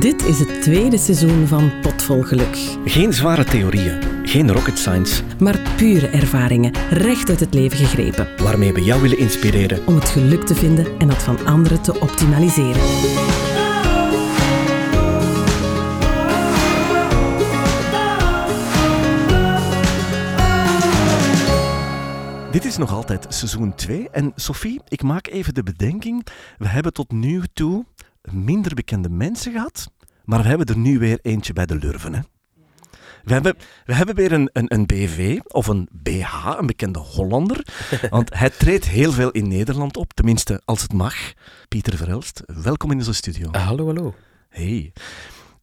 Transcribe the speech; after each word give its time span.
Dit 0.00 0.24
is 0.24 0.38
het 0.38 0.62
tweede 0.62 0.98
seizoen 0.98 1.46
van 1.46 1.80
Potvol 1.80 2.22
Geluk. 2.22 2.56
Geen 2.84 3.12
zware 3.12 3.44
theorieën, 3.44 4.26
geen 4.26 4.52
rocket 4.52 4.78
science, 4.78 5.22
maar 5.38 5.58
pure 5.76 6.06
ervaringen, 6.06 6.72
recht 6.90 7.28
uit 7.28 7.40
het 7.40 7.54
leven 7.54 7.78
gegrepen. 7.78 8.28
Waarmee 8.36 8.72
we 8.72 8.82
jou 8.82 9.02
willen 9.02 9.18
inspireren 9.18 9.86
om 9.86 9.94
het 9.94 10.08
geluk 10.08 10.46
te 10.46 10.54
vinden 10.54 10.98
en 10.98 11.08
dat 11.08 11.22
van 11.22 11.46
anderen 11.46 11.82
te 11.82 12.00
optimaliseren. 12.00 12.82
Dit 22.50 22.64
is 22.64 22.76
nog 22.76 22.92
altijd 22.92 23.26
seizoen 23.28 23.74
2 23.74 24.08
en 24.10 24.32
Sophie, 24.34 24.80
ik 24.88 25.02
maak 25.02 25.26
even 25.26 25.54
de 25.54 25.62
bedenking, 25.62 26.26
we 26.58 26.68
hebben 26.68 26.92
tot 26.92 27.12
nu 27.12 27.42
toe 27.52 27.84
minder 28.32 28.74
bekende 28.74 29.08
mensen 29.08 29.52
gehad, 29.52 29.90
maar 30.24 30.42
we 30.42 30.48
hebben 30.48 30.66
er 30.66 30.78
nu 30.78 30.98
weer 30.98 31.18
eentje 31.22 31.52
bij 31.52 31.66
de 31.66 31.74
Lurven. 31.74 32.14
Hè? 32.14 32.20
We 33.24 33.32
hebben, 33.32 33.56
we 33.84 33.94
hebben 33.94 34.14
weer 34.14 34.32
een, 34.32 34.50
een, 34.52 34.74
een 34.74 34.86
BV 34.86 35.40
of 35.46 35.66
een 35.66 35.88
BH, 35.92 36.54
een 36.58 36.66
bekende 36.66 36.98
Hollander. 36.98 37.66
Want 38.10 38.34
hij 38.34 38.50
treedt 38.50 38.88
heel 38.88 39.12
veel 39.12 39.30
in 39.30 39.48
Nederland 39.48 39.96
op, 39.96 40.12
tenminste 40.12 40.62
als 40.64 40.82
het 40.82 40.92
mag. 40.92 41.14
Pieter 41.68 41.96
Verhelst, 41.96 42.42
welkom 42.46 42.90
in 42.90 42.98
onze 42.98 43.14
studio. 43.14 43.48
Uh, 43.52 43.66
hallo, 43.66 43.86
hallo. 43.86 44.14
Hey. 44.48 44.92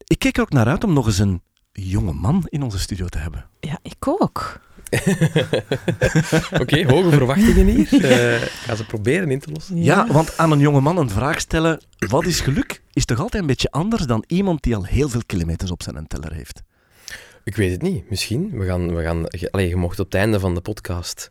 Ik 0.03 0.19
kijk 0.19 0.35
er 0.35 0.41
ook 0.41 0.51
naar 0.51 0.67
uit 0.67 0.83
om 0.83 0.93
nog 0.93 1.05
eens 1.05 1.19
een 1.19 1.41
jonge 1.71 2.13
man 2.13 2.43
in 2.45 2.63
onze 2.63 2.79
studio 2.79 3.05
te 3.07 3.17
hebben. 3.17 3.45
Ja, 3.59 3.79
ik 3.81 4.07
ook. 4.07 4.59
Oké, 6.51 6.61
okay, 6.61 6.85
hoge 6.85 7.09
verwachtingen 7.09 7.67
hier. 7.67 7.93
Uh, 7.93 8.41
ga 8.41 8.75
ze 8.75 8.85
proberen 8.85 9.31
in 9.31 9.39
te 9.39 9.51
lossen. 9.51 9.83
Ja. 9.83 10.07
want 10.07 10.37
aan 10.37 10.51
een 10.51 10.59
jonge 10.59 10.81
man 10.81 10.97
een 10.97 11.09
vraag 11.09 11.39
stellen, 11.39 11.81
wat 11.97 12.25
is 12.25 12.39
geluk, 12.39 12.81
is 12.93 13.05
toch 13.05 13.19
altijd 13.19 13.41
een 13.41 13.47
beetje 13.47 13.71
anders 13.71 14.05
dan 14.05 14.23
iemand 14.27 14.63
die 14.63 14.75
al 14.75 14.85
heel 14.85 15.09
veel 15.09 15.21
kilometers 15.25 15.71
op 15.71 15.83
zijn 15.83 16.07
teller 16.07 16.33
heeft. 16.33 16.61
Ik 17.43 17.55
weet 17.55 17.71
het 17.71 17.81
niet. 17.81 18.09
Misschien. 18.09 18.57
We 18.57 18.65
gaan, 18.65 18.95
we 18.95 19.03
gaan, 19.03 19.27
allez, 19.51 19.69
je 19.69 19.75
mocht 19.75 19.99
op 19.99 20.05
het 20.05 20.15
einde 20.15 20.39
van 20.39 20.53
de 20.53 20.61
podcast 20.61 21.29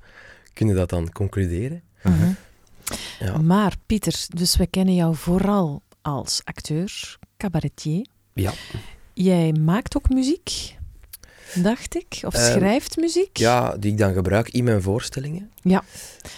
kunnen 0.52 0.74
dat 0.74 0.88
dan 0.88 1.12
concluderen. 1.12 1.82
Uh 2.02 2.20
-huh. 2.20 2.30
ja. 3.18 3.38
Maar 3.38 3.74
Pieter, 3.86 4.26
dus 4.28 4.56
we 4.56 4.66
kennen 4.66 4.94
jou 4.94 5.14
vooral 5.14 5.82
als 6.02 6.40
acteur, 6.44 7.18
cabaretier. 7.36 8.06
Ja. 8.32 8.52
Jij 9.12 9.52
maakt 9.52 9.96
ook 9.96 10.08
muziek 10.08 10.76
dacht 11.54 11.96
ik? 11.96 12.18
Of 12.22 12.34
schrijft 12.34 12.96
muziek? 12.96 13.36
Ja, 13.36 13.76
die 13.76 13.92
ik 13.92 13.98
dan 13.98 14.12
gebruik 14.12 14.48
in 14.48 14.64
mijn 14.64 14.82
voorstellingen. 14.82 15.50
Ja. 15.62 15.84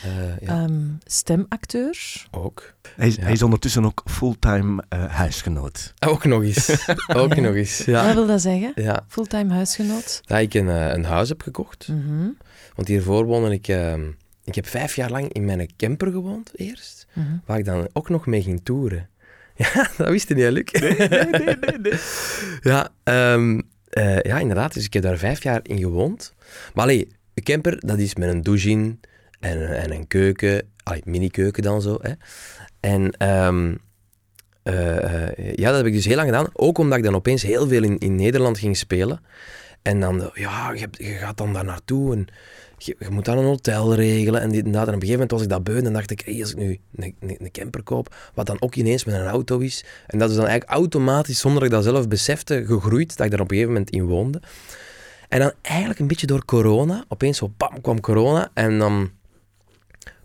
Uh, 0.07 0.41
ja. 0.41 0.63
Um, 0.63 0.99
stemacteur. 1.05 2.27
Ook. 2.31 2.75
Hij 2.97 3.07
is, 3.07 3.15
ja. 3.15 3.23
hij 3.23 3.33
is 3.33 3.43
ondertussen 3.43 3.85
ook 3.85 4.03
fulltime 4.05 4.85
uh, 4.95 5.05
huisgenoot. 5.05 5.95
Ook 6.09 6.25
nog 6.25 6.43
eens. 6.43 6.87
ook 7.23 7.37
nog 7.37 7.55
eens, 7.55 7.79
ja. 7.79 8.05
Wat 8.05 8.15
wil 8.15 8.27
dat 8.27 8.41
zeggen? 8.41 8.73
Ja. 8.75 9.05
Fulltime 9.09 9.53
huisgenoot? 9.53 10.21
Dat 10.25 10.39
ik 10.39 10.55
een, 10.55 10.67
uh, 10.67 10.93
een 10.93 11.05
huis 11.05 11.29
heb 11.29 11.43
gekocht. 11.43 11.89
Mm 11.89 12.03
-hmm. 12.03 12.37
Want 12.75 12.89
hiervoor 12.89 13.25
woonde 13.25 13.51
ik... 13.51 13.69
Ehm, 13.69 14.11
ik 14.45 14.55
heb 14.55 14.67
vijf 14.67 14.97
jaar 14.97 15.11
lang 15.11 15.33
in 15.33 15.45
mijn 15.45 15.71
camper 15.77 16.11
gewoond, 16.13 16.51
eerst. 16.55 17.07
Mm 17.15 17.25
-hmm. 17.25 17.43
Waar 17.47 17.59
ik 17.59 17.65
dan 17.65 17.89
ook 17.93 18.09
nog 18.09 18.27
mee 18.27 18.43
ging 18.43 18.61
toeren. 18.63 19.09
Ja, 19.59 19.91
dat 19.97 20.09
wist 20.09 20.29
je 20.29 20.35
niet, 20.35 20.51
Luc. 20.51 20.81
Nee, 20.81 20.97
nee, 20.97 21.09
nee, 21.09 21.57
nee. 21.61 21.79
nee. 21.79 21.99
ja, 22.61 22.91
um, 23.35 23.63
uh, 23.99 24.21
ja, 24.21 24.39
inderdaad. 24.39 24.75
Dus 24.75 24.85
ik 24.85 24.93
heb 24.93 25.03
daar 25.03 25.19
vijf 25.19 25.43
jaar 25.43 25.61
in 25.63 25.79
gewoond. 25.79 26.35
Maar 26.75 26.85
allee, 26.85 27.09
een 27.35 27.43
camper, 27.43 27.87
dat 27.87 27.99
is 27.99 28.15
met 28.15 28.29
een 28.29 28.43
douche 28.43 28.97
en, 29.41 29.77
en 29.77 29.93
een 29.93 30.07
keuken. 30.07 30.73
Allee, 30.83 31.03
mini-keuken 31.05 31.63
dan 31.63 31.83
zo. 31.83 31.99
Hè. 32.03 32.13
En 32.81 33.29
um, 33.47 33.79
uh, 34.65 34.97
uh, 34.97 35.55
ja, 35.55 35.69
dat 35.69 35.77
heb 35.77 35.87
ik 35.87 35.93
dus 35.93 36.05
heel 36.05 36.17
lang 36.17 36.29
gedaan. 36.29 36.49
Ook 36.53 36.79
omdat 36.79 36.99
ik 36.99 37.05
dan 37.05 37.15
opeens 37.15 37.43
heel 37.43 37.69
veel 37.69 37.83
in, 37.83 37.99
in 37.99 38.15
Nederland 38.15 38.59
ging 38.59 38.77
spelen. 38.77 39.21
En 39.83 40.01
dan, 40.01 40.31
ja, 40.35 40.73
je, 40.73 40.89
je 40.91 41.13
gaat 41.13 41.37
dan 41.37 41.53
daar 41.53 41.65
naartoe 41.65 42.15
en 42.15 42.27
je, 42.79 42.97
je, 42.99 43.11
moet 43.11 43.25
dan 43.25 43.39
een 43.39 43.45
hotel 43.45 43.95
regelen 43.95 44.41
en 44.41 44.51
dit 44.51 44.65
en 44.65 44.73
dat. 44.73 44.89
En 44.89 44.95
op 44.95 45.03
een 45.03 45.09
gegeven 45.09 45.13
moment 45.13 45.31
was 45.31 45.43
ik 45.43 45.49
dat 45.49 45.65
beu 45.65 45.77
en 45.77 45.93
dacht 45.93 46.11
ik, 46.11 46.21
hey, 46.21 46.41
als 46.41 46.51
ik 46.51 46.57
nu 46.57 46.79
een, 46.95 47.15
een, 47.21 47.37
een, 47.39 47.51
camper 47.51 47.83
koop, 47.83 48.15
wat 48.35 48.47
dan 48.47 48.57
ook 48.61 48.75
ineens 48.75 49.05
met 49.05 49.15
een 49.15 49.27
auto 49.27 49.59
is. 49.59 49.85
En 50.07 50.19
dat 50.19 50.31
is 50.31 50.37
dan 50.37 50.47
eigenlijk 50.47 50.79
automatisch, 50.79 51.39
zonder 51.39 51.61
dat 51.61 51.69
ik 51.69 51.75
dat 51.75 51.85
zelf 51.85 52.09
besefte, 52.09 52.65
gegroeid, 52.67 53.17
dat 53.17 53.27
ik 53.27 53.33
daar 53.33 53.41
op 53.41 53.51
een 53.51 53.57
gegeven 53.57 53.73
moment 53.73 53.91
in 53.91 54.05
woonde. 54.05 54.41
En 55.29 55.39
dan 55.39 55.53
eigenlijk 55.63 56.01
een 56.01 56.07
beetje 56.07 56.27
door 56.27 56.45
corona, 56.45 57.05
opeens 57.09 57.39
zo 57.39 57.53
bam, 57.57 57.81
kwam 57.81 58.01
corona 58.01 58.51
en 58.55 58.79
dan... 58.79 59.11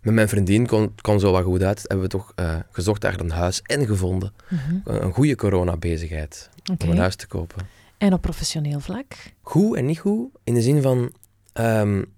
Met 0.02 0.13
mijn 0.13 0.30
vriendin 0.30 0.66
kwam, 0.66 0.96
kwam 0.96 1.19
zo 1.19 1.31
wat 1.31 1.44
goed 1.44 1.63
uit. 1.63 1.81
Hebben 1.81 2.02
we 2.02 2.08
toch 2.08 2.34
uh, 2.36 2.56
gezocht 2.72 3.02
naar 3.02 3.19
een 3.19 3.31
huis 3.31 3.62
en 3.62 3.86
gevonden. 3.86 4.34
Mm 4.50 4.58
-hmm. 4.58 4.81
Een 4.84 5.13
goede 5.13 5.36
corona-bezigheid 5.36 6.50
okay. 6.72 6.88
om 6.88 6.94
een 6.94 7.00
huis 7.00 7.16
te 7.16 7.28
kopen. 7.28 7.68
En 7.97 8.13
op 8.13 8.22
professioneel 8.22 8.80
vlak? 8.80 9.13
Goed 9.42 9.75
en 9.75 9.86
niet 9.86 10.00
goed. 10.00 10.30
In 10.44 10.53
de 10.53 10.62
zin 10.62 10.81
van... 10.81 11.13
Um, 11.53 12.12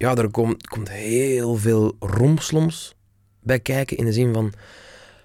ja, 0.00 0.14
er 0.14 0.30
komt, 0.30 0.66
komt 0.66 0.90
heel 0.90 1.56
veel 1.56 1.96
rompsloms 1.98 2.94
bij 3.42 3.60
kijken. 3.60 3.96
In 3.96 4.04
de 4.04 4.12
zin 4.12 4.32
van 4.32 4.52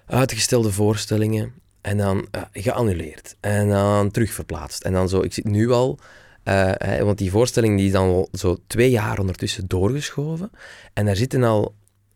uitgestelde 0.06 0.72
voorstellingen. 0.72 1.52
En 1.80 1.96
dan 1.96 2.26
uh, 2.36 2.42
geannuleerd. 2.52 3.36
En 3.40 3.68
dan 3.68 4.10
terugverplaatst. 4.10 4.82
En 4.82 4.92
dan 4.92 5.08
zo... 5.08 5.20
Ik 5.20 5.32
zit 5.32 5.44
nu 5.44 5.70
al... 5.70 5.98
Uh, 6.44 6.72
want 6.98 7.18
die 7.18 7.30
voorstelling 7.30 7.76
die 7.76 7.86
is 7.86 7.92
dan 7.92 8.08
al 8.08 8.28
zo 8.32 8.56
twee 8.66 8.90
jaar 8.90 9.18
ondertussen 9.18 9.66
doorgeschoven. 9.66 10.50
En 10.92 11.06
daar 11.06 11.16
zitten 11.16 11.42
al... 11.42 11.74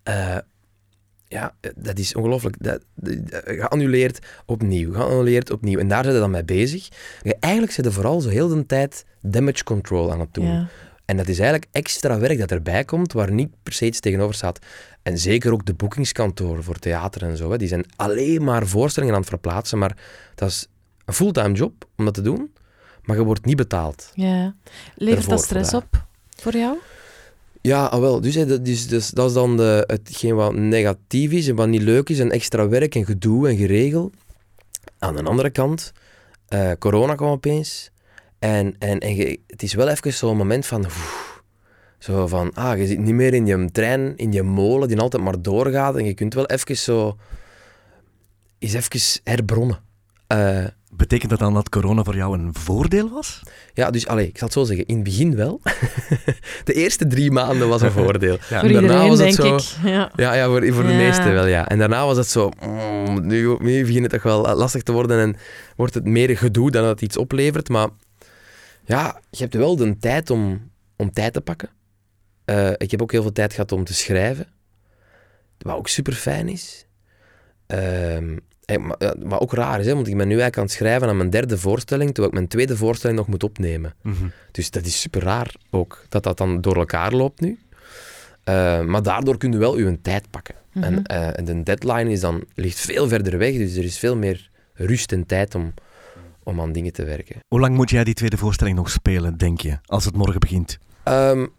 Uh, 0.09 0.37
ja, 1.27 1.55
dat 1.77 1.99
is 1.99 2.15
ongelooflijk. 2.15 2.57
Dat, 2.59 2.85
geannuleerd 3.45 4.19
opnieuw, 4.47 4.93
geannuleerd 4.93 5.51
opnieuw. 5.51 5.79
En 5.79 5.89
daar 5.89 6.03
zijn 6.03 6.15
ze 6.15 6.21
dan 6.21 6.31
mee 6.31 6.45
bezig. 6.45 6.89
Eigenlijk 7.41 7.73
ze 7.73 7.93
vooral 7.93 8.21
zo 8.21 8.29
heel 8.29 8.49
de 8.49 8.67
tijd 8.67 9.05
damage 9.21 9.65
control 9.65 10.13
aan 10.13 10.21
het 10.21 10.35
doen. 10.35 10.47
Ja. 10.47 10.69
En 11.11 11.17
dat 11.17 11.29
is 11.29 11.39
eigenlijk 11.39 11.71
extra 11.73 12.19
werk 12.19 12.39
dat 12.39 12.51
erbij 12.51 12.85
komt, 12.85 13.13
waar 13.13 13.33
niet 13.33 13.51
per 13.63 13.73
se 13.73 13.87
iets 13.87 14.01
tegenover 14.01 14.35
staat. 14.35 14.59
En 15.03 15.19
zeker 15.19 15.53
ook 15.53 15.67
de 15.67 15.75
boekingskantoren 15.75 16.65
voor 16.65 16.79
theater 16.79 17.23
en 17.23 17.37
zo. 17.37 17.51
Hè, 17.51 17.59
die 17.59 17.69
zijn 17.69 17.85
alleen 17.97 18.45
maar 18.45 18.67
voorstellingen 18.67 19.15
aan 19.15 19.21
het 19.21 19.31
verplaatsen. 19.31 19.79
Maar 19.79 19.97
dat 20.35 20.49
is 20.49 20.67
een 21.05 21.15
fulltime 21.15 21.53
job 21.53 21.85
om 21.97 22.05
dat 22.05 22.15
te 22.15 22.23
doen. 22.23 22.53
Maar 23.03 23.17
je 23.17 23.25
wordt 23.25 23.45
niet 23.45 23.57
betaald. 23.57 24.13
Ja. 24.15 24.55
Levert 24.95 25.29
dat 25.29 25.43
stress 25.43 25.75
op 25.75 26.07
voor 26.37 26.57
jou? 26.57 26.79
Ja, 27.61 27.85
ah, 27.85 28.01
wel. 28.01 28.21
Dus, 28.21 28.35
dat, 28.35 28.67
is, 28.67 28.87
dus, 28.89 29.11
dat 29.11 29.29
is 29.29 29.35
dan 29.35 29.57
de, 29.57 29.85
hetgeen 29.87 30.35
wat 30.35 30.55
negatief 30.55 31.31
is 31.31 31.49
en 31.49 31.55
wat 31.55 31.69
niet 31.69 31.83
leuk 31.83 32.09
is. 32.09 32.19
En 32.19 32.31
extra 32.31 32.69
werk 32.69 32.95
en 32.95 33.05
gedoe 33.05 33.49
en 33.49 33.57
geregel. 33.57 34.13
Aan 34.99 35.17
de 35.17 35.23
andere 35.23 35.51
kant, 35.51 35.93
uh, 36.49 36.71
corona 36.79 37.15
kwam 37.15 37.31
opeens. 37.31 37.91
En, 38.41 38.75
en, 38.79 38.99
en 38.99 39.17
je, 39.17 39.41
het 39.47 39.63
is 39.63 39.75
wel 39.75 39.89
even 39.89 40.13
zo'n 40.13 40.37
moment 40.37 40.67
van... 40.67 40.85
Oef, 40.85 41.43
zo 41.99 42.27
van, 42.27 42.55
ah, 42.55 42.79
je 42.79 42.87
zit 42.87 42.99
niet 42.99 43.15
meer 43.15 43.35
in 43.35 43.47
je 43.47 43.69
trein, 43.73 44.17
in 44.17 44.33
je 44.33 44.43
molen, 44.43 44.89
die 44.89 45.01
altijd 45.01 45.23
maar 45.23 45.43
doorgaat. 45.43 45.97
En 45.97 46.05
je 46.05 46.15
kunt 46.15 46.35
wel 46.35 46.47
even 46.47 46.77
zo... 46.77 47.17
Eens 48.59 48.75
even 48.75 49.21
herbronnen. 49.25 49.79
Uh, 50.33 50.65
Betekent 50.93 51.31
dat 51.31 51.39
dan 51.39 51.55
dat 51.55 51.69
corona 51.69 52.03
voor 52.03 52.17
jou 52.17 52.39
een 52.39 52.55
voordeel 52.55 53.11
was? 53.11 53.43
Ja, 53.75 53.91
dus 53.91 54.07
allez, 54.07 54.29
ik 54.29 54.39
zal 54.39 54.47
het 54.47 54.57
zo 54.57 54.65
zeggen. 54.65 54.87
In 54.87 54.95
het 54.95 55.05
begin 55.05 55.37
wel. 55.37 55.61
de 56.65 56.73
eerste 56.73 57.07
drie 57.07 57.31
maanden 57.31 57.69
was 57.69 57.83
een 57.83 57.93
voordeel. 58.03 58.37
ja. 58.49 58.61
Voor 58.61 58.69
iedereen, 58.69 59.09
was 59.09 59.19
het 59.19 59.35
zo, 59.35 59.57
ik. 59.57 59.63
Ja, 59.85 60.11
ja, 60.17 60.35
ja 60.35 60.47
voor, 60.47 60.73
voor 60.73 60.87
de 60.87 60.93
meeste 60.93 61.31
wel, 61.31 61.47
ja. 61.47 61.69
En 61.69 61.79
daarna 61.79 62.07
was 62.07 62.17
het 62.17 62.29
zo... 62.29 62.51
Mm, 62.67 63.27
nu, 63.27 63.57
nu 63.59 63.85
begint 63.85 64.03
het 64.03 64.13
toch 64.13 64.23
wel 64.23 64.57
lastig 64.57 64.83
te 64.83 64.93
worden 64.93 65.21
en 65.21 65.37
wordt 65.77 65.95
het 65.95 66.05
meer 66.05 66.37
gedoe 66.37 66.71
dan 66.71 66.83
dat 66.83 66.91
het 66.91 67.03
iets 67.03 67.17
oplevert. 67.17 67.69
Maar 67.69 67.89
ja, 68.91 69.21
je 69.31 69.43
hebt 69.43 69.55
wel 69.55 69.77
de 69.77 69.99
tijd 69.99 70.31
om, 70.31 70.71
om 70.97 71.13
tijd 71.13 71.33
te 71.33 71.41
pakken. 71.41 71.69
Uh, 72.47 72.71
ik 72.77 72.91
heb 72.91 73.03
ook 73.03 73.13
heel 73.13 73.23
veel 73.23 73.33
tijd 73.33 73.53
gehad 73.53 73.73
om 73.73 73.85
te 73.85 73.95
schrijven. 73.95 74.47
Wat 75.59 75.77
ook 75.77 75.89
super 75.89 76.13
fijn 76.13 76.49
is. 76.49 76.87
Uh, 77.75 78.19
maar, 78.79 79.15
maar, 79.25 79.41
ook 79.41 79.53
raar 79.53 79.81
is, 79.81 79.87
hè, 79.87 79.95
want 79.95 80.07
ik 80.07 80.17
ben 80.17 80.29
nu 80.29 80.33
eigenlijk 80.41 80.57
aan 80.57 80.63
het 80.63 80.73
schrijven 80.73 81.09
aan 81.09 81.17
mijn 81.17 81.31
derde 81.31 81.59
voorstelling, 81.59 82.09
terwijl 82.09 82.29
ik 82.29 82.35
mijn 82.35 82.49
tweede 82.49 82.77
voorstelling 82.77 83.19
nog 83.19 83.29
moet 83.29 83.43
opnemen. 83.43 83.95
Mm 84.03 84.15
-hmm. 84.15 84.33
Dus 84.51 84.71
dat 84.71 84.85
is 84.85 85.01
super 85.01 85.23
raar 85.23 85.55
ook, 85.71 86.05
dat 86.09 86.23
dat 86.23 86.39
dan 86.39 86.61
door 86.61 86.77
elkaar 86.77 87.13
loopt 87.13 87.41
nu. 87.41 87.59
Uh, 88.45 88.81
maar 88.81 89.03
daardoor 89.03 89.39
kun 89.39 89.53
je 89.53 89.59
wel 89.59 89.79
je 89.79 90.01
tijd 90.01 90.31
pakken. 90.31 90.55
Mhm. 90.73 90.89
Mm 90.89 90.95
-hmm. 90.95 91.05
en, 91.05 91.21
uh, 91.21 91.39
en, 91.39 91.45
de 91.45 91.63
deadline 91.63 92.11
is 92.11 92.21
dan, 92.21 92.45
ligt 92.55 92.81
veel 92.81 93.09
verder 93.09 93.39
weg, 93.39 93.53
dus 93.53 93.77
er 93.77 93.85
is 93.85 93.99
veel 93.99 94.17
meer 94.17 94.51
rust 94.75 95.13
en 95.13 95.27
tijd 95.27 95.55
om, 95.55 95.75
om 96.43 96.61
aan 96.61 96.73
dingen 96.73 96.93
te 96.93 97.05
werken. 97.05 97.37
Hoe 97.49 97.61
lang 97.61 97.77
moet 97.77 97.91
jij 97.91 98.05
die 98.05 98.15
tweede 98.15 98.37
voorstelling 98.37 98.77
nog 98.77 98.91
spelen, 98.91 99.37
denk 99.37 99.61
je, 99.61 99.79
als 99.85 100.05
het 100.05 100.17
morgen 100.17 100.41
begint? 100.41 100.79
Um, 101.05 101.53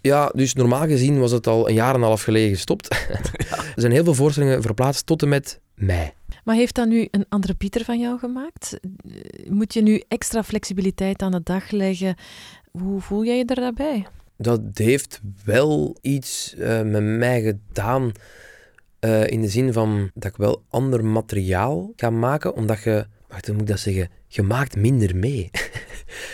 ja, 0.00 0.30
dus 0.34 0.54
normaal 0.54 0.86
gezien 0.86 1.20
was 1.20 1.30
het 1.30 1.46
al 1.46 1.68
een 1.68 1.74
jaar 1.74 1.94
en 1.94 2.00
een 2.00 2.06
half 2.06 2.22
geleden 2.22 2.50
gestopt. 2.54 3.06
ja. 3.08 3.56
Er 3.74 3.82
zijn 3.82 3.92
heel 3.92 4.04
veel 4.04 4.14
voorstellingen 4.14 4.62
verplaatst 4.62 5.06
tot 5.06 5.22
en 5.22 5.28
met 5.28 5.60
mei. 5.74 6.12
Maar 6.44 6.54
heeft 6.54 6.74
dat 6.74 6.88
nu 6.88 7.08
een 7.10 7.26
andere 7.28 7.54
Pieter 7.54 7.84
van 7.84 8.00
jou 8.00 8.18
gemaakt? 8.18 8.80
Moet 9.48 9.74
je 9.74 9.82
nu 9.82 10.02
extra 10.08 10.42
flexibiliteit 10.42 11.22
aan 11.22 11.30
de 11.30 11.40
dag 11.42 11.70
leggen? 11.70 12.14
Hoe 12.70 13.00
voel 13.00 13.24
jij 13.24 13.36
je 13.36 13.44
er 13.44 13.54
daarbij? 13.54 14.06
Dat 14.36 14.60
heeft 14.74 15.20
wel 15.44 15.96
iets 16.00 16.54
uh, 16.58 16.82
met 16.82 17.02
mij 17.02 17.42
gedaan. 17.42 18.12
Uh, 19.00 19.26
in 19.26 19.40
de 19.40 19.48
zin 19.48 19.72
van 19.72 20.10
dat 20.14 20.30
ik 20.30 20.36
wel 20.36 20.62
ander 20.68 21.04
materiaal 21.04 21.92
ga 21.96 22.10
maken, 22.10 22.54
omdat 22.54 22.82
je 22.82 23.06
wacht, 23.28 23.46
hoe 23.46 23.54
moet 23.54 23.62
ik 23.64 23.68
dat 23.68 23.80
zeggen? 23.80 24.08
Je 24.26 24.42
maakt 24.42 24.76
minder 24.76 25.16
mee. 25.16 25.50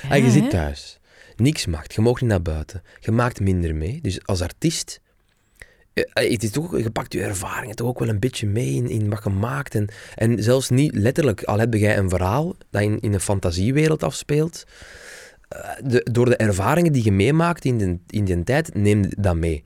Ja, 0.03 0.09
en 0.11 0.19
je 0.19 0.25
hè? 0.25 0.31
zit 0.31 0.51
thuis. 0.51 0.99
Niks 1.37 1.67
maakt. 1.67 1.95
Je 1.95 2.01
mag 2.01 2.21
niet 2.21 2.31
naar 2.31 2.43
buiten. 2.43 2.83
Je 3.01 3.11
maakt 3.11 3.41
minder 3.41 3.75
mee. 3.75 3.99
Dus 4.03 4.27
als 4.27 4.43
artiest... 4.43 5.01
eh, 5.95 6.05
Het 6.31 6.43
is 6.43 6.51
toch, 6.51 6.79
je 6.79 6.91
pakt 6.91 7.13
je 7.13 7.23
ervaringen 7.23 7.77
toch 7.77 7.89
ook 7.89 7.99
wel 7.99 8.09
een 8.09 8.19
beetje 8.19 8.47
mee 8.47 8.73
in, 8.75 8.89
in 8.89 9.09
wat 9.11 9.25
je 9.25 9.31
maakt. 9.31 9.75
En, 9.75 9.89
en 10.15 10.43
zelfs 10.43 10.71
niet 10.71 10.95
letterlijk, 10.95 11.43
al 11.43 11.59
heb 11.59 11.75
jij 11.75 11.97
een 11.99 12.09
verhaal 12.09 12.55
dat 12.71 12.83
in, 12.83 13.01
in 13.01 13.13
een 13.13 13.21
fantasiewereld 13.21 14.03
afspeelt. 14.03 14.65
eh, 15.49 15.59
De, 15.85 16.07
door 16.13 16.25
de 16.27 16.37
ervaringen 16.37 16.93
die 16.93 17.05
je 17.05 17.13
meemaakt 17.13 17.65
in, 17.65 17.79
de, 17.79 17.99
in 18.07 18.25
die 18.25 18.45
tijd, 18.45 18.75
neem 18.75 19.03
je 19.03 19.17
dat 19.19 19.37
mee. 19.37 19.65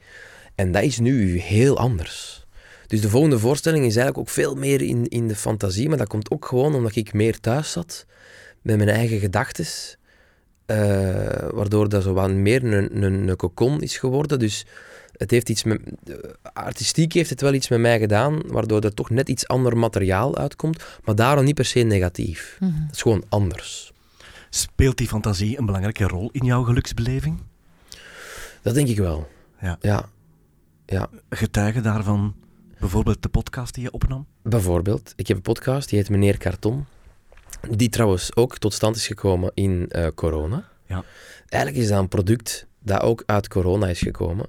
En 0.54 0.72
dat 0.72 0.82
is 0.82 0.98
nu 0.98 1.38
heel 1.38 1.78
anders. 1.78 2.45
Dus 2.86 3.00
de 3.00 3.08
volgende 3.08 3.38
voorstelling 3.38 3.84
is 3.84 3.96
eigenlijk 3.96 4.18
ook 4.28 4.34
veel 4.34 4.54
meer 4.54 4.82
in, 4.82 5.08
in 5.08 5.28
de 5.28 5.36
fantasie. 5.36 5.88
Maar 5.88 5.98
dat 5.98 6.08
komt 6.08 6.30
ook 6.30 6.44
gewoon 6.44 6.74
omdat 6.74 6.96
ik 6.96 7.12
meer 7.12 7.40
thuis 7.40 7.72
zat. 7.72 8.06
Met 8.62 8.76
mijn 8.76 8.88
eigen 8.88 9.18
gedachten. 9.18 9.66
eh, 10.66 10.76
waardoor 11.50 11.88
dat 11.88 12.02
zo 12.02 12.12
wat 12.12 12.30
meer 12.30 12.64
een, 12.64 13.02
een, 13.02 13.28
een 13.28 13.36
cocon 13.36 13.80
is 13.82 13.96
geworden. 13.98 14.38
Dus 14.38 14.66
het 15.16 15.30
heeft 15.30 15.48
iets 15.48 15.64
met, 15.64 15.80
eh, 16.04 16.14
artistiek 16.52 17.12
heeft 17.12 17.30
het 17.30 17.40
wel 17.40 17.54
iets 17.54 17.68
met 17.68 17.78
mij 17.80 17.98
gedaan, 17.98 18.42
waardoor 18.46 18.80
er 18.80 18.94
toch 18.94 19.10
net 19.10 19.28
iets 19.28 19.48
ander 19.48 19.76
materiaal 19.76 20.36
uitkomt, 20.36 20.84
maar 21.04 21.14
daarom 21.14 21.44
niet 21.44 21.54
per 21.54 21.64
se 21.64 21.80
negatief. 21.80 22.56
Mhm. 22.60 22.72
Het 22.86 22.94
is 22.94 23.02
gewoon 23.02 23.24
anders. 23.28 23.92
Speelt 24.50 24.96
die 24.96 25.08
fantasie 25.08 25.58
een 25.58 25.66
belangrijke 25.66 26.04
rol 26.04 26.28
in 26.32 26.44
jouw 26.44 26.62
geluksbeleving? 26.62 27.38
Dat 28.62 28.74
denk 28.74 28.88
ik 28.88 28.96
wel. 28.98 29.28
Ja. 29.60 29.78
Ja, 29.80 30.08
ja. 30.86 31.08
Getuigen 31.30 31.82
daarvan 31.82 32.34
bijvoorbeeld 32.78 33.22
de 33.22 33.28
podcast 33.28 33.74
die 33.74 33.82
je 33.82 33.90
opnam? 33.90 34.26
Bijvoorbeeld, 34.42 35.12
ik 35.16 35.28
heb 35.28 35.36
een 35.36 35.42
podcast, 35.42 35.88
die 35.88 35.98
heet 35.98 36.10
Meneer 36.10 36.38
Karton. 36.38 36.86
Die 37.70 37.88
trouwens 37.88 38.36
ook 38.36 38.58
tot 38.58 38.74
stand 38.74 38.96
is 38.96 39.06
gekomen 39.06 39.50
in 39.54 39.86
eh, 39.88 40.06
corona. 40.14 40.68
Ja. 40.86 41.04
Eigenlijk 41.48 41.82
is 41.82 41.88
dat 41.88 41.98
een 41.98 42.08
product 42.08 42.66
dat 42.78 43.00
ook 43.00 43.22
uit 43.26 43.48
corona 43.48 43.88
is 43.88 44.00
gekomen. 44.00 44.46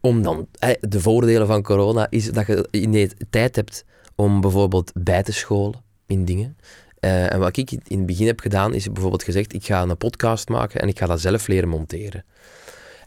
Om 0.00 0.22
dan, 0.22 0.46
eh, 0.58 0.74
de 0.80 1.00
voordelen 1.00 1.46
van 1.46 1.62
corona 1.62 2.06
is 2.10 2.32
dat 2.32 2.46
je 2.46 2.68
in 2.70 2.92
de 2.92 3.10
tijd 3.30 3.56
hebt 3.56 3.84
om 4.14 4.40
bijvoorbeeld 4.40 4.92
bij 4.94 5.22
te 5.22 5.32
scholen 5.32 5.82
in 6.06 6.24
dingen. 6.24 6.56
Eh, 7.00 7.32
en 7.32 7.38
wat 7.38 7.56
ik 7.56 7.70
in 7.70 7.98
het 7.98 8.06
begin 8.06 8.26
heb 8.26 8.40
gedaan, 8.40 8.74
is 8.74 8.92
bijvoorbeeld 8.92 9.22
gezegd, 9.22 9.54
ik 9.54 9.64
ga 9.64 9.82
een 9.82 9.96
podcast 9.96 10.48
maken 10.48 10.80
en 10.80 10.88
ik 10.88 10.98
ga 10.98 11.06
dat 11.06 11.20
zelf 11.20 11.46
leren 11.46 11.68
monteren. 11.68 12.24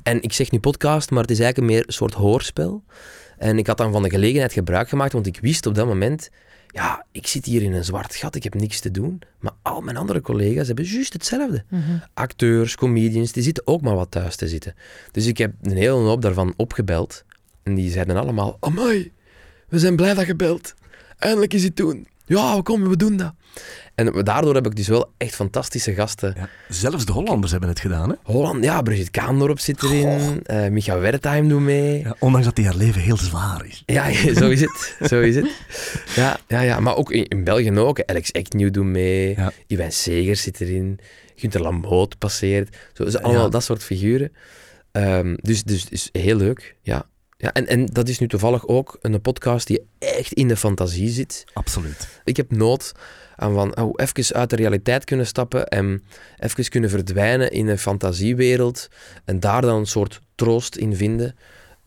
En 0.04 0.22
ik 0.22 0.34
zeg 0.34 0.52
nu 0.52 0.60
podcast, 0.60 1.12
maar 1.12 1.22
het 1.22 1.32
is 1.32 1.40
eigenlijk 1.40 1.74
meer 1.74 1.84
een 1.88 1.94
soort 1.94 2.14
hoorspel. 2.14 2.84
En 3.42 3.58
ik 3.58 3.68
had 3.68 3.78
dan 3.78 3.92
van 3.92 4.04
de 4.04 4.10
gelegenheid 4.10 4.54
gebruik 4.54 4.90
gemaakt, 4.90 5.14
want 5.14 5.28
ik 5.28 5.40
wist 5.42 5.66
op 5.66 5.76
dat 5.76 5.88
moment, 5.88 6.30
ja, 6.68 7.06
ik 7.12 7.28
zit 7.28 7.46
hier 7.46 7.62
in 7.62 7.74
een 7.74 7.84
zwart 7.84 8.16
gat, 8.16 8.36
ik 8.36 8.44
heb 8.44 8.54
niks 8.54 8.80
te 8.80 8.92
doen. 8.92 9.22
Maar 9.40 9.52
al 9.62 9.82
mijn 9.82 9.98
andere 9.98 10.22
collega's 10.22 10.68
hebben 10.68 10.86
juist 10.86 11.14
hetzelfde. 11.14 11.64
Mhm. 11.70 11.82
Acteurs, 12.14 12.76
comedians, 12.76 13.32
die 13.32 13.44
zitten 13.44 13.68
ook 13.68 13.82
maar 13.82 13.96
wat 13.96 14.12
thuis 14.12 14.36
te 14.36 14.48
zitten. 14.48 14.76
Dus 15.12 15.26
ik 15.26 15.38
heb 15.38 15.54
een 15.62 15.78
hele 15.78 15.92
hoop 15.92 16.22
daarvan 16.22 16.54
opgebeld. 16.58 17.24
En 17.64 17.76
die 17.76 17.92
zeiden 17.92 18.18
allemaal, 18.18 18.58
amai, 18.60 19.12
we 19.70 19.80
zijn 19.80 19.96
blij 19.96 20.14
dat 20.14 20.26
je 20.26 20.36
belt. 20.36 20.74
Eindelijk 21.18 21.54
is 21.54 21.64
het 21.64 21.76
doen. 21.76 22.08
Ja, 22.26 22.60
kom, 22.64 22.90
we 22.90 22.98
doen 22.98 23.18
dat. 23.18 23.34
En 23.96 24.24
daardoor 24.24 24.56
heb 24.56 24.66
ik 24.66 24.76
dus 24.76 24.88
wel 24.88 25.12
echt 25.18 25.36
fantastische 25.36 25.94
gasten. 25.94 26.34
Ja. 26.38 26.50
Zelfs 26.70 27.06
de 27.06 27.12
Hollanders 27.12 27.52
hebben 27.52 27.70
het 27.70 27.80
gedaan, 27.80 28.10
hè? 28.10 28.16
Holland, 28.24 28.64
ja, 28.64 28.82
Brigitte 28.82 29.12
Kaandorp 29.12 29.60
zit 29.60 29.84
erin. 29.84 30.40
eh 30.44 30.68
Micha 30.68 31.00
Wertheim 31.00 31.48
doet 31.50 31.62
mee. 31.62 32.00
Ja, 32.00 32.16
ondanks 32.20 32.46
dat 32.46 32.56
die 32.56 32.66
haar 32.66 32.76
leven 32.76 33.02
heel 33.02 33.18
zwaar 33.18 33.66
is. 33.66 33.84
Ja, 33.86 34.12
zo 34.40 34.50
is 34.50 34.62
het. 34.62 34.96
Zo 35.10 35.20
is 35.22 35.36
het. 35.36 35.50
Ja, 36.16 36.40
ja, 36.48 36.62
ja. 36.62 36.80
maar 36.80 36.96
ook 36.96 37.12
in, 37.12 37.26
in 37.26 37.44
België 37.44 37.72
ook. 37.78 38.04
Alex 38.06 38.32
Eknew 38.32 38.72
doet 38.74 38.86
mee. 38.86 39.34
Ja. 39.36 39.52
Iwan 39.68 39.92
Segers 39.92 40.42
zit 40.42 40.62
erin. 40.62 41.00
Gunther 41.36 41.62
Lamboot 41.62 42.18
passeert. 42.18 42.78
Zo, 42.94 43.04
allemaal 43.04 43.44
Ja. 43.44 43.50
dat 43.50 43.64
soort 43.64 43.84
figuren. 43.84 44.32
Ehm, 44.92 45.36
dus, 45.42 45.64
dus, 45.64 45.86
dus 45.86 46.10
heel 46.12 46.36
leuk, 46.36 46.76
ja. 46.82 47.06
ja 47.38 47.54
en, 47.54 47.68
en 47.68 47.86
dat 47.86 48.10
is 48.10 48.20
nu 48.20 48.28
toevallig 48.28 48.68
ook 48.68 48.98
een 49.02 49.22
podcast 49.22 49.68
die 49.68 49.82
echt 50.00 50.34
in 50.34 50.48
de 50.48 50.58
fantasie 50.58 51.10
zit. 51.10 51.46
Absoluut. 51.54 52.08
Ik 52.24 52.38
heb 52.38 52.52
nood 52.52 52.92
aan 53.42 53.54
van 53.54 53.78
oh, 53.78 53.94
even 53.96 54.36
uit 54.36 54.50
de 54.50 54.56
realiteit 54.56 55.04
kunnen 55.04 55.28
stappen 55.28 55.68
en 55.68 56.04
even 56.40 56.70
kunnen 56.70 56.90
verdwijnen 56.90 57.52
in 57.52 57.68
een 57.68 57.78
fantasiewereld 57.78 58.88
en 59.26 59.40
daar 59.40 59.62
dan 59.62 59.80
een 59.80 59.86
soort 59.86 60.20
troost 60.36 60.76
in 60.76 60.96
vinden. 60.96 61.36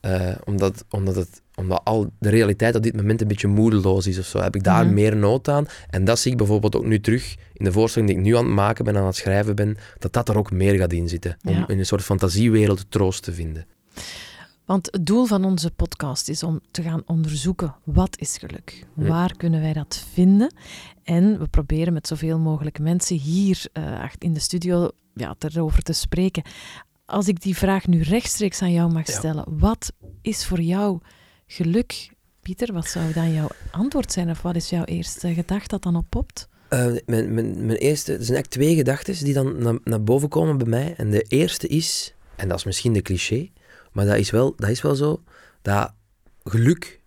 Eh, 0.01 0.29
omdat, 0.45 0.85
omdat, 0.91 1.15
het, 1.17 1.43
omdat 1.55 1.81
al 1.85 2.11
de 2.19 2.29
realiteit 2.29 2.75
op 2.75 2.83
dit 2.83 2.97
moment 2.97 3.21
een 3.21 3.29
beetje 3.29 3.47
moedeloos 3.49 4.07
is 4.07 4.19
of 4.19 4.25
zo, 4.27 4.41
heb 4.41 4.55
ik 4.55 4.63
daar 4.63 4.85
Mhm. 4.85 4.95
meer 4.95 5.17
nood 5.17 5.49
aan. 5.49 5.67
En 5.91 6.05
dat 6.05 6.19
zie 6.19 6.31
ik 6.33 6.37
bijvoorbeeld 6.39 6.77
ook 6.77 6.85
nu 6.85 7.01
terug 7.01 7.35
in 7.53 7.65
de 7.65 7.73
voorstelling 7.73 8.11
die 8.11 8.21
ik 8.21 8.27
nu 8.27 8.37
aan 8.37 8.45
het 8.45 8.55
maken 8.55 8.85
ben, 8.85 8.97
aan 8.97 9.07
het 9.07 9.17
schrijven 9.17 9.55
ben, 9.57 9.77
dat 9.99 10.13
dat 10.13 10.29
er 10.29 10.39
ook 10.39 10.51
meer 10.53 10.75
gaat 10.79 10.93
in 10.93 11.09
zitten. 11.09 11.37
Om 11.45 11.55
Ja. 11.55 11.69
in 11.69 11.79
een 11.79 11.87
soort 11.87 12.03
fantasiewereld 12.03 12.87
troost 12.89 13.23
te 13.23 13.33
vinden. 13.33 13.67
Want 14.65 14.89
het 14.91 15.07
doel 15.07 15.25
van 15.25 15.45
onze 15.45 15.71
podcast 15.71 16.29
is 16.29 16.43
om 16.43 16.61
te 16.71 16.83
gaan 16.83 17.03
onderzoeken 17.07 17.75
wat 17.85 18.19
is 18.19 18.39
geluk? 18.39 18.87
Waar 18.95 19.37
kunnen 19.37 19.61
wij 19.61 19.73
dat 19.73 20.05
vinden? 20.13 20.55
En 21.03 21.39
we 21.39 21.49
proberen 21.49 21.93
met 21.93 22.07
zoveel 22.07 22.39
mogelijk 22.39 22.79
mensen 22.79 23.17
hier 23.17 23.67
acht- 23.75 24.23
in 24.23 24.33
de 24.33 24.41
studio 24.41 24.91
ja, 25.15 25.35
erover 25.39 25.83
te 25.83 25.93
spreken. 25.93 26.43
Als 27.07 27.29
ik 27.29 27.43
die 27.43 27.57
vraag 27.57 27.87
nu 27.87 28.03
rechtstreeks 28.03 28.63
aan 28.63 28.73
jou 28.73 28.93
mag 28.93 29.07
Ja. 29.07 29.13
stellen, 29.13 29.45
wat 29.59 29.93
is 30.23 30.47
voor 30.47 30.61
jou 30.61 31.01
geluk? 31.47 32.13
Pieter, 32.43 32.73
wat 32.73 32.87
zou 32.87 33.13
dan 33.13 33.33
jouw 33.33 33.49
antwoord 33.71 34.13
zijn? 34.13 34.31
Of 34.31 34.43
wat 34.43 34.57
is 34.57 34.71
jouw 34.71 34.85
eerste 34.85 35.35
gedachte 35.35 35.69
dat 35.69 35.83
dan 35.83 35.97
oppopt? 35.97 36.49
Eh, 36.69 36.87
mijn, 37.07 37.35
mijn, 37.35 37.67
mijn 37.67 37.79
eerste, 37.79 38.13
er 38.13 38.25
zijn 38.25 38.35
eigenlijk 38.35 38.47
twee 38.47 38.75
gedachten 38.75 39.25
die 39.25 39.35
dan 39.35 39.59
naar, 39.63 39.79
naar 39.85 40.03
boven 40.03 40.29
komen 40.29 40.59
bij 40.59 40.67
mij. 40.67 40.95
En 40.97 41.11
de 41.11 41.23
eerste 41.23 41.67
is, 41.69 42.15
en 42.37 42.49
dat 42.49 42.59
is 42.59 42.65
misschien 42.65 42.93
de 42.93 43.03
cliché, 43.03 43.51
maar 43.95 44.07
dat 44.07 44.17
is 44.17 44.31
wel, 44.31 44.57
dat 44.57 44.71
is 44.71 44.83
wel 44.83 44.95
zo, 44.95 45.23
dat 45.63 45.93
geluk 46.45 47.01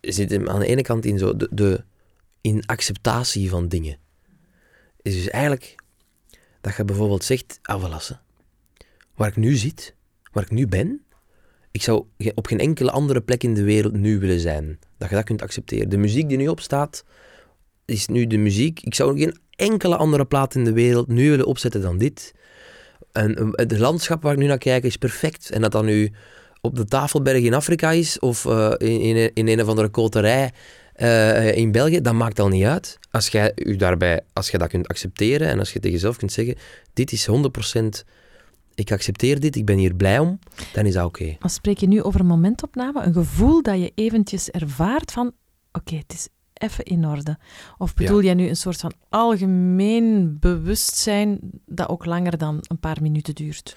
zit 0.00 0.30
hem 0.30 0.48
aan 0.48 0.60
de 0.60 0.66
ene 0.66 0.82
kant 0.82 1.04
in, 1.04 1.18
zo 1.18 1.36
de, 1.36 1.48
de, 1.50 1.84
in 2.40 2.66
acceptatie 2.66 3.48
van 3.48 3.68
dingen. 3.68 3.98
Is 5.02 5.14
dus 5.14 5.28
eigenlijk 5.28 5.74
dat 6.60 6.76
je 6.76 6.84
bijvoorbeeld 6.84 7.24
zegt, 7.24 7.58
ah, 7.62 7.84
voilà, 7.84 8.02
ze, 8.02 8.16
waar 9.14 9.28
ik 9.28 9.36
nu 9.36 9.54
zit, 9.54 9.94
waar 10.32 10.42
ik 10.42 10.50
nu 10.50 10.66
ben, 10.66 11.02
ik 11.70 11.82
zou 11.82 12.04
op 12.34 12.46
geen 12.46 12.58
enkele 12.58 12.90
andere 12.90 13.20
plek 13.20 13.42
in 13.42 13.54
de 13.54 13.62
wereld 13.62 13.92
nu 13.92 14.18
willen 14.18 14.40
zijn. 14.40 14.78
Dat 14.96 15.08
je 15.08 15.14
dat 15.14 15.24
kunt 15.24 15.42
accepteren. 15.42 15.88
De 15.88 15.96
muziek 15.96 16.28
die 16.28 16.36
nu 16.36 16.48
opstaat, 16.48 17.04
is 17.84 18.06
nu 18.06 18.26
de 18.26 18.36
muziek. 18.36 18.80
Ik 18.80 18.94
zou 18.94 19.18
geen 19.18 19.38
enkele 19.56 19.96
andere 19.96 20.24
plaat 20.24 20.54
in 20.54 20.64
de 20.64 20.72
wereld 20.72 21.08
nu 21.08 21.30
willen 21.30 21.46
opzetten 21.46 21.80
dan 21.80 21.98
dit. 21.98 22.34
En 23.18 23.34
eh, 23.34 23.48
het 23.52 23.78
landschap 23.78 24.22
waar 24.22 24.32
ik 24.32 24.38
nu 24.38 24.46
naar 24.46 24.58
kijk 24.58 24.84
is 24.84 24.96
perfect. 24.96 25.50
En 25.50 25.60
dat 25.60 25.72
dat 25.72 25.84
nu 25.84 26.12
op 26.60 26.76
de 26.76 26.84
Tafelberg 26.84 27.42
in 27.42 27.54
Afrika 27.54 27.90
is 27.90 28.18
of 28.18 28.46
eh, 28.46 28.72
in, 28.78 29.00
in, 29.00 29.30
in 29.34 29.48
een 29.48 29.60
of 29.60 29.68
andere 29.68 29.88
koterij 29.88 30.52
eh, 30.92 31.56
in 31.56 31.72
België, 31.72 32.00
dat 32.00 32.14
maakt 32.14 32.38
al 32.40 32.48
niet 32.48 32.64
uit. 32.64 32.98
Als 33.10 33.28
jij 33.28 33.52
u 33.54 33.76
daarbij, 33.76 34.20
als 34.32 34.50
je 34.50 34.58
dat 34.58 34.68
kunt 34.68 34.88
accepteren 34.88 35.48
en 35.48 35.58
als 35.58 35.72
je 35.72 35.78
tegen 35.78 35.96
jezelf 35.96 36.16
kunt 36.16 36.32
zeggen, 36.32 36.56
dit 36.92 37.12
is 37.12 37.28
100%, 37.30 37.80
ik 38.74 38.92
accepteer 38.92 39.40
dit, 39.40 39.56
ik 39.56 39.64
ben 39.64 39.78
hier 39.78 39.94
blij 39.94 40.18
om, 40.18 40.38
dan 40.72 40.86
is 40.86 40.94
dat 40.94 41.04
oké. 41.04 41.36
Dan 41.38 41.50
spreek 41.50 41.78
je 41.78 41.88
nu 41.88 42.02
over 42.02 42.20
een 42.20 42.26
momentopname, 42.26 43.02
een 43.02 43.12
gevoel 43.12 43.62
dat 43.62 43.80
je 43.80 43.92
eventjes 43.94 44.50
ervaart 44.50 45.12
van, 45.12 45.32
oké, 45.72 45.94
het 45.94 46.12
is 46.12 46.28
even 46.58 46.84
in 46.84 47.06
orde. 47.06 47.38
Of 47.78 47.94
bedoel 47.94 48.22
jij 48.22 48.34
nu 48.34 48.48
een 48.48 48.56
soort 48.56 48.80
van 48.80 48.92
algemeen 49.08 50.36
bewustzijn 50.40 51.38
dat 51.66 51.88
ook 51.88 52.04
langer 52.04 52.38
dan 52.38 52.58
een 52.62 52.78
paar 52.78 52.98
minuten 53.00 53.34
duurt? 53.34 53.76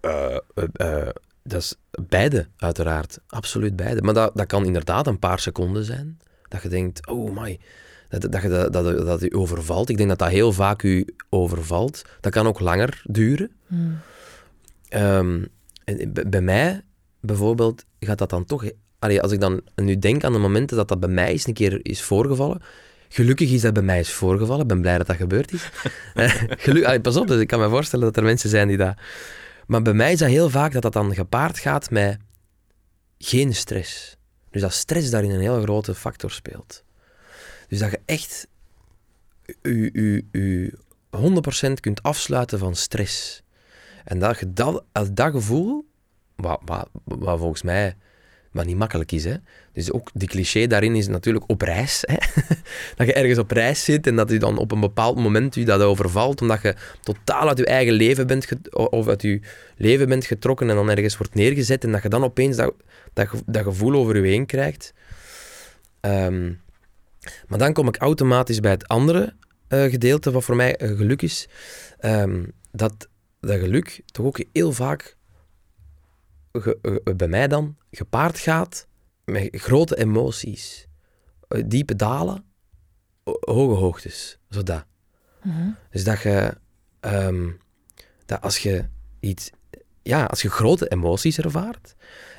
Eh, 0.00 0.36
eh, 0.54 0.64
eh, 0.72 1.08
dat 1.42 1.60
is 1.60 1.74
beide, 2.08 2.48
uiteraard. 2.56 3.18
Absoluut 3.26 3.76
beide. 3.76 4.02
Maar 4.02 4.14
dat, 4.14 4.36
dat 4.36 4.46
kan 4.46 4.64
inderdaad 4.64 5.06
een 5.06 5.18
paar 5.18 5.38
seconden 5.38 5.84
zijn. 5.84 6.18
Dat 6.48 6.62
je 6.62 6.68
denkt, 6.68 7.06
oh 7.06 7.40
my, 7.40 7.60
dat, 8.08 8.32
dat, 8.32 8.42
je 8.42 8.48
dat, 8.48 8.72
dat, 8.72 9.06
dat 9.06 9.22
u 9.22 9.36
overvalt. 9.36 9.88
Ik 9.88 9.96
denk 9.96 10.08
dat 10.08 10.18
dat 10.18 10.28
heel 10.28 10.52
vaak 10.52 10.82
u 10.82 11.06
overvalt. 11.28 12.02
Dat 12.20 12.32
kan 12.32 12.46
ook 12.46 12.60
langer 12.60 13.02
duren. 13.04 13.50
Hmm. 13.66 13.98
Ehm, 14.88 15.44
en 15.84 16.12
bij 16.28 16.40
mij, 16.40 16.82
bijvoorbeeld, 17.20 17.84
gaat 18.00 18.18
dat 18.18 18.30
dan 18.30 18.44
toch... 18.44 18.64
Als 19.20 19.32
ik 19.32 19.40
dan 19.40 19.60
nu 19.74 19.98
denk 19.98 20.24
aan 20.24 20.32
de 20.32 20.38
momenten 20.38 20.76
dat 20.76 20.88
dat 20.88 21.00
bij 21.00 21.08
mij 21.08 21.28
eens 21.28 21.46
een 21.46 21.54
keer 21.54 21.78
is 21.82 22.02
voorgevallen... 22.02 22.62
Gelukkig 23.08 23.50
is 23.50 23.60
dat 23.60 23.72
bij 23.72 23.82
mij 23.82 23.98
eens 23.98 24.12
voorgevallen. 24.12 24.62
Ik 24.62 24.68
ben 24.68 24.80
blij 24.80 24.98
dat 24.98 25.06
dat 25.06 25.16
gebeurd 25.16 25.52
is. 25.52 25.70
Eh, 26.14 27.00
pas 27.00 27.16
op, 27.16 27.26
dus 27.26 27.40
ik 27.40 27.46
kan 27.46 27.60
me 27.60 27.68
voorstellen 27.68 28.04
dat 28.04 28.16
er 28.16 28.22
mensen 28.22 28.50
zijn 28.50 28.68
die 28.68 28.76
dat... 28.76 28.96
Maar 29.66 29.82
bij 29.82 29.92
mij 29.92 30.12
is 30.12 30.18
dat 30.18 30.28
heel 30.28 30.50
vaak 30.50 30.72
dat 30.72 30.82
dat 30.82 30.92
dan 30.92 31.14
gepaard 31.14 31.58
gaat 31.58 31.90
met 31.90 32.18
geen 33.18 33.54
stress. 33.54 34.16
Dus 34.50 34.60
dat 34.60 34.72
stress 34.72 35.10
daarin 35.10 35.30
een 35.30 35.40
heel 35.40 35.62
grote 35.62 35.94
factor 35.94 36.30
speelt. 36.30 36.84
Dus 37.68 37.78
dat 37.78 37.90
je 37.90 38.00
echt 38.04 38.46
u, 39.62 39.90
u, 39.92 40.28
u 40.30 40.74
100% 41.16 41.20
kunt 41.80 42.02
afsluiten 42.02 42.58
van 42.58 42.74
stress. 42.74 43.42
En 44.04 44.18
dat 44.18 44.38
je 44.38 44.52
dat, 44.52 44.84
dat 45.12 45.30
gevoel, 45.30 45.86
wat, 46.36 46.60
wat 47.04 47.38
volgens 47.38 47.62
mij 47.62 47.96
wat 48.56 48.66
niet 48.66 48.76
makkelijk 48.76 49.12
is. 49.12 49.24
Hè. 49.24 49.34
Dus 49.72 49.92
ook 49.92 50.10
die 50.14 50.28
cliché 50.28 50.66
daarin 50.66 50.94
is 50.94 51.08
natuurlijk 51.08 51.44
op 51.50 51.62
reis. 51.62 52.02
Hè. 52.06 52.16
dat 52.96 53.06
je 53.06 53.12
ergens 53.12 53.38
op 53.38 53.50
reis 53.50 53.84
zit 53.84 54.06
en 54.06 54.16
dat 54.16 54.30
je 54.30 54.38
dan 54.38 54.58
op 54.58 54.72
een 54.72 54.80
bepaald 54.80 55.16
moment 55.16 55.54
je 55.54 55.64
dat 55.64 55.80
overvalt, 55.80 56.40
omdat 56.40 56.62
je 56.62 56.74
totaal 57.02 57.48
uit 57.48 57.58
je 57.58 57.66
eigen 57.66 57.94
leven 57.94 58.26
bent, 58.26 58.72
of 58.72 59.08
uit 59.08 59.22
je 59.22 59.40
leven 59.76 60.08
bent 60.08 60.24
getrokken 60.24 60.70
en 60.70 60.76
dan 60.76 60.90
ergens 60.90 61.16
wordt 61.16 61.34
neergezet 61.34 61.84
en 61.84 61.92
dat 61.92 62.02
je 62.02 62.08
dan 62.08 62.24
opeens 62.24 62.56
dat, 62.56 62.74
dat, 63.12 63.28
dat 63.46 63.62
gevoel 63.62 63.94
over 63.94 64.16
je 64.16 64.30
heen 64.30 64.46
krijgt. 64.46 64.94
Ehm, 66.00 66.52
maar 67.46 67.58
dan 67.58 67.72
kom 67.72 67.88
ik 67.88 67.96
automatisch 67.96 68.60
bij 68.60 68.70
het 68.70 68.88
andere 68.88 69.34
uh, 69.68 69.84
gedeelte 69.84 70.30
wat 70.30 70.44
voor 70.44 70.56
mij 70.56 70.74
geluk 70.78 71.22
is. 71.22 71.48
Ehm, 71.98 72.44
dat 72.72 73.08
dat 73.40 73.58
geluk 73.58 74.00
toch 74.06 74.26
ook 74.26 74.44
heel 74.52 74.72
vaak 74.72 75.15
bij 77.16 77.28
mij 77.28 77.48
dan 77.48 77.76
gepaard 77.90 78.38
gaat 78.38 78.86
met 79.24 79.48
grote 79.52 79.98
emoties. 79.98 80.86
Eh, 81.48 81.62
diepe 81.66 81.96
dalen, 81.96 82.44
hoge 83.24 83.74
hoogtes. 83.74 84.38
Zodat. 84.48 84.84
Mm 85.42 85.76
Dus 85.90 86.04
dat 86.04 86.22
je, 86.22 86.56
ehm, 87.00 87.50
dat 88.26 88.40
als 88.40 88.58
je 88.58 88.84
iets, 89.20 89.50
ja, 90.02 90.24
als 90.24 90.42
je 90.42 90.50
grote 90.50 90.88
emoties 90.88 91.38
ervaart, 91.38 91.94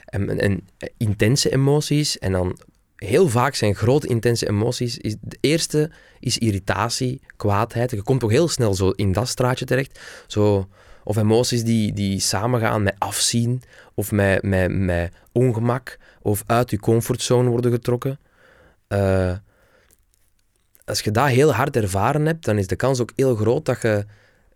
en, 0.06 0.40
en, 0.40 0.68
intense 0.98 1.52
emoties, 1.52 2.18
en 2.18 2.32
dan 2.32 2.60
heel 2.96 3.30
vaak 3.30 3.56
zijn 3.56 3.76
grote 3.76 4.08
intense 4.08 4.48
emoties, 4.48 4.98
is, 4.98 5.16
de 5.22 5.38
eerste 5.42 5.92
is 6.20 6.38
irritatie, 6.38 7.22
kwaadheid. 7.36 7.92
Je 7.92 8.02
komt 8.02 8.20
toch 8.20 8.32
heel 8.32 8.48
snel 8.48 8.74
zo 8.74 8.90
in 8.90 9.12
dat 9.12 9.28
straatje 9.28 9.66
terecht. 9.66 10.00
Zo, 10.28 10.68
of 11.08 11.18
emoties 11.18 11.64
die, 11.64 11.94
die 11.94 12.20
samengaan 12.20 12.84
met 12.84 12.96
afzien, 12.98 13.62
of 13.94 14.12
met, 14.12 14.44
met, 14.44 14.72
met 14.72 15.14
ongemak, 15.32 15.98
of 16.22 16.44
uit 16.46 16.70
je 16.70 16.80
comfortzone 16.80 17.50
worden 17.50 17.72
getrokken. 17.72 18.20
Uh, 18.88 19.36
als 20.86 21.02
je 21.02 21.12
dat 21.12 21.28
heel 21.28 21.54
hard 21.54 21.76
ervaren 21.76 22.26
hebt, 22.26 22.46
dan 22.46 22.58
is 22.58 22.68
de 22.68 22.76
kans 22.76 23.00
ook 23.00 23.12
heel 23.16 23.36
groot 23.36 23.66
dat 23.66 23.82
je, 23.82 24.06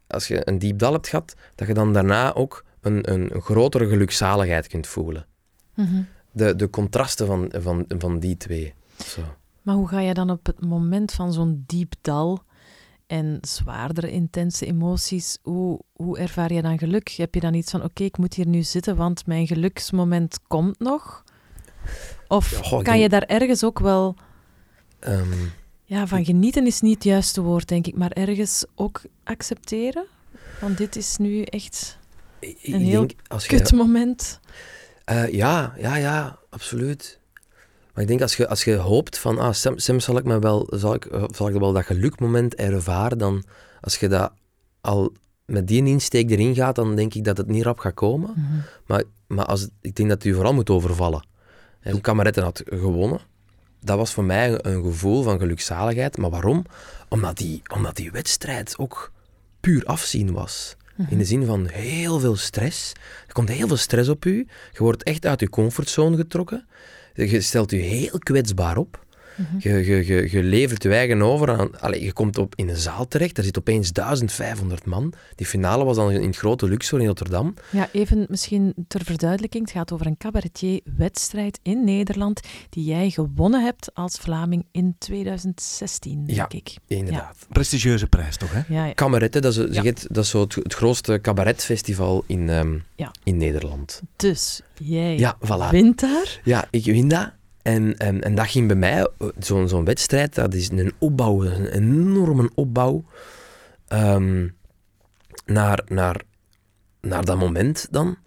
als 0.08 0.28
je 0.28 0.48
een 0.48 0.60
diep 0.60 0.80
dal 0.80 0.94
hebt 0.94 1.08
gehad, 1.08 1.34
dat 1.56 1.68
je 1.68 1.74
dan 1.74 1.94
daarna 1.94 2.34
ook 2.34 2.66
een, 2.82 3.12
een, 3.12 3.42
grotere 3.42 3.88
gelukzaligheid 3.88 4.68
kunt 4.68 4.88
voelen. 4.88 5.26
Mm 5.76 6.08
de, 6.32 6.56
de 6.56 6.70
contrasten 6.70 7.28
van, 7.28 7.52
van, 7.58 7.86
van 7.88 8.20
die 8.20 8.38
twee. 8.38 8.74
Zo. 9.06 9.22
Maar 9.62 9.76
hoe 9.76 9.88
ga 9.88 10.00
je 10.00 10.14
dan 10.14 10.30
op 10.30 10.46
het 10.46 10.66
moment 10.66 11.12
van 11.12 11.34
zo'n 11.34 11.64
diep 11.68 11.94
dal 12.02 12.44
en 13.12 13.38
zwaardere, 13.42 14.12
intense 14.12 14.66
emoties, 14.66 15.38
hoe, 15.42 15.80
hoe 15.94 16.18
ervaar 16.18 16.54
je 16.54 16.62
dan 16.62 16.78
geluk? 16.78 17.10
Heb 17.10 17.34
je 17.34 17.40
dan 17.40 17.54
iets 17.54 17.72
van, 17.72 17.84
oké, 17.84 18.04
ik 18.04 18.18
moet 18.18 18.34
hier 18.34 18.48
nu 18.48 18.64
zitten, 18.64 18.96
want 18.96 19.26
mijn 19.26 19.48
geluksmoment 19.48 20.40
komt 20.48 20.80
nog? 20.80 21.24
Of 22.28 22.62
kan 22.84 23.00
je 23.00 23.10
daar 23.10 23.24
ergens 23.24 23.64
ook 23.64 23.80
wel... 23.80 24.16
Ehm, 25.00 25.34
ja, 25.84 26.08
van 26.08 26.26
genieten 26.26 26.66
is 26.66 26.82
niet 26.82 26.94
het 26.94 27.04
juiste 27.04 27.42
woord, 27.42 27.68
denk 27.68 27.88
ik, 27.88 27.96
maar 27.96 28.12
ergens 28.12 28.66
ook 28.76 29.02
accepteren? 29.24 30.06
Want 30.60 30.78
dit 30.78 30.96
is 30.96 31.18
nu 31.18 31.42
echt 31.42 31.98
een 32.62 32.82
heel 32.82 33.06
kut 33.48 33.72
moment. 33.72 34.40
Uh, 35.12 35.32
ja, 35.32 35.74
ja, 35.78 35.96
ja, 35.96 36.40
absoluut. 36.50 37.20
Maar 37.94 38.04
ik 38.04 38.08
denk 38.08 38.22
als 38.22 38.36
je, 38.36 38.48
als 38.48 38.64
je 38.64 38.76
hoopt 38.76 39.18
van, 39.18 39.40
ah, 39.40 39.54
Sam, 39.76 40.00
zal 40.00 40.18
ik 40.18 40.24
me 40.24 40.40
wel, 40.40 40.68
zal 40.70 40.94
ik, 40.94 41.06
eh, 41.06 41.24
zal 41.36 41.48
ik 41.48 41.56
wel 41.56 41.74
dat 41.74 41.86
gelukmoment 41.86 42.56
ervaren, 42.56 43.18
dan 43.18 43.44
als 43.82 43.98
je 43.98 44.08
dat 44.08 44.32
al 44.82 45.14
met 45.46 45.68
die 45.68 45.86
insteek 45.86 46.30
erin 46.30 46.56
gaat, 46.56 46.76
dan 46.76 46.96
denk 46.96 47.14
ik 47.14 47.24
dat 47.24 47.38
het 47.38 47.48
niet 47.48 47.64
rap 47.64 47.80
gaat 47.80 47.94
komen. 47.94 48.32
Mhm. 48.36 48.60
Maar, 48.86 49.04
maar 49.28 49.46
als, 49.46 49.68
ik 49.82 49.96
denk 49.96 50.10
dat 50.10 50.24
u 50.24 50.34
vooral 50.34 50.54
moet 50.54 50.70
overvallen. 50.70 51.26
En 51.80 51.92
hoe 51.92 52.02
Kameretten 52.02 52.44
had 52.44 52.64
gewonnen, 52.66 53.20
dat 53.80 53.98
was 53.98 54.14
voor 54.14 54.24
mij 54.24 54.66
een 54.66 54.84
gevoel 54.84 55.24
van 55.24 55.40
gelukzaligheid. 55.40 56.18
Maar 56.18 56.30
waarom? 56.30 56.66
Omdat 57.10 57.38
die, 57.38 57.62
omdat 57.74 57.96
die 57.96 58.12
wedstrijd 58.12 58.78
ook 58.78 59.12
puur 59.60 59.86
afzien 59.86 60.32
was. 60.32 60.76
In 61.10 61.18
de 61.18 61.26
zin 61.26 61.46
van 61.46 61.68
heel 61.68 62.20
veel 62.20 62.36
stress. 62.36 62.94
Er 63.28 63.34
komt 63.34 63.50
heel 63.50 63.68
veel 63.68 63.78
stress 63.78 64.10
op 64.10 64.26
u. 64.26 64.48
Je 64.72 64.84
wordt 64.84 65.04
echt 65.04 65.26
uit 65.26 65.40
je 65.40 65.50
comfortzone 65.50 66.16
getrokken. 66.16 66.68
Je 67.14 67.42
stelt 67.42 67.72
je 67.72 67.78
heel 67.78 68.20
kwetsbaar 68.20 68.78
op. 68.78 69.06
Je, 69.60 69.70
je, 69.70 70.06
je, 70.06 70.32
je, 70.32 70.44
levert 70.44 70.84
je 70.84 70.90
eigen 70.90 71.22
over 71.22 71.50
aan... 71.50 71.80
Allez, 71.80 72.04
je 72.04 72.14
komt 72.14 72.38
op 72.38 72.54
in 72.56 72.70
een 72.70 72.78
zaal 72.78 73.08
terecht, 73.08 73.36
daar 73.36 73.46
zit 73.46 73.58
opeens 73.58 73.92
1500 73.92 74.86
man. 74.86 75.14
Die 75.36 75.46
finale 75.46 75.84
was 75.84 75.96
dan 75.96 76.12
in 76.12 76.28
het 76.28 76.38
grote 76.38 76.68
Luxor 76.68 77.00
in 77.00 77.08
Rotterdam. 77.08 77.54
Ja, 77.70 77.90
even 77.92 78.26
misschien 78.30 78.74
ter 78.88 79.04
verduidelijking. 79.04 79.64
Het 79.64 79.74
gaat 79.74 79.92
over 79.92 80.06
een 80.06 80.18
cabaretier-wedstrijd 80.18 81.60
in 81.64 81.84
Nederland 81.84 82.40
die 82.70 82.84
jij 82.84 83.10
gewonnen 83.10 83.64
hebt 83.64 83.94
als 83.94 84.18
Vlaming 84.18 84.66
in 84.72 84.96
2016, 84.98 86.26
denk 86.26 86.38
ja, 86.38 86.46
ik. 86.50 86.76
inderdaad. 86.88 87.36
Ja. 87.40 87.48
Prestigieuze 87.50 88.08
prijs, 88.08 88.38
toch? 88.38 88.52
Hè? 88.54 88.62
Ja, 88.68 88.86
ja. 88.86 88.94
Kameretten, 88.94 89.42
dat 89.42 89.58
is, 89.58 89.78
het, 89.78 90.06
dat 90.10 90.24
is 90.24 90.30
zo 90.30 90.42
het, 90.42 90.74
grootste 90.74 91.20
cabaretfestival 91.22 92.24
in, 92.28 92.50
um, 92.50 92.84
in 93.24 93.38
Nederland. 93.38 94.02
Dus 94.16 94.62
jij 94.78 95.18
ja, 95.18 95.38
voilà. 95.46 95.70
wint 95.70 96.00
daar? 96.00 96.40
Ja, 96.44 96.68
ik 96.70 96.86
win 96.86 97.08
dat. 97.08 97.32
En, 97.62 97.98
en, 97.98 98.22
en 98.22 98.36
dat 98.36 98.48
ging 98.48 98.68
bij 98.68 98.76
mij, 98.76 99.08
zo'n 99.40 99.68
zo'n 99.68 99.86
wedstrijd, 99.86 100.36
dat 100.36 100.54
is 100.54 100.70
een 100.70 100.94
opbouw, 101.00 101.44
een 101.44 101.68
enorme 101.68 102.50
opbouw 102.56 103.04
um, 103.90 104.56
naar, 105.46 105.82
naar, 105.88 106.22
naar 107.02 107.26
dat 107.26 107.38
moment 107.38 107.88
dan. 107.92 108.18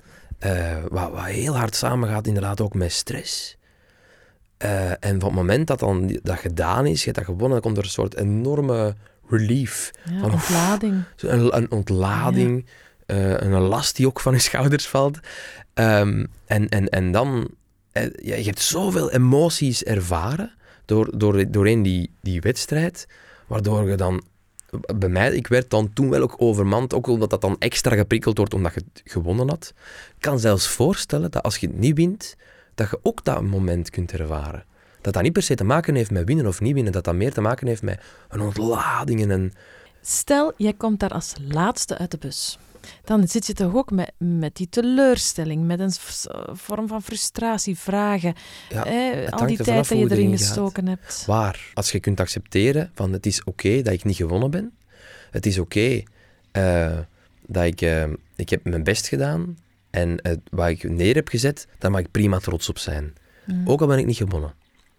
Uh, 0.47 0.83
wat, 0.89 1.11
wat 1.11 1.25
heel 1.25 1.57
hard 1.57 1.75
samengaat 1.75 2.27
inderdaad 2.27 2.61
ook 2.61 2.75
met 2.75 2.93
stress. 2.93 3.57
Uh, 4.65 4.91
en 4.91 5.21
van 5.21 5.29
het 5.29 5.33
moment 5.33 5.67
dat 5.67 5.79
dan 5.79 6.19
dat 6.23 6.39
gedaan 6.39 6.87
is, 6.87 6.99
je 6.99 7.05
hebt 7.05 7.17
dat 7.17 7.25
gewonnen, 7.25 7.51
dan 7.51 7.61
komt 7.61 7.77
er 7.77 7.85
een 7.85 7.91
soort 7.91 8.17
enorme 8.17 8.95
relief. 9.29 9.91
Ja, 10.11 10.19
van, 10.21 10.33
ontlading. 10.33 11.03
Een, 11.17 11.57
een 11.57 11.71
ontlading, 11.71 12.67
ja. 13.07 13.15
uh, 13.15 13.31
een 13.53 13.61
last 13.61 13.97
die 13.97 14.07
ook 14.07 14.21
van 14.21 14.33
je 14.33 14.39
schouders 14.39 14.89
valt. 14.89 15.19
Um, 15.75 16.27
en, 16.47 16.69
en, 16.69 16.89
en 16.89 17.13
dan 17.13 17.29
eh, 17.39 17.47
je 18.23 18.43
hebt 18.45 18.61
zoveel 18.61 19.11
emoties 19.11 19.83
ervaren 19.83 20.53
door, 20.85 21.19
door, 21.19 21.51
doorheen 21.51 21.83
die, 21.83 22.11
die 22.21 22.41
wedstrijd, 22.41 23.09
waardoor 23.47 23.89
je 23.89 23.97
dan 23.97 24.23
bij 24.97 25.09
mij, 25.09 25.35
ik 25.35 25.47
werd 25.47 25.71
dan 25.71 25.93
toen 25.93 26.11
wel 26.11 26.23
ook 26.23 26.35
overmand, 26.39 26.95
ook 26.95 27.07
omdat 27.07 27.31
dat 27.31 27.41
dan 27.41 27.57
extra 27.59 27.97
geprikkeld 27.97 28.37
wordt 28.37 28.55
omdat 28.55 28.75
je 28.75 28.83
het 28.93 29.03
gewonnen 29.13 29.49
had. 29.49 29.73
Ik 30.17 30.21
kan 30.21 30.39
zelfs 30.39 30.69
voorstellen 30.69 31.31
dat 31.31 31.43
als 31.43 31.57
je 31.57 31.67
het 31.67 31.79
niet 31.79 31.97
wint, 31.97 32.37
dat 32.75 32.91
je 32.91 32.99
ook 33.03 33.25
dat 33.25 33.43
moment 33.43 33.91
kunt 33.91 34.13
ervaren. 34.13 34.65
Dat 35.01 35.13
dat 35.13 35.23
niet 35.23 35.33
per 35.33 35.43
se 35.43 35.55
te 35.55 35.65
maken 35.65 35.95
heeft 35.95 36.11
met 36.11 36.27
winnen 36.27 36.47
of 36.47 36.61
niet 36.61 36.75
winnen, 36.75 36.93
dat 36.93 37.05
dat 37.05 37.15
meer 37.15 37.33
te 37.33 37.41
maken 37.41 37.67
heeft 37.67 37.83
met 37.83 38.01
een 38.29 38.41
ontlading 38.41 39.31
en. 39.31 39.53
Stel, 40.03 40.53
jij 40.57 40.73
komt 40.73 41.01
daar 41.01 41.11
als 41.11 41.35
laatste 41.49 41.99
uit 41.99 42.11
de 42.11 42.19
bus 42.19 42.59
dan 43.05 43.29
zit 43.29 43.47
je 43.47 43.53
toch 43.53 43.75
ook 43.75 43.91
met, 43.91 44.13
met 44.19 44.57
die 44.57 44.69
teleurstelling, 44.69 45.65
met 45.65 45.81
een 45.81 45.93
vorm 46.53 46.89
van 46.89 47.03
frustratie, 47.03 47.79
vragen. 47.79 48.35
Ja, 48.69 48.83
al 49.31 49.47
die 49.47 49.57
tijd 49.57 49.89
dat 49.89 49.99
je 49.99 50.11
erin 50.11 50.39
gestoken 50.39 50.87
hebt. 50.87 51.25
Waar? 51.27 51.71
Als 51.75 51.93
je 51.93 52.01
kunt 52.01 52.21
accepteren 52.21 52.91
van 52.95 53.13
het 53.13 53.27
is 53.27 53.45
oké 53.45 53.83
dat 53.83 53.93
ik 53.93 54.05
niet 54.05 54.17
gewonnen 54.17 54.51
ben. 54.51 54.73
Het 55.31 55.47
is 55.47 55.59
oké 55.59 56.03
uh, 56.53 56.99
dat 57.47 57.65
ik, 57.65 57.81
uh, 57.81 58.05
ik 58.37 58.49
heb 58.49 58.65
mijn 58.65 58.85
best 58.85 59.07
gedaan. 59.07 59.57
En 59.91 60.19
uh, 60.23 60.33
waar 60.51 60.71
ik 60.71 60.91
neer 60.91 61.15
heb 61.15 61.29
gezet, 61.29 61.67
daar 61.79 61.91
mag 61.91 62.01
ik 62.01 62.11
prima 62.11 62.39
trots 62.39 62.69
op 62.69 62.79
zijn. 62.79 63.15
Mm. 63.47 63.69
Ook 63.69 63.81
al 63.81 63.87
ben 63.87 63.99
ik 63.99 64.07
niet 64.07 64.17
gewonnen. 64.17 64.55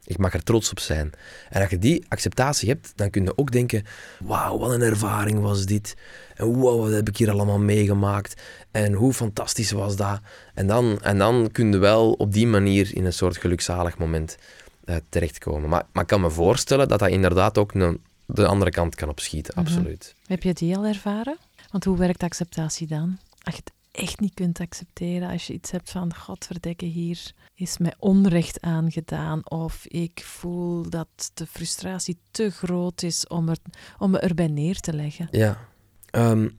Ik 0.06 0.18
mag 0.18 0.34
er 0.34 0.44
trots 0.44 0.72
op 0.72 0.80
zijn. 0.80 1.12
En 1.50 1.62
als 1.62 1.70
je 1.70 1.80
die 1.80 2.06
acceptatie 2.08 2.70
hebt, 2.70 2.94
dan 2.96 3.10
kun 3.10 3.24
je 3.24 3.38
ook 3.38 3.52
denken: 3.52 3.84
wauw, 4.20 4.58
wat 4.58 4.72
een 4.72 4.82
ervaring 4.82 5.40
was 5.40 5.66
dit. 5.66 5.96
En 6.36 6.46
wow, 6.46 6.82
wat 6.82 6.92
heb 6.92 7.10
ik 7.10 7.18
hier 7.18 7.32
allemaal 7.32 7.60
meegemaakt. 7.60 8.42
En 8.72 8.94
hoe 8.94 9.14
fantastisch 9.14 9.72
was 9.72 9.96
dat. 9.96 10.20
En 10.54 10.68
dan, 10.68 11.02
en 11.02 11.18
dan 11.18 11.50
kun 11.52 11.72
je 11.72 11.78
wel 11.78 12.12
op 12.12 12.34
die 12.34 12.48
manier 12.48 12.96
in 12.96 13.06
een 13.06 13.14
soort 13.14 13.38
gelukzalig 13.38 13.98
moment 13.98 14.38
uh, 14.86 14.96
terechtkomen. 15.10 15.70
Maar, 15.70 15.84
maar 15.92 16.04
ik 16.04 16.10
kan 16.10 16.22
me 16.22 16.30
voorstellen 16.30 16.88
dat 16.88 17.00
dat 17.00 17.10
inderdaad 17.10 17.58
ook 17.58 17.74
een, 17.74 18.02
de 18.26 18.46
andere 18.46 18.72
kant 18.72 18.96
kan 18.96 19.10
opschieten, 19.10 19.54
mhm. 19.56 19.66
absoluut. 19.66 20.16
Heb 20.28 20.44
je 20.44 20.54
die 20.54 20.78
al 20.78 20.86
ervaren? 20.86 21.38
Want 21.72 21.84
hoe 21.84 21.98
werkt 21.98 22.24
acceptatie 22.24 22.88
dan? 22.88 23.18
Als 23.44 23.56
je 23.56 23.62
het 23.64 23.74
echt 23.96 24.20
niet 24.20 24.34
kunt 24.34 24.60
accepteren, 24.60 25.30
als 25.30 25.48
je 25.48 25.54
iets 25.54 25.72
hebt 25.72 25.92
van, 25.92 26.16
godverdekke, 26.16 26.86
hier 26.86 27.32
is 27.56 27.78
mij 27.78 27.94
onrecht 28.00 28.62
aangedaan 28.62 29.50
of 29.50 29.86
ik 29.88 30.22
voel 30.24 30.90
dat 30.90 31.32
de 31.34 31.46
frustratie 31.46 32.18
te 32.32 32.50
groot 32.50 33.04
is 33.04 33.28
om, 33.28 33.50
er, 33.50 33.58
om 33.98 34.12
me 34.12 34.20
erbij 34.20 34.48
neer 34.48 34.80
te 34.80 34.94
leggen. 34.94 35.28
Ja, 35.32 35.68
ehm, 36.10 36.50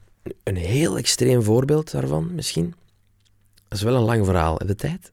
een 0.42 0.56
heel 0.56 0.96
extreem 0.96 1.42
voorbeeld 1.42 1.90
daarvan 1.90 2.34
misschien. 2.34 2.74
Dat 3.68 3.78
is 3.78 3.84
wel 3.84 3.94
een 3.94 4.02
lang 4.02 4.24
verhaal, 4.24 4.58
de 4.58 4.74
tijd? 4.74 5.12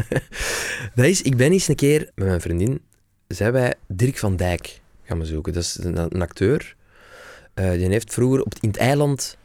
dat 0.94 1.04
is, 1.04 1.22
ik 1.22 1.36
ben 1.36 1.52
eens 1.52 1.68
een 1.68 1.74
keer 1.74 2.10
met 2.14 2.26
mijn 2.26 2.40
vriendin, 2.40 2.80
zijn 3.28 3.52
wij 3.52 3.74
Dirk 3.86 4.18
van 4.18 4.36
Dijk 4.36 4.80
gaan 5.02 5.18
bezoeken. 5.18 5.52
Dat 5.52 5.62
is 5.62 5.78
een, 5.80 6.22
acteur. 6.22 6.76
Uh, 7.54 7.70
die 7.70 7.88
heeft 7.88 8.12
vroeger 8.12 8.42
op, 8.42 8.54
in 8.60 8.68
het 8.68 8.78
eiland 8.78 9.36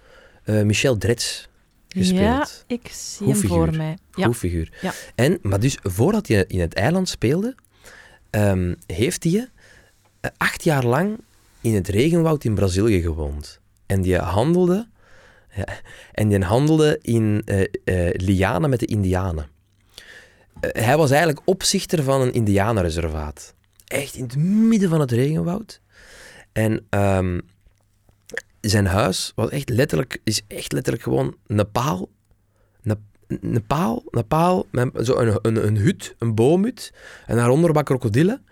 uh, 0.46 0.62
Michel 0.62 0.98
Drets 0.98 1.50
gespeeld. 1.94 2.66
Ja, 2.68 2.76
ik 2.76 2.88
zie 2.88 3.26
Goed 3.26 3.42
hem 3.42 3.48
voor 3.48 3.76
mij. 3.76 3.98
Ja. 4.16 4.26
Goed 4.26 4.38
figuur. 4.38 4.72
Ja. 4.82 4.94
En, 5.16 5.40
maar 5.42 5.60
dus 5.60 5.78
voordat 5.82 6.28
hij 6.28 6.46
in 6.48 6.60
het 6.60 6.74
eiland 6.74 7.10
speelde, 7.10 7.56
ehm, 8.30 8.74
heeft 8.86 9.24
hij 9.24 9.50
eh, 10.20 10.32
acht 10.38 10.64
jaar 10.64 10.86
lang 10.86 11.20
in 11.62 11.74
het 11.74 11.88
regenwoud 11.88 12.44
in 12.44 12.56
Brazilië 12.56 13.02
gewoond. 13.02 13.60
En 13.86 14.02
die 14.02 14.18
handelde, 14.18 14.88
ja, 15.56 15.68
en 16.12 16.28
die 16.28 16.44
handelde 16.44 17.00
in 17.02 17.42
eh, 17.46 18.10
lianen 18.12 18.70
met 18.70 18.80
de 18.80 18.86
indianen. 18.86 19.48
Hij 20.60 20.98
was 20.98 21.10
eigenlijk 21.10 21.42
opzichter 21.46 22.04
van 22.04 22.22
een 22.22 22.34
indianenreservaat. 22.34 23.54
Echt 23.86 24.16
in 24.16 24.24
het 24.24 24.36
midden 24.38 24.90
van 24.90 25.00
het 25.00 25.12
regenwoud. 25.12 25.82
En 26.52 26.86
ehm, 26.90 27.40
zijn 28.70 28.86
huis 28.86 29.32
was 29.36 29.50
echt 29.50 29.70
letterlijk, 29.70 30.22
is 30.24 30.42
echt 30.48 30.72
letterlijk 30.72 31.04
gewoon 31.04 31.36
een 31.48 31.72
paal. 31.72 32.10
Een, 33.42 33.66
paal, 33.68 34.04
een 34.12 34.66
met 34.72 35.06
zo 35.06 35.18
een, 35.18 35.40
een, 35.42 35.68
een 35.68 35.78
hut, 35.78 36.16
een 36.20 36.36
boomhut. 36.36 36.94
En 37.26 37.36
daaronder 37.36 37.74
wat 37.74 37.84
krokodillen. 37.84 38.46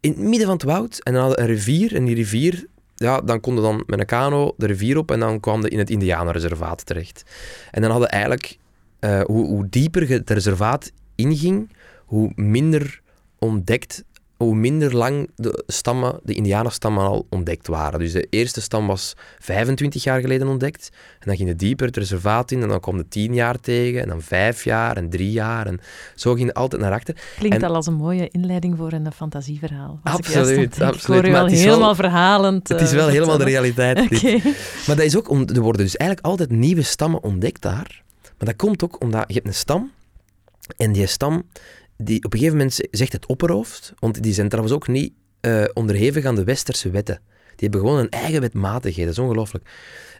In 0.00 0.10
het 0.10 0.18
midden 0.18 0.46
van 0.46 0.56
het 0.56 0.62
woud. 0.62 0.98
En 0.98 1.12
dan 1.12 1.22
hadden 1.22 1.40
een 1.40 1.46
rivier. 1.46 1.94
En 1.94 2.04
die 2.04 2.14
rivier, 2.14 2.66
ja, 2.94 3.20
dan 3.20 3.40
konden 3.40 3.64
dan 3.64 3.82
met 3.86 4.00
een 4.00 4.06
kano 4.06 4.54
de 4.56 4.66
rivier 4.66 4.96
op. 4.96 5.10
En 5.10 5.20
dan 5.20 5.40
kwam 5.40 5.62
je 5.62 5.68
in 5.68 5.78
het 5.78 5.90
Indianenreservaat 5.90 6.86
terecht. 6.86 7.22
En 7.70 7.82
dan 7.82 7.90
hadden 7.90 8.08
eigenlijk, 8.08 8.58
eh, 8.98 9.20
hoe, 9.20 9.46
hoe 9.46 9.68
dieper 9.68 10.08
het 10.08 10.30
reservaat 10.30 10.92
inging, 11.14 11.76
hoe 12.04 12.32
minder 12.34 13.00
ontdekt, 13.38 14.04
hoe 14.42 14.54
minder 14.54 14.96
lang 14.96 15.30
de 15.36 15.62
stammen, 15.66 16.20
de 16.22 16.34
indianenstammen 16.34 17.04
al 17.04 17.26
ontdekt 17.30 17.66
waren. 17.66 17.98
Dus 17.98 18.12
de 18.12 18.26
eerste 18.30 18.60
stam 18.60 18.86
was 18.86 19.14
25 19.38 20.02
jaar 20.04 20.20
geleden 20.20 20.48
ontdekt. 20.48 20.88
En 21.18 21.26
dan 21.26 21.36
ging 21.36 21.48
het 21.48 21.58
dieper 21.58 21.86
het 21.86 21.96
reservaat 21.96 22.50
in 22.50 22.62
en 22.62 22.68
dan 22.68 22.80
kwam 22.80 22.96
de 22.96 23.08
10 23.08 23.34
jaar 23.34 23.60
tegen 23.60 24.00
en 24.02 24.08
dan 24.08 24.22
5 24.22 24.64
jaar 24.64 24.96
en 24.96 25.10
3 25.10 25.30
jaar. 25.30 25.66
En 25.66 25.80
zo 26.14 26.34
ging 26.34 26.46
het 26.48 26.56
altijd 26.56 26.82
naar 26.82 26.92
achter. 26.92 27.16
Klinkt 27.38 27.56
En- 27.56 27.62
al 27.68 27.74
als 27.74 27.86
een 27.86 27.94
mooie 27.94 28.28
inleiding 28.30 28.76
voor 28.76 28.92
een 28.92 29.12
fantasieverhaal. 29.12 30.00
Als 30.02 30.18
ik 30.18 30.24
Absoluut, 30.26 30.80
absoluut. 30.80 31.18
Ik 31.18 31.24
hoor 31.24 31.32
Maar 31.32 31.42
het 31.42 31.52
is 31.52 31.62
wel- 31.62 31.72
helemaal 31.72 31.94
verhalend. 31.94 32.68
Het 32.68 32.80
is 32.80 32.90
eh, 32.90 32.96
wel 32.96 33.08
helemaal 33.08 33.38
de 33.38 33.44
realiteit. 33.44 33.98
Oké. 34.00 34.32
Maar 34.86 34.96
dat 34.96 35.04
is 35.04 35.16
ook, 35.16 35.28
om, 35.30 35.40
er 35.48 35.60
worden 35.60 35.82
dus 35.84 35.96
eigenlijk 35.96 36.28
altijd 36.28 36.50
nieuwe 36.50 36.82
stammen 36.82 37.22
ontdekt 37.22 37.62
daar. 37.62 38.02
Maar 38.22 38.48
dat 38.48 38.56
komt 38.56 38.84
ook 38.84 39.00
omdat 39.02 39.24
je 39.26 39.34
hebt 39.34 39.46
een 39.46 39.54
stam 39.54 39.90
en 40.76 40.92
die 40.92 41.06
stam, 41.06 41.42
die 42.04 42.24
op 42.24 42.32
een 42.32 42.38
gegeven 42.38 42.58
moment 42.58 42.80
zegt 42.90 43.12
het 43.12 43.26
opperhoofd, 43.26 43.92
want 43.98 44.22
die 44.22 44.34
zijn 44.34 44.48
trouwens 44.48 44.74
ook 44.74 44.88
niet 44.88 45.12
eh, 45.40 45.64
onderhevig 45.72 46.24
aan 46.24 46.34
de 46.34 46.44
westerse 46.44 46.90
wetten. 46.90 47.20
Die 47.56 47.68
hebben 47.68 47.80
gewoon 47.80 47.98
een 47.98 48.10
eigen 48.10 48.40
wetmatigheid, 48.40 49.06
dat 49.06 49.16
is 49.16 49.22
ongelooflijk. 49.22 49.68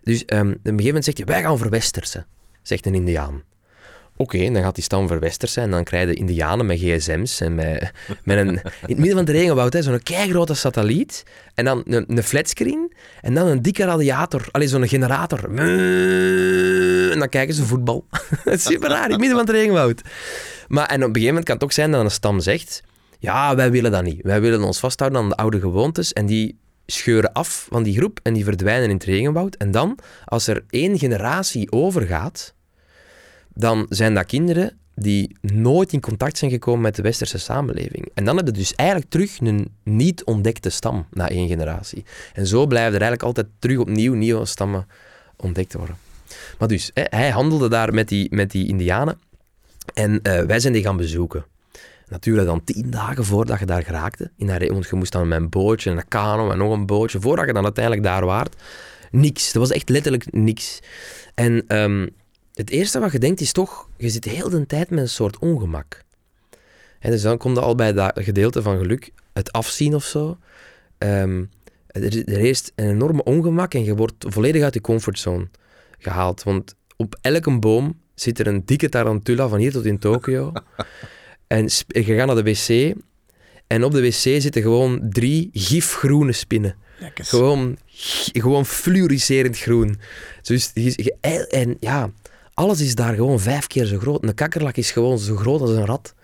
Dus 0.02 0.24
ehm, 0.24 0.48
op 0.48 0.52
een 0.52 0.60
gegeven 0.62 0.84
moment 0.84 1.04
zegt 1.04 1.16
hij, 1.16 1.26
wij 1.26 1.42
gaan 1.42 1.58
verwestersen, 1.58 2.26
zegt 2.62 2.86
een 2.86 2.94
indiaan. 2.94 3.42
Oké, 4.16 4.50
dan 4.50 4.62
gaat 4.62 4.74
die 4.74 4.84
stam 4.84 5.08
verwestersen 5.08 5.62
en 5.62 5.70
dan 5.70 5.84
krijgen 5.84 6.08
de 6.08 6.14
indianen 6.14 6.66
met 6.66 6.78
gsm's 6.78 7.40
en 7.40 7.54
met, 7.54 7.92
met 8.24 8.38
een... 8.38 8.48
In 8.48 8.60
het 8.80 8.88
midden 8.88 9.16
van 9.16 9.24
het 9.24 9.28
regenwoud, 9.28 9.76
zo'n 9.80 10.02
keigrote 10.02 10.54
satelliet 10.54 11.22
en 11.54 11.64
dan 11.64 11.82
een, 11.86 12.04
een 12.08 12.22
flatscreen 12.22 12.92
en 13.20 13.34
dan 13.34 13.46
een 13.46 13.62
dikke 13.62 13.84
radiator, 13.84 14.48
alleen 14.50 14.68
zo'n 14.68 14.88
generator. 14.88 15.58
En 17.10 17.18
dan 17.18 17.28
kijken 17.28 17.54
ze 17.54 17.64
voetbal. 17.64 18.06
Super 18.44 18.88
raar, 18.88 19.04
in 19.04 19.10
het 19.10 19.20
midden 19.20 19.38
van 19.38 19.46
het 19.46 19.56
regenwoud. 19.56 20.02
Maar 20.72 20.86
en 20.86 20.96
op 20.96 21.00
een 21.00 21.06
gegeven 21.06 21.26
moment 21.26 21.44
kan 21.44 21.54
het 21.54 21.64
ook 21.64 21.72
zijn 21.72 21.90
dat 21.90 22.04
een 22.04 22.10
stam 22.10 22.40
zegt, 22.40 22.82
ja, 23.18 23.54
wij 23.54 23.70
willen 23.70 23.90
dat 23.90 24.02
niet. 24.02 24.22
Wij 24.22 24.40
willen 24.40 24.62
ons 24.62 24.78
vasthouden 24.78 25.20
aan 25.20 25.28
de 25.28 25.36
oude 25.36 25.60
gewoontes 25.60 26.12
en 26.12 26.26
die 26.26 26.58
scheuren 26.86 27.32
af 27.32 27.66
van 27.70 27.82
die 27.82 27.96
groep 27.96 28.20
en 28.22 28.32
die 28.32 28.44
verdwijnen 28.44 28.88
in 28.88 28.94
het 28.94 29.04
regenwoud. 29.04 29.54
En 29.54 29.70
dan, 29.70 29.98
als 30.24 30.46
er 30.46 30.64
één 30.70 30.98
generatie 30.98 31.72
overgaat, 31.72 32.54
dan 33.54 33.86
zijn 33.88 34.14
dat 34.14 34.26
kinderen 34.26 34.78
die 34.94 35.36
nooit 35.40 35.92
in 35.92 36.00
contact 36.00 36.38
zijn 36.38 36.50
gekomen 36.50 36.80
met 36.80 36.96
de 36.96 37.02
westerse 37.02 37.38
samenleving. 37.38 38.08
En 38.14 38.24
dan 38.24 38.36
hebben 38.36 38.54
we 38.54 38.60
dus 38.60 38.74
eigenlijk 38.74 39.10
terug 39.10 39.40
een 39.40 39.74
niet 39.82 40.24
ontdekte 40.24 40.70
stam 40.70 41.06
na 41.10 41.28
één 41.28 41.48
generatie. 41.48 42.04
En 42.32 42.46
zo 42.46 42.66
blijven 42.66 42.94
er 42.94 43.00
eigenlijk 43.00 43.22
altijd 43.22 43.46
terug 43.58 43.78
opnieuw 43.78 44.14
nieuwe 44.14 44.44
stammen 44.44 44.86
ontdekt 45.36 45.74
worden. 45.74 45.96
Maar 46.58 46.68
dus, 46.68 46.90
hij 46.94 47.30
handelde 47.30 47.68
daar 47.68 47.94
met 47.94 48.08
die, 48.08 48.34
met 48.34 48.50
die 48.50 48.68
indianen 48.68 49.18
en 49.94 50.22
eh, 50.22 50.42
wij 50.42 50.60
zijn 50.60 50.72
die 50.72 50.82
gaan 50.82 50.96
bezoeken. 50.96 51.44
Natuurlijk 52.08 52.46
dan 52.46 52.64
tien 52.64 52.90
dagen 52.90 53.24
voordat 53.24 53.58
je 53.58 53.66
daar 53.66 53.82
geraakte, 53.82 54.30
in 54.36 54.46
want 54.46 54.88
je 54.88 54.96
moest 54.96 55.12
dan 55.12 55.28
met 55.28 55.40
een 55.40 55.48
bootje 55.48 55.90
en 55.90 55.96
een 55.96 56.08
kano 56.08 56.50
en 56.50 56.58
nog 56.58 56.72
een 56.72 56.86
bootje, 56.86 57.20
voordat 57.20 57.46
je 57.46 57.52
dan 57.52 57.64
uiteindelijk 57.64 58.04
daar 58.04 58.24
waart, 58.24 58.56
niks. 59.10 59.52
Dat 59.52 59.62
was 59.62 59.70
echt 59.70 59.88
letterlijk 59.88 60.32
niks. 60.32 60.80
En 61.34 61.64
ehm, 61.66 62.08
het 62.54 62.70
eerste 62.70 62.98
wat 62.98 63.12
je 63.12 63.18
denkt 63.18 63.40
is 63.40 63.52
toch, 63.52 63.88
je 63.96 64.08
zit 64.08 64.24
heel 64.24 64.48
de 64.50 64.66
tijd 64.66 64.90
met 64.90 64.98
een 64.98 65.08
soort 65.08 65.38
ongemak. 65.38 66.02
En 66.98 67.10
dus 67.10 67.22
dan 67.22 67.38
komt 67.38 67.56
er 67.56 67.62
al 67.62 67.74
bij 67.74 67.92
dat 67.92 68.12
gedeelte 68.14 68.62
van 68.62 68.78
geluk, 68.78 69.12
het 69.32 69.52
afzien 69.52 69.94
of 69.94 70.04
zo. 70.04 70.38
Ehm, 70.98 71.44
er, 71.86 72.28
er 72.28 72.40
is 72.40 72.70
een 72.74 72.88
enorme 72.88 73.24
ongemak 73.24 73.74
en 73.74 73.84
je 73.84 73.96
wordt 73.96 74.14
volledig 74.18 74.62
uit 74.62 74.74
je 74.74 74.80
comfortzone 74.80 75.48
gehaald. 75.98 76.42
Want 76.42 76.74
op 76.96 77.18
elke 77.20 77.58
boom 77.58 78.00
zit 78.14 78.38
er 78.38 78.46
een 78.46 78.62
dikke 78.64 78.88
tarantula 78.88 79.48
van 79.48 79.58
hier 79.58 79.72
tot 79.72 79.84
in 79.84 79.98
Tokio. 79.98 80.52
en 81.46 81.68
je 81.86 82.02
gaat 82.02 82.26
naar 82.26 82.42
de 82.42 82.42
wc 82.42 82.94
en 83.66 83.84
op 83.84 83.92
de 83.92 84.00
wc 84.00 84.12
zitten 84.42 84.62
gewoon 84.62 85.00
drie 85.10 85.50
gifgroene 85.52 86.32
spinnen. 86.32 86.76
Gewoon, 87.14 87.78
gewoon 88.32 88.66
fluoriserend 88.66 89.58
groen. 89.58 89.98
Dus 90.42 90.72
en 91.50 91.76
ja, 91.80 92.10
alles 92.54 92.80
is 92.80 92.94
daar 92.94 93.14
gewoon 93.14 93.40
vijf 93.40 93.66
keer 93.66 93.84
zo 93.84 93.98
groot. 93.98 94.24
Een 94.24 94.34
kakkerlak 94.34 94.76
is 94.76 94.90
gewoon 94.90 95.18
zo 95.18 95.36
groot 95.36 95.60
als 95.60 95.70
een 95.70 95.86
rat. 95.86 96.14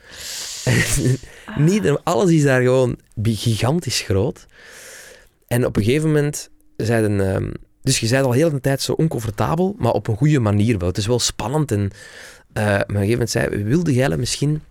Niet, 1.57 2.01
alles 2.05 2.31
is 2.31 2.43
daar 2.43 2.63
gewoon 2.63 2.99
gigantisch 3.23 4.01
groot. 4.01 4.47
En 5.47 5.67
op 5.67 5.77
een 5.77 5.85
gegeven 5.85 6.07
moment 6.07 6.51
zeiden... 6.77 7.35
ehm, 7.35 7.51
dus 7.89 8.01
je 8.01 8.09
bent 8.09 8.25
al 8.25 8.33
heel 8.33 8.51
de 8.51 8.61
tijd 8.61 8.83
zo 8.83 8.93
oncomfortabel, 8.93 9.75
maar 9.79 9.93
op 9.93 10.09
een 10.09 10.17
goede 10.17 10.39
manier 10.39 10.79
wel. 10.79 10.89
Het 10.89 10.97
is 10.97 11.07
wel 11.07 11.19
spannend. 11.19 11.73
En, 11.73 11.91
eh, 12.53 12.65
maar 12.65 12.81
op 12.81 12.89
een 12.89 12.95
gegeven 12.95 13.11
moment 13.11 13.31
zei 13.31 13.65
wilde 13.65 13.93
jij 13.93 14.17
misschien... 14.17 14.63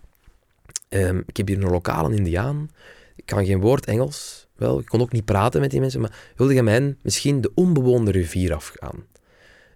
ehm, 0.89 1.21
ik 1.25 1.37
heb 1.37 1.47
hier 1.47 1.63
een 1.63 1.69
lokale 1.69 2.15
indiaan. 2.15 2.69
Ik 3.15 3.25
kan 3.25 3.45
geen 3.45 3.59
woord 3.59 3.85
Engels. 3.85 4.47
Wel, 4.55 4.79
ik 4.79 4.85
kon 4.85 5.01
ook 5.01 5.11
niet 5.11 5.25
praten 5.25 5.61
met 5.61 5.71
die 5.71 5.79
mensen. 5.79 6.01
Maar 6.01 6.31
wilde 6.35 6.53
jij 6.53 6.63
met 6.63 6.73
hen 6.73 6.99
misschien 7.01 7.41
de 7.41 7.51
onbewoonde 7.53 8.11
rivier 8.11 8.53
afgaan? 8.53 9.05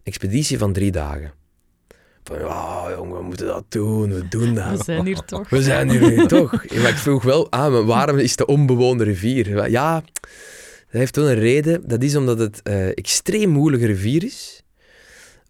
Expeditie 0.04 0.58
van 0.58 0.73
drie 0.73 0.91
dagen. 0.91 1.32
Van, 2.23 2.39
ja, 2.39 2.86
jongen, 2.95 3.17
we 3.17 3.23
moeten 3.23 3.45
dat 3.45 3.65
doen. 3.69 4.13
We 4.13 4.27
doen 4.27 4.54
dat. 4.54 4.77
We 4.77 4.84
zijn 4.84 5.06
hier 5.06 5.25
toch. 5.25 5.49
We 5.58 5.62
zijn 5.62 5.89
hier 5.89 6.27
toch. 6.27 6.51
Maar 6.51 6.89
ik 6.89 6.97
vroeg 6.97 7.23
wel, 7.23 7.51
ah, 7.51 7.71
maar 7.71 7.86
waarom 7.86 8.17
is 8.17 8.36
de 8.36 8.45
onbewoonde 8.45 9.04
rivier? 9.04 9.69
Ja, 9.69 10.04
heeft 10.99 11.15
wel 11.15 11.30
een 11.30 11.39
reden. 11.39 11.88
Dat 11.88 12.04
is 12.04 12.15
omdat 12.15 12.39
het 12.39 12.62
eh 12.63 12.88
extreem 12.88 13.49
moeilijke 13.49 13.86
rivier 13.86 14.23
is. 14.23 14.63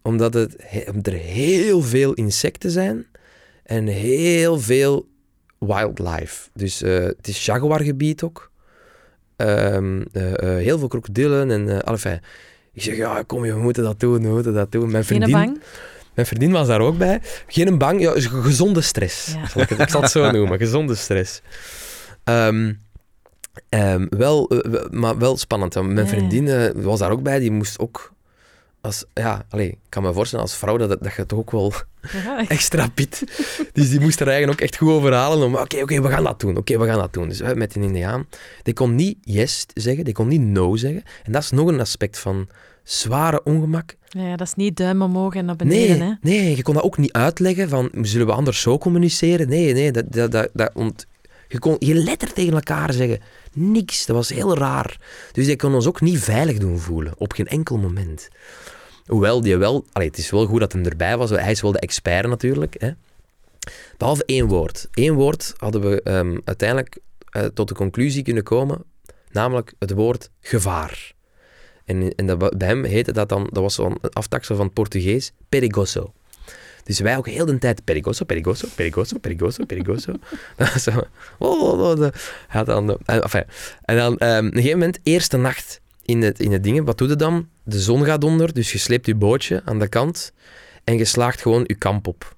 Omdat 0.01 0.33
het, 0.33 0.55
he- 0.63 0.91
er 1.01 1.13
heel 1.13 1.81
veel 1.81 2.13
insecten 2.13 2.71
zijn. 2.71 3.05
En 3.63 3.87
heel 3.87 4.59
veel 4.59 5.07
wildlife. 5.59 6.49
Dus 6.53 6.81
eh, 6.81 6.93
het 7.03 7.27
is 7.27 7.45
jaguargebied 7.45 8.23
ook. 8.23 8.51
Eh, 9.35 9.75
eh, 9.75 10.01
heel 10.57 10.79
veel 10.79 10.87
krokodillen 10.87 11.51
en... 11.51 11.69
eh 11.69 11.91
enfin, 11.93 12.19
ik 12.73 12.81
zeg, 12.81 12.95
ja, 12.95 13.23
kom 13.27 13.45
je, 13.45 13.53
we 13.53 13.59
moeten 13.59 13.83
dat 13.83 13.99
doen, 13.99 14.21
we 14.21 14.27
moeten 14.29 14.53
dat 14.53 14.71
doen. 14.71 14.91
Mijn 14.91 15.05
vriendin, 15.05 15.31
bang? 15.31 15.61
mijn 16.13 16.27
vriendin 16.27 16.51
was 16.51 16.67
daar 16.67 16.79
ook 16.81 16.97
bij. 16.97 17.21
Geen 17.47 17.77
bang, 17.77 18.01
ja, 18.01 18.13
gezonde 18.19 18.81
stress. 18.81 19.33
Ja. 19.33 19.47
Zal 19.47 19.61
ik, 19.61 19.69
het, 19.69 19.79
ik 19.79 19.89
zal 19.89 20.01
het 20.01 20.11
zo 20.11 20.31
noemen, 20.31 20.57
gezonde 20.57 20.95
stress. 20.95 21.41
Ehm, 22.23 22.73
ehm, 23.69 24.05
wel, 24.09 24.47
eh, 24.49 24.89
maar 24.89 25.17
wel 25.17 25.37
spannend. 25.37 25.75
Mijn 25.75 25.95
Ja, 25.97 26.05
vriendin 26.07 26.47
eh, 26.47 26.69
was 26.75 26.99
daar 26.99 27.11
ook 27.11 27.23
bij, 27.23 27.39
die 27.39 27.51
moest 27.51 27.79
ook... 27.79 28.11
Als, 28.81 29.05
ja, 29.13 29.45
ik 29.51 29.75
kan 29.89 30.03
me 30.03 30.13
voorstellen 30.13 30.45
als 30.45 30.55
vrouw 30.57 30.77
dat, 30.77 30.89
dat 31.03 31.13
je 31.15 31.25
toch 31.25 31.39
ook 31.39 31.51
wel 31.51 31.73
Ja, 32.11 32.45
extra 32.47 32.87
pit. 32.93 33.23
Dus 33.73 33.89
die 33.89 33.99
moest 33.99 34.19
er 34.19 34.27
eigenlijk 34.27 34.59
ook 34.61 34.65
echt 34.67 34.77
goed 34.77 34.89
over 34.89 35.13
halen 35.13 35.45
om, 35.47 35.55
oké, 35.55 35.81
oké, 35.81 36.01
we 36.01 36.09
gaan 36.09 36.23
dat 36.23 36.39
doen, 36.39 36.57
oké, 36.57 36.77
we 36.79 36.85
gaan 36.85 36.99
dat 36.99 37.13
doen. 37.13 37.27
Dus 37.27 37.41
met 37.55 37.75
een 37.75 37.83
indiaan, 37.83 38.25
die 38.63 38.73
kon 38.73 38.95
niet 38.95 39.17
yes 39.21 39.65
zeggen, 39.73 40.03
die 40.03 40.13
kon 40.13 40.27
niet 40.27 40.41
no 40.41 40.75
zeggen. 40.75 41.03
En 41.23 41.31
dat 41.31 41.41
is 41.43 41.51
nog 41.51 41.67
een 41.67 41.79
aspect 41.79 42.19
van 42.19 42.47
zware 42.83 43.43
ongemak. 43.43 43.95
ja, 44.07 44.35
dat 44.35 44.47
is 44.47 44.53
niet 44.53 44.77
duim 44.77 45.01
omhoog 45.01 45.33
en 45.35 45.45
naar 45.45 45.55
beneden. 45.55 45.97
Nee, 45.99 46.07
hè. 46.09 46.13
nee, 46.21 46.55
je 46.55 46.61
kon 46.63 46.73
dat 46.73 46.83
ook 46.83 46.97
niet 46.97 47.11
uitleggen 47.11 47.69
van, 47.69 47.89
zullen 48.01 48.27
we 48.27 48.33
anders 48.33 48.61
zo 48.61 48.77
communiceren? 48.77 49.49
Nee, 49.49 49.73
nee, 49.73 49.91
dat, 49.91 50.05
dat, 50.11 50.31
dat, 50.31 50.49
dat 50.53 50.71
ont- 50.73 51.07
je 51.47 51.59
kon 51.59 51.75
je 51.79 51.93
letter 51.93 52.33
tegen 52.33 52.53
elkaar 52.53 52.93
zeggen. 52.93 53.19
Niks, 53.53 54.05
dat 54.05 54.15
was 54.15 54.29
heel 54.29 54.57
raar. 54.57 54.99
Dus 55.31 55.45
die 55.45 55.55
kon 55.55 55.73
ons 55.73 55.87
ook 55.87 56.01
niet 56.01 56.19
veilig 56.19 56.57
doen 56.57 56.79
voelen, 56.79 57.13
op 57.17 57.33
geen 57.33 57.47
enkel 57.47 57.77
moment. 57.77 58.29
Hoewel 59.05 59.41
die 59.41 59.57
wel, 59.57 59.85
het 59.93 60.17
is 60.17 60.29
wel 60.29 60.45
goed 60.45 60.59
dat 60.59 60.71
hem 60.71 60.85
erbij 60.85 61.17
was, 61.17 61.29
hij 61.29 61.51
is 61.51 61.61
wel 61.61 61.71
de 61.71 61.79
expert 61.79 62.27
natuurlijk. 62.27 62.75
Hè. 62.79 62.91
Behalve 63.97 64.25
één 64.25 64.47
woord. 64.47 64.87
Eén 64.91 65.13
woord 65.13 65.53
hadden 65.57 65.81
we 65.81 66.01
ehm, 66.01 66.37
uiteindelijk 66.43 66.97
eh, 67.29 67.45
tot 67.45 67.67
de 67.67 67.73
conclusie 67.73 68.23
kunnen 68.23 68.43
komen, 68.43 68.83
namelijk 69.31 69.73
het 69.79 69.91
woord 69.91 70.29
gevaar. 70.39 71.13
En, 71.85 72.15
en 72.15 72.25
dat, 72.25 72.57
bij 72.57 72.67
hem 72.67 72.83
heette 72.83 73.11
dat 73.11 73.29
dan, 73.29 73.47
dat 73.51 73.63
was 73.63 73.75
zo'n 73.75 73.97
aftaksel 74.01 74.55
van 74.55 74.65
het 74.65 74.73
Portugees, 74.73 75.31
perigoso. 75.49 76.13
Dus 76.91 76.99
wij 76.99 77.17
ook 77.17 77.27
heel 77.27 77.45
de 77.45 77.57
tijd 77.57 77.83
perigoso, 77.83 78.25
perigoso, 78.25 78.67
perigoso, 78.75 79.17
perigoso, 79.19 79.65
perigoso. 79.65 80.13
Zo, 80.83 80.91
oh, 81.37 81.61
oh, 81.61 81.99
oh, 81.99 82.07
had 82.47 82.65
dan, 82.65 82.97
enfin. 83.05 83.43
En 83.85 83.97
dan 83.97 84.17
ehm, 84.17 84.45
op 84.45 84.51
een 84.51 84.57
gegeven 84.57 84.77
moment, 84.77 84.99
eerste 85.03 85.37
nacht 85.37 85.81
in 86.05 86.21
het, 86.21 86.39
in 86.39 86.51
het 86.51 86.63
ding, 86.63 86.85
wat 86.85 86.97
doe 86.97 87.07
je 87.07 87.15
dan? 87.15 87.49
De 87.63 87.79
zon 87.79 88.05
gaat 88.05 88.23
onder, 88.23 88.53
dus 88.53 88.71
je 88.71 88.77
sleept 88.77 89.05
je 89.05 89.15
bootje 89.15 89.61
aan 89.65 89.79
de 89.79 89.87
kant 89.87 90.33
en 90.83 90.97
je 90.97 91.05
slaagt 91.05 91.41
gewoon 91.41 91.63
je 91.65 91.75
kamp 91.75 92.07
op. 92.07 92.35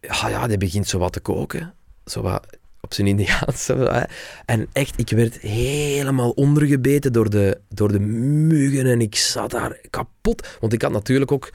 Ja, 0.00 0.28
ja, 0.28 0.46
die 0.46 0.58
begint 0.58 0.88
zo 0.88 0.98
wat 0.98 1.12
te 1.12 1.20
koken. 1.20 1.74
Zo 2.04 2.22
wat 2.22 2.46
op 2.80 2.94
zijn 2.94 3.06
Indiaans. 3.06 3.64
zo, 3.64 3.78
hè. 3.78 4.02
En 4.44 4.66
echt, 4.72 5.00
ik 5.00 5.10
werd 5.10 5.38
helemaal 5.38 6.30
ondergebeten 6.30 7.12
door 7.12 7.30
de, 7.30 7.60
door 7.68 7.92
de 7.92 8.00
muggen 8.00 8.86
en 8.86 9.00
ik 9.00 9.16
zat 9.16 9.50
daar 9.50 9.78
kapot. 9.90 10.48
Want 10.60 10.72
ik 10.72 10.82
had 10.82 10.92
natuurlijk 10.92 11.32
ook... 11.32 11.50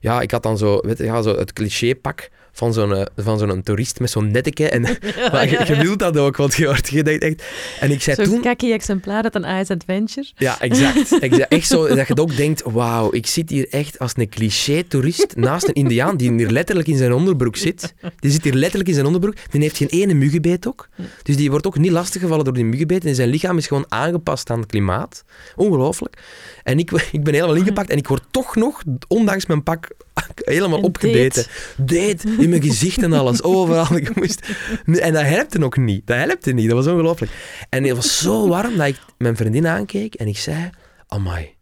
Ja, 0.00 0.20
ik 0.20 0.30
had 0.30 0.42
dan 0.42 0.58
zo, 0.58 0.78
weet 0.82 0.98
je, 0.98 1.04
ja, 1.04 1.22
zo 1.22 1.36
het 1.36 1.52
clichépak 1.52 2.28
van 2.58 2.72
zo'n 2.72 2.94
eh, 2.94 3.02
van 3.16 3.38
zo'n 3.38 3.62
toerist 3.62 4.00
met 4.00 4.10
zo'n 4.10 4.30
netteke. 4.30 4.68
En, 4.68 4.82
maar 5.32 5.50
je, 5.50 5.64
je 5.66 5.76
wilt 5.76 5.98
dat 5.98 6.16
ook, 6.16 6.36
want 6.36 6.54
je 6.54 6.64
wordt 6.64 6.88
je 6.88 7.02
denkt 7.02 7.22
echt... 7.22 7.42
En 7.80 7.90
ik 7.90 8.02
zei 8.02 8.16
Zo'n 8.16 8.24
toen... 8.24 8.40
kakkie 8.42 8.72
exemplaar 8.72 9.22
uit 9.22 9.34
een 9.34 9.60
Ice 9.60 9.72
Adventure. 9.72 10.26
Ja, 10.36 10.60
exact. 10.60 11.18
exact. 11.28 11.52
Echt 11.52 11.66
zo 11.66 11.94
dat 11.94 12.06
je 12.06 12.16
ook 12.16 12.36
denkt, 12.36 12.62
wauw, 12.62 13.12
ik 13.12 13.26
zit 13.26 13.50
hier 13.50 13.68
echt 13.70 13.98
als 13.98 14.12
een 14.16 14.28
cliché-toerist 14.28 15.36
naast 15.36 15.68
een 15.68 15.74
indiaan 15.74 16.16
die 16.16 16.32
hier 16.32 16.50
letterlijk 16.50 16.88
in 16.88 16.96
zijn 16.96 17.12
onderbroek 17.12 17.56
zit. 17.56 17.94
Die 18.18 18.30
zit 18.30 18.44
hier 18.44 18.54
letterlijk 18.54 18.88
in 18.88 18.94
zijn 18.94 19.06
onderbroek. 19.06 19.34
Die 19.50 19.60
heeft 19.60 19.76
geen 19.76 19.88
ene 19.88 20.14
muggenbeet 20.14 20.66
ook. 20.66 20.88
Dus 21.22 21.36
die 21.36 21.50
wordt 21.50 21.66
ook 21.66 21.78
niet 21.78 21.90
lastiggevallen 21.90 22.44
door 22.44 22.54
die 22.54 22.64
muggenbeet. 22.64 23.04
En 23.04 23.14
zijn 23.14 23.28
lichaam 23.28 23.58
is 23.58 23.66
gewoon 23.66 23.84
aangepast 23.88 24.50
aan 24.50 24.58
het 24.58 24.68
klimaat. 24.68 25.24
Ongelooflijk. 25.56 26.22
En 26.68 26.78
ik, 26.78 26.90
ik 27.18 27.24
ben 27.24 27.34
helemaal 27.34 27.56
ingepakt 27.56 27.90
en 27.90 27.96
ik 27.96 28.08
word 28.08 28.22
toch 28.30 28.56
nog, 28.56 28.82
ondanks 29.06 29.46
mijn 29.46 29.62
pak, 29.62 29.90
helemaal 30.34 30.78
En 30.78 30.84
opgebeten. 30.84 31.46
Deed 31.76 32.24
in 32.24 32.48
mijn 32.48 32.62
gezicht 32.62 33.02
en 33.02 33.12
alles, 33.12 33.42
overal. 33.42 33.96
Ik 33.96 34.14
moest... 34.14 34.48
En 34.84 35.12
dat 35.12 35.22
helpte 35.22 35.64
ook 35.64 35.76
niet. 35.76 36.06
Dat 36.06 36.16
helpte 36.16 36.52
niet. 36.52 36.68
Dat 36.68 36.84
was 36.84 36.92
ongelooflijk. 36.92 37.32
En 37.68 37.84
het 37.84 37.96
was 37.96 38.18
zo 38.18 38.48
warm 38.48 38.76
dat 38.76 38.86
ik 38.86 38.98
mijn 39.18 39.36
vriendin 39.36 39.66
aankeek 39.66 40.14
en 40.14 40.26
ik 40.26 40.38
zei... 40.38 40.70
Amai, 41.06 41.54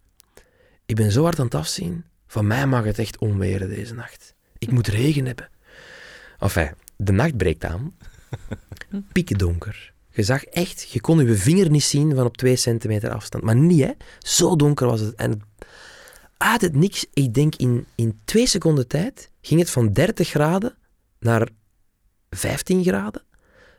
ik 0.87 0.97
ben 0.97 1.13
zo 1.13 1.23
hard 1.23 1.39
aan 1.39 1.45
het 1.45 1.55
afzien. 1.55 2.05
Van 2.27 2.47
mij 2.47 2.67
mag 2.67 2.85
het 2.85 2.99
echt 2.99 3.19
onweren 3.19 3.69
deze 3.69 3.95
nacht. 3.95 4.35
Ik 4.59 4.71
moet 4.71 4.87
regen 4.87 5.27
hebben. 5.27 5.49
Enfin, 6.39 6.71
de 6.97 7.13
nacht 7.13 7.37
breekt 7.37 7.65
aan. 7.65 7.97
Piekendonker. 9.13 9.93
Je 10.17 10.23
zag 10.23 10.45
echt, 10.45 10.91
je 10.91 11.01
kon 11.01 11.27
je 11.27 11.35
vinger 11.35 11.71
niet 11.71 11.83
zien 11.83 12.15
van 12.15 12.25
op 12.25 12.37
twee 12.37 12.57
centimeter 12.57 13.11
afstand. 13.11 13.45
Maar 13.45 13.57
niet, 13.57 13.83
hè. 13.83 13.91
Zo 14.19 14.57
donker 14.57 14.87
was 14.87 15.01
het. 15.01 15.15
En 15.15 15.43
uit 16.37 16.61
het 16.61 16.75
niks, 16.75 17.07
ik 17.13 17.35
denk 17.35 17.55
in, 17.55 17.87
in 17.95 18.21
twee 18.25 18.47
seconden 18.47 18.89
tijd, 18.89 19.31
ging 19.41 19.61
het 19.61 19.71
van 19.71 19.93
30 19.93 20.29
graden 20.29 20.75
naar 21.19 21.49
15 22.31 22.85
graden. 22.85 23.23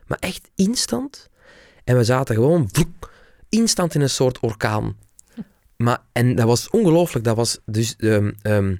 Maar 0.06 0.18
echt 0.18 0.50
instant. 0.54 1.28
En 1.84 1.96
we 1.96 2.04
zaten 2.04 2.34
gewoon 2.34 2.70
instant 3.48 3.94
in 3.94 4.00
een 4.00 4.10
soort 4.10 4.40
orkaan. 4.40 4.96
Maar, 5.76 6.02
en 6.12 6.34
dat 6.34 6.46
was 6.46 6.70
ongelooflijk. 6.70 7.24
Dat 7.24 7.36
was 7.36 7.58
dus... 7.64 7.96
ehm, 7.96 8.76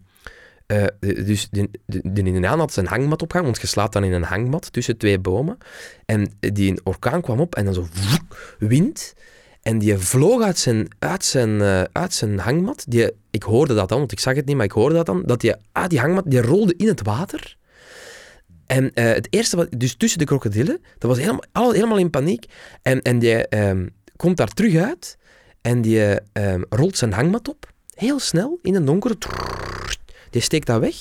eh, 0.69 0.85
dus 1.01 1.49
de, 1.51 1.71
de, 1.87 2.01
de 2.13 2.23
Indiaan 2.23 2.59
had 2.59 2.73
zijn 2.73 2.87
hangmat 2.87 3.23
opgehangen, 3.23 3.51
want 3.51 3.63
je 3.63 3.69
slaapt 3.69 3.93
dan 3.93 4.05
in 4.05 4.13
een 4.13 4.23
hangmat 4.23 4.73
tussen 4.73 4.97
twee 4.97 5.19
bomen. 5.19 5.59
En 6.07 6.33
die 6.39 6.81
orkaan 6.85 7.21
kwam 7.21 7.41
op 7.41 7.55
en 7.55 7.65
dan 7.65 7.75
zo 7.75 7.87
wind. 8.59 9.15
En 9.63 9.79
die 9.79 9.99
vloog 9.99 10.43
uit 10.43 10.59
zijn, 10.59 10.89
uit 10.99 11.25
zijn, 11.25 11.61
eh, 11.61 11.83
uit 11.93 12.15
zijn 12.15 12.39
hangmat. 12.39 12.85
Die, 12.89 13.11
ik 13.31 13.43
hoorde 13.43 13.75
dat 13.75 13.89
dan, 13.89 13.99
want 13.99 14.13
ik 14.13 14.21
zag 14.21 14.35
het 14.35 14.47
niet, 14.47 14.57
maar 14.57 14.65
ik 14.65 14.73
hoorde 14.73 14.95
dat 14.95 15.07
dan. 15.07 15.23
Dat 15.27 15.41
die 15.41 15.55
uit 15.73 15.91
die 15.91 15.99
hangmat, 15.99 16.25
die 16.27 16.41
rolde 16.41 16.75
in 16.77 16.89
het 16.89 17.03
water. 17.03 17.57
En 18.67 18.95
eh, 18.95 19.05
het 19.05 19.27
eerste, 19.31 19.57
wat, 19.57 19.69
dus 19.77 19.95
tussen 19.95 20.19
de 20.19 20.25
krokodillen, 20.25 20.81
dat 20.99 21.11
was 21.11 21.19
helemaal, 21.19 21.45
al, 21.53 21.73
helemaal 21.73 21.99
in 21.99 22.11
paniek. 22.11 22.47
En, 22.83 23.03
en 23.03 23.19
die 23.19 23.49
ehm, 23.49 23.87
komt 24.17 24.37
daar 24.37 24.53
terug 24.53 24.75
uit 24.75 25.19
en 25.61 25.83
die 25.83 26.21
ehm, 26.33 26.63
rolt 26.69 26.97
zijn 26.97 27.13
hangmat 27.13 27.49
op. 27.49 27.73
Heel 27.95 28.19
snel, 28.19 28.59
in 28.63 28.75
een 28.75 28.85
donkere. 28.85 29.17
Die 30.31 30.43
steekt 30.43 30.67
dat 30.67 30.81
weg. 30.81 30.97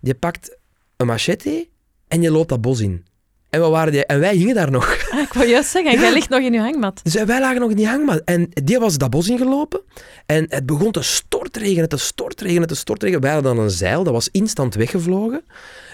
Die 0.00 0.14
pakt 0.14 0.56
een 0.96 1.06
machete 1.06 1.68
en 2.08 2.22
je 2.22 2.30
loopt 2.30 2.48
dat 2.48 2.60
bos 2.60 2.80
in. 2.80 3.06
En, 3.50 3.60
we 3.60 3.68
waren 3.68 3.92
die, 3.92 4.06
en 4.06 4.20
wij 4.20 4.34
hingen 4.34 4.54
daar 4.54 4.70
nog. 4.70 5.06
Ah, 5.10 5.20
ik 5.20 5.32
wou 5.32 5.46
juist 5.48 5.70
zeggen, 5.70 5.92
Ja. 5.92 6.00
jij 6.00 6.12
ligt 6.12 6.28
nog 6.28 6.40
in 6.40 6.52
je 6.52 6.58
hangmat. 6.60 7.00
Dus 7.02 7.14
wij 7.14 7.40
lagen 7.40 7.60
nog 7.60 7.70
in 7.70 7.76
die 7.76 7.86
hangmat. 7.86 8.22
En 8.24 8.48
die 8.64 8.78
was 8.78 8.98
dat 8.98 9.10
bos 9.10 9.28
ingelopen. 9.28 9.80
En 10.26 10.46
het 10.48 10.66
begon 10.66 10.92
te 10.92 11.02
stortregenen, 11.02 11.88
te 11.88 11.96
stortregenen, 11.96 12.68
te 12.68 12.74
stortregenen. 12.74 13.22
Wij 13.24 13.32
hadden 13.32 13.54
dan 13.56 13.64
een 13.64 13.70
zeil, 13.70 14.04
dat 14.04 14.12
was 14.12 14.28
instant 14.32 14.74
weggevlogen. 14.74 15.44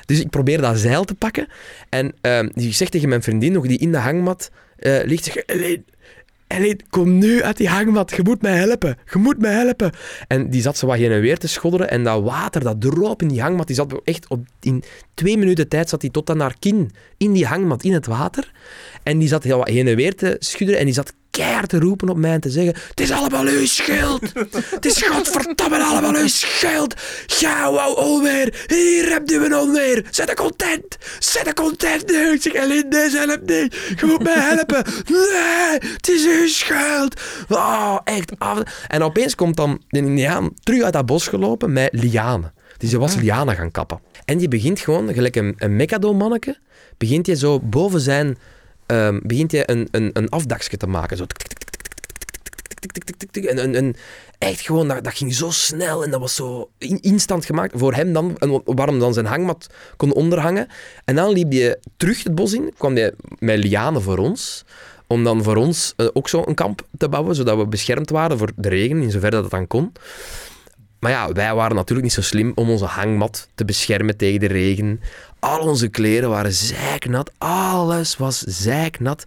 Dus 0.07 0.21
ik 0.21 0.31
probeer 0.31 0.61
dat 0.61 0.79
zeil 0.79 1.05
te 1.05 1.15
pakken. 1.15 1.47
En 1.89 2.15
ehm 2.21 2.49
ik 2.55 2.75
zeg 2.75 2.89
tegen 2.89 3.09
mijn 3.09 3.23
vriendin 3.23 3.53
nog, 3.53 3.67
die 3.67 3.79
in 3.79 3.93
de 3.93 3.99
hangmat 3.99 4.51
eh, 4.77 5.05
ligt, 5.05 5.25
zeg, 5.25 5.35
Helene, 6.55 6.81
kom 6.91 7.19
nu 7.19 7.43
uit 7.43 7.57
die 7.57 7.69
hangmat. 7.69 8.13
Je 8.17 8.23
moet 8.23 8.43
mij 8.43 8.57
helpen. 8.57 8.97
Je 9.13 9.19
moet 9.19 9.39
mij 9.39 9.53
helpen. 9.53 9.93
En 10.29 10.51
die 10.51 10.63
zat 10.63 10.77
zo 10.77 10.87
wat 10.87 10.97
heen 10.97 11.11
en 11.11 11.21
weer 11.21 11.39
te 11.39 11.49
schodderen. 11.49 11.91
En 11.91 12.05
dat 12.05 12.23
water, 12.23 12.61
dat 12.61 12.81
droop 12.81 13.23
in 13.23 13.29
die 13.29 13.41
hangmat, 13.41 13.67
die 13.67 13.77
zat 13.77 14.01
echt 14.05 14.29
op, 14.29 14.47
in 14.61 14.83
twee 15.15 15.39
minuten 15.39 15.69
tijd 15.69 15.89
zat 15.89 16.01
die 16.01 16.11
tot 16.11 16.31
aan 16.31 16.41
haar 16.41 16.57
kin 16.59 16.91
in 17.17 17.33
die 17.33 17.47
hangmat, 17.47 17.85
in 17.85 17.93
het 17.93 18.07
water. 18.07 18.53
En 19.03 19.19
die 19.19 19.29
zat 19.29 19.43
heel 19.43 19.59
wat 19.59 19.69
heen 19.69 19.89
en 19.89 19.97
weer 19.97 20.15
te 20.15 20.37
schudderen. 20.39 20.81
En 20.81 20.87
die 20.87 20.95
zat 20.95 21.15
keihard 21.37 21.69
te 21.69 21.79
roepen 21.79 22.09
op 22.09 22.17
mij 22.17 22.33
en 22.33 22.41
te 22.41 22.51
zeggen... 22.51 22.75
Het 22.89 23.01
is 23.01 23.11
allemaal 23.11 23.45
uw 23.47 23.67
schuld. 23.67 24.21
Het 24.77 24.87
is 24.87 25.03
godverdomme 25.03 25.83
allemaal 25.85 26.15
uw 26.15 26.29
schuld. 26.29 26.95
Ga, 27.27 27.73
wou 27.73 27.97
onweer. 27.97 28.65
Hier 28.67 29.11
heb 29.13 29.29
je 29.29 29.37
een 29.37 29.55
onweer. 29.57 30.05
Zet 30.11 30.29
er 30.29 30.35
content. 30.35 30.97
Zet 31.19 31.47
er 31.47 31.55
content 31.55 32.07
nu. 32.11 32.33
Ik 32.33 32.43
zeg, 32.43 32.53
Elinde, 32.53 33.09
help 33.13 33.41
niet. 33.41 33.75
Je 34.01 34.07
moet 34.07 34.23
mij 34.23 34.35
helpen. 34.39 34.85
Nee, 35.09 35.79
het 35.93 36.09
is 36.09 36.25
uw 36.27 36.47
schuld. 36.49 37.21
Oh, 37.49 37.99
echt. 38.05 38.33
af- 38.39 38.85
En 38.89 39.03
opeens 39.03 39.35
komt 39.35 39.57
dan 39.57 39.83
de 39.89 39.99
indiaan 39.99 40.51
terug 40.63 40.83
uit 40.83 40.93
dat 40.93 41.07
bos 41.07 41.27
gelopen 41.29 41.73
met 41.73 41.89
lianen. 41.93 42.53
Dus 42.79 42.91
hij 42.91 42.99
was 43.01 43.15
lianen 43.15 43.57
gaan 43.57 43.71
kappen. 43.71 44.01
En 44.25 44.39
die 44.39 44.49
begint 44.49 44.81
gewoon, 44.81 45.13
gelijk 45.15 45.37
een, 45.37 45.55
een 45.57 45.77
mekado-manneke, 45.77 46.57
begint 46.99 47.27
hij 47.27 47.37
zo 47.37 47.61
boven 47.61 48.01
zijn 48.01 48.39
um, 48.87 49.21
begint 49.23 49.53
hij 49.53 49.69
een, 49.69 49.89
een, 49.91 50.11
een 50.13 50.29
afdakje 50.29 50.77
te 50.77 50.87
maken. 50.87 51.17
Zo. 51.17 51.27
En, 53.57 53.95
echt 54.39 54.61
gewoon, 54.61 54.89
dat, 54.89 55.15
ging 55.15 55.35
zo 55.35 55.51
snel 55.51 56.05
en 56.05 56.11
dat 56.11 56.21
was 56.21 56.35
zo 56.35 56.71
instant 57.01 57.45
gemaakt. 57.45 57.73
Voor 57.77 57.95
hem 57.95 58.13
dan, 58.13 58.37
en 58.39 58.63
waarom 58.65 58.99
dan 58.99 59.15
zijn 59.15 59.27
hangmat 59.27 59.67
kon 59.97 60.13
onderhangen. 60.13 60.69
En 61.05 61.15
dan 61.15 61.33
liep 61.33 61.53
hij 61.53 61.79
terug 61.97 62.23
het 62.23 62.35
bos 62.35 62.53
in, 62.53 62.73
kwam 62.77 62.95
hij 62.97 63.13
met 63.39 63.59
lianen 63.59 64.03
voor 64.03 64.19
ons. 64.19 64.65
Om 65.07 65.25
dan 65.25 65.43
voor 65.43 65.57
ons 65.57 65.95
ook 66.13 66.29
zo 66.29 66.43
een 66.47 66.55
kamp 66.55 66.87
te 66.99 67.09
bouwen, 67.09 67.35
zodat 67.35 67.57
we 67.57 67.67
beschermd 67.67 68.11
waren 68.11 68.39
voor 68.39 68.51
de 68.57 68.69
regen, 68.69 69.03
in 69.03 69.11
zover 69.11 69.31
dat 69.31 69.43
het 69.43 69.51
dan 69.51 69.67
kon. 69.67 69.93
Maar 71.05 71.13
ja, 71.13 71.33
wij 71.33 71.55
waren 71.55 71.77
natuurlijk 71.77 72.03
niet 72.03 72.13
zo 72.13 72.23
slim 72.23 72.53
om 72.55 72.71
onze 72.71 72.85
hangmat 72.85 73.49
te 73.55 73.65
beschermen 73.65 74.17
tegen 74.17 74.41
de 74.41 74.47
regen. 74.47 75.01
Al 75.39 75.59
onze 75.59 75.89
kleren 75.89 76.29
waren 76.29 76.53
zeiknat. 76.53 77.31
Alles 77.39 78.17
was 78.17 78.39
zeiknat. 78.39 79.25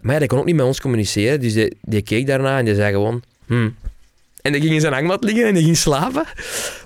Maar 0.00 0.12
ja, 0.12 0.18
die 0.18 0.28
kon 0.28 0.38
ook 0.38 0.44
niet 0.44 0.54
met 0.54 0.66
ons 0.66 0.80
communiceren. 0.80 1.40
Dus 1.40 1.52
die, 1.52 1.76
die 1.80 2.02
keek 2.02 2.26
daarna 2.26 2.58
en 2.58 2.64
die 2.64 2.74
zei 2.74 2.92
gewoon... 2.92 3.22
Hmm. 3.46 3.76
En 4.42 4.52
die 4.52 4.60
ging 4.60 4.74
in 4.74 4.80
zijn 4.80 4.92
hangmat 4.92 5.24
liggen 5.24 5.46
en 5.46 5.54
die 5.54 5.62
ging 5.62 5.76
slapen. 5.76 6.24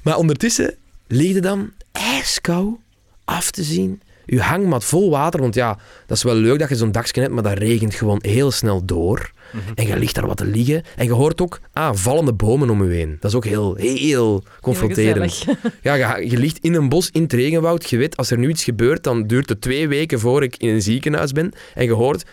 Maar 0.03 0.17
ondertussen 0.17 0.75
liegde 1.07 1.41
dan 1.41 1.73
ijskou 1.93 2.77
af 3.25 3.51
te 3.51 3.63
zien. 3.63 4.01
Je 4.31 4.41
hangmat 4.41 4.85
vol 4.85 5.11
water, 5.11 5.41
want 5.41 5.55
ja, 5.55 5.79
dat 6.07 6.17
is 6.17 6.23
wel 6.23 6.35
leuk 6.35 6.59
dat 6.59 6.69
je 6.69 6.77
zo'n 6.77 6.93
dakje 6.93 7.21
hebt, 7.21 7.33
maar 7.33 7.43
dat 7.43 7.59
regent 7.59 7.95
gewoon 7.95 8.19
heel 8.23 8.51
snel 8.51 8.85
door. 8.85 9.31
En 9.75 9.87
je 9.87 9.99
ligt 9.99 10.15
daar 10.15 10.27
wat 10.27 10.37
te 10.37 10.45
liggen. 10.45 10.83
En 10.97 11.05
je 11.05 11.13
hoort 11.13 11.41
ook 11.41 11.61
ah, 11.73 11.95
vallende 11.95 12.33
bomen 12.33 12.71
om 12.71 12.85
je 12.85 12.95
heen. 12.95 13.17
Dat 13.21 13.31
is 13.31 13.37
ook 13.37 13.45
heel, 13.45 13.75
heel 13.75 14.43
confronterend. 14.61 15.33
gezellig. 15.33 15.59
Ja, 15.83 16.17
je, 16.17 16.31
je 16.31 16.37
ligt 16.37 16.59
in 16.59 16.75
een 16.75 16.89
bos 16.89 17.11
in 17.11 17.23
het 17.23 17.33
regenwoud. 17.33 17.91
Je 17.91 17.97
weet, 17.97 18.17
als 18.17 18.31
er 18.31 18.39
nu 18.39 18.49
iets 18.49 18.65
gebeurt, 18.65 19.05
dan 19.05 19.27
duurt 19.27 19.49
het 19.49 19.61
twee 19.61 19.89
weken 19.89 20.21
voor 20.21 20.43
ik 20.43 20.57
in 20.57 20.69
een 20.69 20.83
ziekenhuis 20.83 21.33
ben. 21.33 21.53
En 21.75 21.85
je 21.85 21.93
hoort... 21.93 22.25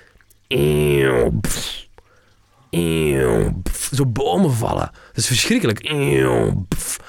eeuw, 0.48 1.32
pff, 1.42 1.88
eeuw, 2.70 3.54
pff, 3.64 3.90
Zo 3.94 4.06
bomen 4.06 4.52
vallen. 4.52 4.92
Dat 5.08 5.18
is 5.18 5.28
verschrikkelijk. 5.28 5.80
Eeuw, 5.84 6.66
pff. 6.68 7.00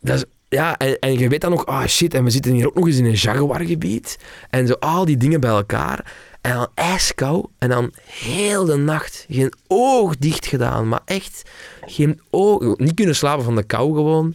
Dat 0.00 0.16
is, 0.16 0.24
ja, 0.54 0.76
en, 0.78 0.98
en 0.98 1.18
je 1.18 1.28
weet 1.28 1.40
dan 1.40 1.50
nog... 1.50 1.66
Ah, 1.66 1.86
shit, 1.86 2.14
en 2.14 2.24
we 2.24 2.30
zitten 2.30 2.52
hier 2.52 2.66
ook 2.66 2.74
nog 2.74 2.86
eens 2.86 2.96
in 2.96 3.04
een 3.04 3.12
jaguargebied. 3.12 4.18
En 4.50 4.66
zo 4.66 4.72
al 4.72 5.04
die 5.04 5.16
dingen 5.16 5.40
bij 5.40 5.50
elkaar. 5.50 6.12
En 6.40 6.54
dan 6.54 6.68
ijskou. 6.74 7.46
En 7.58 7.68
dan 7.68 7.92
heel 8.04 8.64
de 8.64 8.76
nacht 8.76 9.26
geen 9.28 9.52
oog 9.66 10.16
dicht 10.16 10.46
gedaan. 10.46 10.88
Maar 10.88 11.00
echt 11.04 11.42
geen 11.86 12.20
oog... 12.30 12.76
Niet 12.76 12.94
kunnen 12.94 13.16
slapen 13.16 13.44
van 13.44 13.56
de 13.56 13.62
kou 13.62 13.94
gewoon 13.94 14.34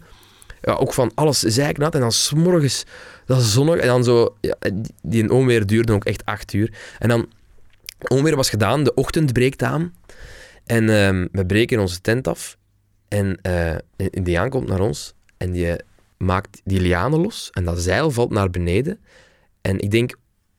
ja, 0.62 0.74
ook 0.74 0.94
van 0.94 1.12
alles 1.16 1.40
zeiknat. 1.40 1.96
En 1.96 2.00
dan 2.00 2.12
s'morgens, 2.12 2.86
dat 3.26 3.40
is 3.40 3.54
zonnig. 3.54 3.76
En 3.76 3.88
dan 3.88 4.04
zo, 4.04 4.36
die, 4.40 4.54
die 5.02 5.32
onweer 5.32 5.66
duurde 5.66 5.94
ook 5.94 6.06
echt 6.06 6.26
acht 6.26 6.54
uur. 6.54 6.74
En 7.00 7.10
dan, 7.10 7.28
onweer 8.08 8.36
was 8.36 8.50
gedaan, 8.50 8.84
de 8.84 8.94
ochtend 8.94 9.34
breekt 9.34 9.64
aan. 9.64 9.94
En 10.66 10.90
ehm, 10.90 11.28
we 11.32 11.46
breken 11.46 11.80
onze 11.80 12.02
tent 12.02 12.28
af. 12.28 12.58
En 13.08 13.40
eh, 13.42 13.70
een 13.72 14.10
indiaan 14.10 14.50
komt 14.50 14.68
naar 14.68 14.80
ons 14.80 15.14
en 15.38 15.52
die 15.52 15.76
maakt 16.24 16.62
die 16.64 16.82
lianen 16.82 17.22
los 17.22 17.50
en 17.52 17.64
dat 17.64 17.80
zeil 17.80 18.12
valt 18.12 18.32
naar 18.32 18.50
beneden. 18.50 19.00
En 19.62 19.80
ik 19.80 19.92
denk 19.92 20.16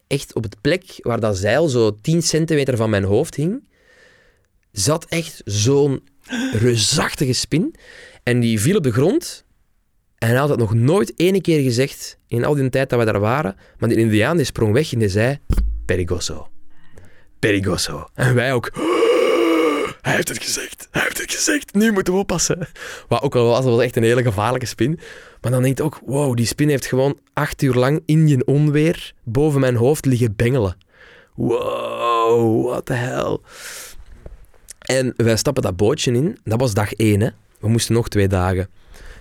echt 0.07 0.35
op 0.35 0.43
het 0.43 0.61
plek 0.61 0.85
waar 0.99 1.21
dat 1.21 1.37
zeil 1.37 1.69
zo 1.69 1.97
10 2.01 2.23
centimeter 2.23 2.77
van 2.77 2.91
mijn 2.91 3.05
hoofd 3.05 3.35
hing, 3.35 3.69
zat 4.73 5.05
echt 5.05 5.41
zo'n 5.45 6.03
reusachtige 6.53 7.33
spin. 7.33 7.75
En 8.23 8.41
die 8.41 8.61
viel 8.61 8.77
op 8.77 8.83
de 8.83 8.93
grond. 8.93 9.45
En 10.19 10.29
hij 10.29 10.37
had 10.37 10.49
het 10.49 10.59
nog 10.59 10.75
nooit 10.75 11.13
ene 11.17 11.41
keer 11.41 11.63
gezegd 11.63 12.19
in 12.27 12.45
al 12.45 12.55
die 12.55 12.69
tijd 12.69 12.91
dat 12.91 12.99
we 12.99 13.05
daar 13.05 13.21
waren. 13.21 13.57
Maar 13.79 13.89
die 13.89 13.99
indiaan 13.99 14.37
die 14.37 14.47
sprong 14.47 14.73
weg 14.73 14.93
en 14.93 14.99
die 14.99 15.09
zei... 15.09 15.39
Perigoso. 15.87 16.49
Perigoso. 17.39 18.09
En 18.15 18.35
wij 18.35 18.53
ook... 18.53 18.71
Hij 20.11 20.19
heeft 20.19 20.29
het 20.29 20.43
gezegd. 20.43 20.89
Hij 20.91 21.03
heeft 21.03 21.19
het 21.19 21.33
gezegd. 21.33 21.75
Nu 21.75 21.93
moeten 21.93 22.13
we 22.13 22.19
oppassen. 22.19 22.69
Wat 23.09 23.23
ook 23.23 23.35
al 23.35 23.47
was, 23.47 23.65
dat 23.65 23.75
was 23.75 23.83
echt 23.83 23.97
een 23.97 24.03
hele 24.03 24.23
gevaarlijke 24.23 24.67
spin. 24.67 25.01
Maar 25.41 25.51
dan 25.51 25.63
denk 25.63 25.79
je 25.79 25.85
ook, 25.85 26.01
wow, 26.07 26.37
die 26.37 26.47
spin 26.47 26.69
heeft 26.69 26.87
gewoon 26.87 27.19
acht 27.33 27.63
uur 27.63 27.75
lang 27.75 28.03
in 28.05 28.29
je 28.29 28.47
onweer 28.47 29.13
boven 29.23 29.61
mijn 29.61 29.77
hoofd 29.77 30.05
liggen 30.05 30.37
bengelen. 30.37 30.77
Wow, 31.35 32.67
what 32.67 32.87
the 32.87 32.93
hell. 32.93 33.39
En 34.79 35.13
wij 35.17 35.37
stappen 35.37 35.63
dat 35.63 35.77
bootje 35.77 36.13
in. 36.13 36.39
Dat 36.45 36.61
was 36.61 36.75
dag 36.75 36.93
één, 36.93 37.21
hè. 37.21 37.29
We 37.59 37.69
moesten 37.69 37.95
nog 37.95 38.09
twee 38.09 38.29
dagen. 38.29 38.69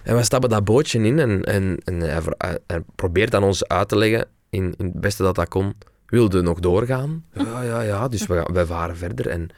En 0.04 0.14
wij 0.14 0.24
stappen 0.24 0.50
dat 0.50 0.64
bootje 0.64 1.00
in 1.00 1.20
en, 1.20 1.44
en, 1.44 1.78
en 1.84 2.00
hij, 2.02 2.82
probeert 2.96 3.36
aan 3.36 3.44
ons 3.44 3.68
uit 3.68 3.90
te 3.90 3.98
leggen, 3.98 4.28
in, 4.50 4.74
in 4.78 4.86
het 4.86 5.02
beste 5.02 5.24
dat 5.24 5.36
dat 5.36 5.48
kon, 5.48 5.74
wilde 6.06 6.42
nog 6.42 6.60
doorgaan. 6.60 7.26
Ja, 7.34 7.62
ja, 7.62 7.82
ja. 7.82 8.08
Dus 8.08 8.28
we, 8.28 8.50
wij 8.54 8.66
varen 8.66 8.98
verder. 8.98 9.28
En 9.28 9.50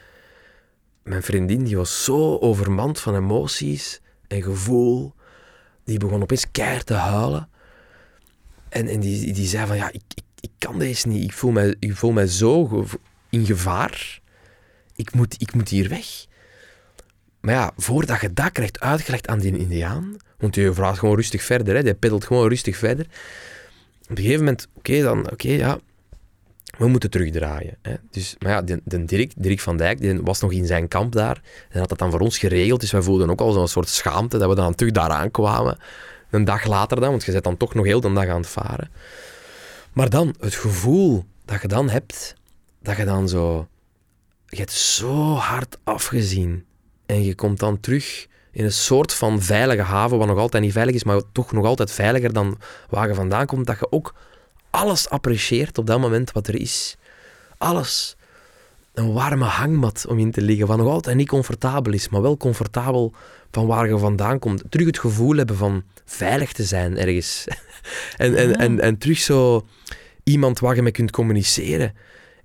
mijn 1.03 1.23
vriendin 1.23 1.63
die 1.63 1.77
was 1.77 2.03
zo 2.03 2.37
overmand 2.37 2.99
van 2.99 3.15
emoties 3.15 4.01
en 4.27 4.43
gevoel. 4.43 5.13
Die 5.83 5.97
begon 5.97 6.21
opeens 6.21 6.51
keihard 6.51 6.85
te 6.85 6.93
huilen. 6.93 7.49
En, 8.69 8.87
en 8.87 8.99
die, 8.99 9.33
die 9.33 9.47
zei 9.47 9.67
van, 9.67 9.75
ja, 9.75 9.87
ik, 9.87 10.01
ik, 10.13 10.23
ik 10.39 10.51
kan 10.57 10.79
deze 10.79 11.07
niet. 11.07 11.23
Ik 11.23 11.33
voel 11.33 11.51
mij, 11.51 11.75
ik 11.79 11.95
voel 11.95 12.11
mij 12.11 12.27
zo 12.27 12.85
in 13.29 13.45
gevaar. 13.45 14.19
Ik 14.95 15.13
moet, 15.13 15.35
ik 15.37 15.53
moet 15.53 15.69
hier 15.69 15.89
weg. 15.89 16.25
Maar 17.39 17.53
ja, 17.53 17.71
voordat 17.77 18.21
je 18.21 18.33
dat 18.33 18.51
krijgt 18.51 18.79
uitgelegd 18.79 19.27
aan 19.27 19.39
die 19.39 19.57
indiaan, 19.57 20.15
want 20.37 20.55
je 20.55 20.73
vraagt 20.73 20.99
gewoon 20.99 21.15
rustig 21.15 21.43
verder, 21.43 21.75
hè, 21.75 21.83
die 21.83 21.93
peddelt 21.93 22.25
gewoon 22.25 22.47
rustig 22.47 22.77
verder. 22.77 23.05
Op 24.01 24.09
een 24.09 24.17
gegeven 24.17 24.39
moment, 24.39 24.67
oké, 24.73 25.01
dan, 25.01 25.31
oké, 25.31 25.49
ja, 25.49 25.79
we 26.77 26.88
moeten 26.88 27.10
terugdraaien. 27.10 27.77
Hè. 27.81 27.95
Dus, 28.12 28.36
maar 28.39 28.51
ja, 28.51 28.62
de, 28.62 28.81
de 28.84 29.05
Dirk, 29.05 29.31
Dirk 29.36 29.60
van 29.60 29.77
Dijk, 29.77 30.01
die 30.01 30.21
was 30.21 30.41
nog 30.41 30.51
in 30.51 30.65
zijn 30.65 30.88
kamp 30.88 31.13
daar 31.13 31.41
en 31.69 31.79
had 31.79 31.89
dat 31.89 31.97
dan 31.97 32.12
voor 32.12 32.19
ons 32.19 32.38
geregeld. 32.38 32.81
Dus 32.81 32.91
wij 32.91 33.01
voelden 33.01 33.29
ook 33.29 33.41
al 33.41 33.51
zo'n 33.51 33.67
soort 33.67 33.89
schaamte 33.89 34.38
dat 34.38 34.49
we 34.49 34.55
dan 34.55 34.75
terug 34.75 34.91
daaraan 34.91 35.31
kwamen. 35.31 35.77
Een 36.29 36.43
dag 36.43 36.65
later 36.65 36.99
dan, 36.99 37.10
want 37.10 37.23
je 37.23 37.31
zit 37.31 37.43
dan 37.43 37.57
toch 37.57 37.73
nog 37.73 37.86
heel 37.86 38.01
de 38.01 38.13
dag 38.13 38.27
aan 38.27 38.41
het 38.41 38.49
varen. 38.49 38.89
Maar 39.93 40.10
dan, 40.10 40.36
het 40.39 40.55
gevoel 40.55 41.25
dat 41.45 41.62
je 41.62 41.67
dan 41.67 41.89
hebt, 41.89 42.36
dat 42.81 42.97
je 42.97 43.05
dan 43.05 43.29
zo... 43.29 43.67
Je 44.45 44.57
hebt 44.57 44.71
zo 44.71 45.34
hard 45.34 45.77
afgezien. 45.84 46.65
En 47.05 47.23
je 47.23 47.36
komt 47.36 47.60
dan 47.60 47.79
terug 47.79 48.27
in 48.51 48.63
een 48.63 48.71
soort 48.71 49.13
van 49.13 49.41
veilige 49.41 49.81
haven, 49.81 50.17
wat 50.17 50.27
nog 50.27 50.38
altijd 50.38 50.63
niet 50.63 50.71
veilig 50.71 50.95
is, 50.95 51.03
maar 51.03 51.21
toch 51.31 51.51
nog 51.51 51.65
altijd 51.65 51.91
veiliger 51.91 52.34
dan 52.34 52.57
waar 52.89 53.07
je 53.07 53.13
vandaan 53.13 53.45
komt, 53.45 53.67
dat 53.67 53.79
je 53.79 53.91
ook 53.91 54.13
alles 54.71 55.10
apprecieert 55.10 55.77
op 55.77 55.88
dat 55.88 55.99
moment 55.99 56.31
wat 56.31 56.47
er 56.47 56.55
is. 56.55 56.95
Alles. 57.57 58.15
Een 58.93 59.13
warme 59.13 59.45
hangmat 59.45 60.05
om 60.07 60.19
in 60.19 60.31
te 60.31 60.41
liggen, 60.41 60.67
wat 60.67 60.77
nog 60.77 60.88
altijd 60.88 61.15
niet 61.15 61.27
comfortabel 61.27 61.93
is, 61.93 62.10
maar 62.10 62.21
wel 62.21 62.38
comfortabel 62.38 63.13
van 63.51 63.65
waar 63.67 63.88
je 63.88 63.97
vandaan 63.97 64.39
komt. 64.39 64.63
Terug 64.69 64.86
het 64.86 64.99
gevoel 64.99 65.36
hebben 65.36 65.55
van 65.55 65.84
veilig 66.05 66.53
te 66.53 66.63
zijn 66.63 66.97
ergens. 66.97 67.47
en, 68.17 68.36
en, 68.36 68.55
en, 68.55 68.79
en 68.79 68.97
terug 68.97 69.17
zo 69.17 69.67
iemand 70.23 70.60
waar 70.60 70.75
je 70.75 70.81
mee 70.81 70.91
kunt 70.91 71.12
communiceren 71.12 71.93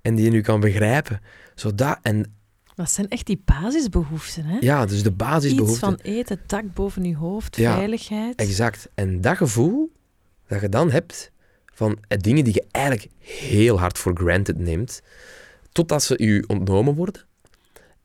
en 0.01 0.15
die 0.15 0.25
je 0.25 0.31
nu 0.31 0.41
kan 0.41 0.59
begrijpen. 0.59 1.21
Zo 1.55 1.75
dat, 1.75 1.99
en 2.01 2.35
dat 2.75 2.91
zijn 2.91 3.09
echt 3.09 3.25
die 3.25 3.41
basisbehoeften, 3.45 4.45
hè? 4.45 4.57
Ja, 4.59 4.85
dus 4.85 5.03
de 5.03 5.11
basisbehoeften. 5.11 5.91
Iets 5.93 6.01
van 6.01 6.13
eten, 6.13 6.39
dak 6.47 6.73
boven 6.73 7.03
je 7.03 7.15
hoofd, 7.15 7.55
ja, 7.55 7.75
veiligheid. 7.75 8.35
Exact. 8.35 8.89
En 8.95 9.21
dat 9.21 9.37
gevoel 9.37 9.91
dat 10.47 10.61
je 10.61 10.69
dan 10.69 10.91
hebt 10.91 11.31
van 11.77 11.97
eh, 12.07 12.17
dingen 12.17 12.43
die 12.43 12.53
je 12.53 12.65
eigenlijk 12.71 13.07
heel 13.19 13.79
hard 13.79 13.97
voor 13.97 14.15
granted 14.15 14.57
neemt, 14.57 15.01
totdat 15.71 16.03
ze 16.03 16.23
je 16.23 16.43
ontnomen 16.47 16.95
worden 16.95 17.25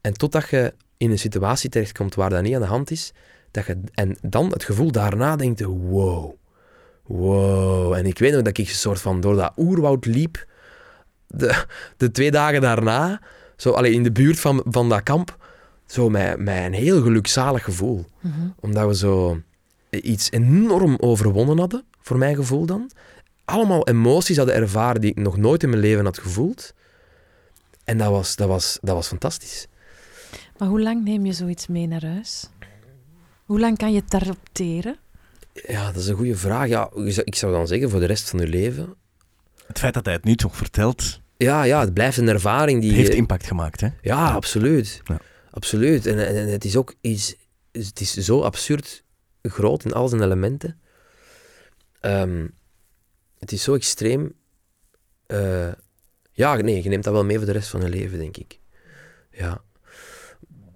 en 0.00 0.12
totdat 0.12 0.48
je 0.48 0.74
in 0.96 1.10
een 1.10 1.18
situatie 1.18 1.70
terechtkomt 1.70 2.14
waar 2.14 2.30
dat 2.30 2.42
niet 2.42 2.54
aan 2.54 2.60
de 2.60 2.66
hand 2.66 2.90
is, 2.90 3.12
dat 3.50 3.66
je, 3.66 3.80
en 3.94 4.16
dan 4.20 4.50
het 4.50 4.64
gevoel 4.64 4.92
daarna 4.92 5.36
denkt, 5.36 5.60
wow, 5.60 6.32
wow. 7.02 7.92
En 7.92 8.06
ik 8.06 8.18
weet 8.18 8.32
nog 8.32 8.42
dat 8.42 8.58
ik 8.58 8.68
een 8.68 8.74
soort 8.74 9.00
van 9.00 9.20
door 9.20 9.36
dat 9.36 9.52
oerwoud 9.56 10.04
liep, 10.04 10.46
de, 11.26 11.64
de 11.96 12.10
twee 12.10 12.30
dagen 12.30 12.60
daarna, 12.60 13.20
zo 13.56 13.70
alleen 13.70 13.92
in 13.92 14.02
de 14.02 14.12
buurt 14.12 14.40
van, 14.40 14.62
van 14.64 14.88
dat 14.88 15.02
kamp, 15.02 15.36
zo 15.86 16.10
met, 16.10 16.38
met 16.38 16.64
een 16.64 16.72
heel 16.72 17.02
gelukzalig 17.02 17.64
gevoel. 17.64 18.04
Mhm. 18.20 18.48
Omdat 18.60 18.86
we 18.86 18.96
zo 18.96 19.40
iets 19.90 20.30
enorm 20.30 20.96
overwonnen 20.98 21.58
hadden, 21.58 21.84
voor 22.00 22.18
mijn 22.18 22.36
gevoel 22.36 22.66
dan. 22.66 22.90
Allemaal 23.44 23.88
emoties 23.88 24.36
hadden 24.36 24.54
ervaren 24.54 25.00
die 25.00 25.10
ik 25.10 25.18
nog 25.18 25.36
nooit 25.36 25.62
in 25.62 25.68
mijn 25.68 25.80
leven 25.80 26.04
had 26.04 26.18
gevoeld. 26.18 26.74
En 27.84 27.98
dat 27.98 28.10
was, 28.10 28.36
dat 28.36 28.48
was, 28.48 28.78
dat 28.80 28.94
was 28.94 29.06
fantastisch. 29.06 29.66
Maar 30.58 30.68
hoe 30.68 30.80
lang 30.80 31.04
neem 31.04 31.26
je 31.26 31.32
zoiets 31.32 31.66
mee 31.66 31.86
naar 31.86 32.04
huis? 32.04 32.48
Hoe 33.44 33.60
lang 33.60 33.78
kan 33.78 33.92
je 33.92 34.00
het 34.00 34.10
daarop 34.10 34.38
teren? 34.52 34.96
Ja, 35.52 35.86
dat 35.86 36.02
is 36.02 36.08
een 36.08 36.16
goede 36.16 36.36
vraag. 36.36 36.68
Ja, 36.68 36.90
ik 37.24 37.34
zou 37.34 37.52
dan 37.52 37.66
zeggen 37.66 37.90
voor 37.90 38.00
de 38.00 38.06
rest 38.06 38.30
van 38.30 38.38
je 38.38 38.46
leven. 38.46 38.94
Het 39.66 39.78
feit 39.78 39.94
dat 39.94 40.04
hij 40.04 40.14
het 40.14 40.24
nu 40.24 40.36
toch 40.36 40.56
vertelt, 40.56 41.20
ja, 41.42 41.62
ja, 41.62 41.80
het 41.80 41.94
blijft 41.94 42.16
een 42.16 42.28
ervaring 42.28 42.80
die... 42.80 42.90
Het 42.90 42.98
heeft 42.98 43.14
impact 43.14 43.46
gemaakt, 43.46 43.80
hè? 43.80 43.88
Ja, 44.02 44.30
absoluut. 44.30 45.00
Ja. 45.04 45.18
Absoluut. 45.50 46.06
En, 46.06 46.26
en, 46.26 46.48
het 46.48 46.64
is 46.64 46.76
ook 46.76 46.94
iets... 47.00 47.34
Het 47.72 48.00
is 48.00 48.12
zo 48.12 48.40
absurd 48.40 49.04
groot 49.42 49.84
in 49.84 49.92
al 49.92 50.08
zijn 50.08 50.22
elementen. 50.22 50.80
Um, 52.00 52.54
het 53.42 53.52
is 53.52 53.62
zo 53.62 53.74
extreem. 53.74 54.34
Uh, 55.26 55.72
ja, 56.32 56.54
nee, 56.54 56.82
je 56.82 56.88
neemt 56.88 57.04
dat 57.04 57.12
wel 57.12 57.24
mee 57.24 57.36
voor 57.36 57.46
de 57.46 57.52
rest 57.52 57.68
van 57.68 57.80
je 57.80 57.88
leven, 57.88 58.18
denk 58.18 58.36
ik. 58.36 58.60
Ja. 59.30 59.62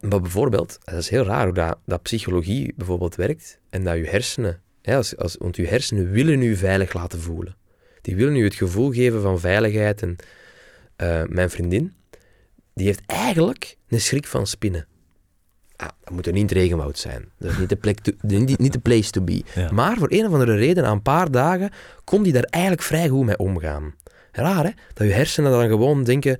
Maar 0.01 0.21
bijvoorbeeld, 0.21 0.79
dat 0.85 0.95
is 0.95 1.09
heel 1.09 1.25
raar 1.25 1.45
hoe 1.45 1.79
dat, 1.85 2.03
psychologie 2.03 2.73
bijvoorbeeld 2.77 3.15
werkt 3.15 3.61
en 3.71 3.85
dat 3.85 3.97
je 3.97 4.07
hersenen, 4.07 4.63
ja, 4.83 4.97
als, 4.97 5.17
als, 5.17 5.37
want 5.37 5.57
je 5.57 5.67
hersenen 5.67 6.11
willen 6.11 6.43
je 6.43 6.57
veilig 6.57 6.93
laten 6.93 7.21
voelen. 7.21 7.57
Die 8.01 8.17
willen 8.17 8.35
je 8.35 8.45
het 8.45 8.55
gevoel 8.55 8.93
geven 8.93 9.23
van 9.23 9.41
veiligheid 9.41 10.03
en 10.03 10.17
uh, 10.97 11.23
mijn 11.25 11.51
vriendin, 11.51 11.95
die 12.75 12.87
heeft 12.87 13.03
eigenlijk 13.07 13.77
een 13.89 14.01
schrik 14.01 14.27
van 14.27 14.47
spinnen. 14.47 14.87
Ah, 15.77 15.89
dat 16.05 16.15
moet 16.15 16.27
er 16.27 16.33
niet 16.33 16.51
het 16.51 16.59
regenwoud 16.59 16.99
zijn. 16.99 17.29
Dat 17.39 17.51
is 17.51 17.59
niet 17.59 17.69
de, 17.69 17.77
plek 17.77 18.01
to, 18.01 18.13
niet, 18.27 18.59
niet 18.59 18.73
de 18.73 18.79
place 18.79 19.11
to 19.11 19.23
be. 19.23 19.45
Maar 19.71 19.97
voor 19.97 20.09
een 20.11 20.27
of 20.27 20.33
andere 20.33 20.57
reden, 20.57 20.83
na 20.83 20.91
een 20.91 21.03
paar 21.03 21.31
dagen, 21.31 21.71
kon 22.05 22.23
die 22.23 22.33
daar 22.33 22.43
eigenlijk 22.51 22.83
vrij 22.83 23.09
goed 23.09 23.25
mee 23.25 23.39
omgaan. 23.39 23.95
Raar, 24.33 24.65
hè? 24.65 24.71
Dat 24.95 25.07
je 25.07 25.13
hersenen 25.13 25.51
dan 25.51 25.69
gewoon 25.69 26.05
denken... 26.05 26.39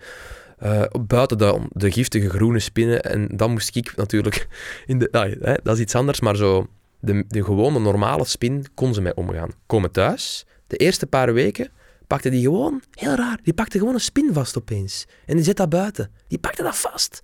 Uh, 0.63 0.83
buiten 1.07 1.39
de, 1.39 1.61
de, 1.71 1.93
giftige 1.93 2.29
groene 2.29 2.59
spinnen. 2.59 3.03
En 3.03 3.29
dan 3.37 3.51
moest 3.51 3.77
ik 3.77 3.97
natuurlijk... 3.97 4.49
In 4.87 4.99
de, 4.99 5.09
nou, 5.11 5.37
hè, 5.41 5.55
dat 5.63 5.75
is 5.75 5.81
iets 5.81 5.95
anders, 5.95 6.21
maar 6.21 6.37
zo... 6.37 6.67
De, 7.01 7.25
de 7.29 7.45
gewone, 7.45 7.79
normale 7.79 8.25
spin 8.25 8.67
kon 8.75 8.95
ze 8.95 9.01
mee 9.01 9.17
omgaan. 9.17 9.51
Komen 9.67 9.91
thuis, 9.91 10.47
de 10.67 10.77
eerste 10.77 11.07
paar 11.07 11.33
weken 11.33 11.71
pakte 12.07 12.31
die 12.31 12.43
gewoon, 12.43 12.83
heel 12.91 13.15
raar, 13.15 13.39
die 13.43 13.55
pakte 13.55 13.79
gewoon 13.79 13.95
een 13.95 14.01
spin 14.01 14.33
vast 14.33 14.59
opeens. 14.59 15.07
En 15.27 15.37
die 15.37 15.45
zet 15.45 15.57
dat 15.57 15.69
buiten. 15.69 16.11
Die 16.29 16.39
pakte 16.39 16.63
dat 16.63 16.77
vast. 16.77 17.23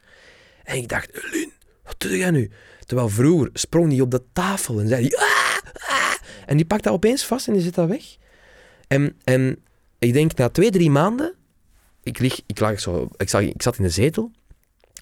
En 0.64 0.76
ik 0.76 0.88
dacht, 0.88 1.08
Lin, 1.32 1.52
wat 1.98 2.10
doe 2.10 2.30
nu? 2.30 2.50
Terwijl 2.86 3.08
vroeger 3.08 3.50
sprong 3.52 3.88
die 3.88 4.02
op 4.02 4.10
de 4.10 4.22
tafel 4.32 4.80
en 4.80 4.88
zei 4.88 5.08
ah, 5.14 5.56
ah. 5.88 6.12
En 6.46 6.56
die 6.56 6.66
pakt 6.66 6.84
dat 6.84 6.92
opeens 6.92 7.24
vast 7.24 7.46
en 7.46 7.52
die 7.52 7.62
zet 7.62 7.74
dat 7.74 7.88
weg. 7.88 8.16
En, 8.88 9.20
en 9.24 9.64
ik 9.98 10.12
denk 10.12 10.34
na 10.34 10.48
twee, 10.48 10.70
drie 10.70 10.90
maanden, 10.90 11.34
ik, 12.02 12.18
lig, 12.18 12.40
ik, 12.46 12.60
lag 12.60 12.80
zo, 12.80 13.08
ik, 13.16 13.28
zag, 13.28 13.42
ik 13.42 13.62
zat 13.62 13.76
in 13.76 13.82
de 13.82 13.90
zetel 13.90 14.30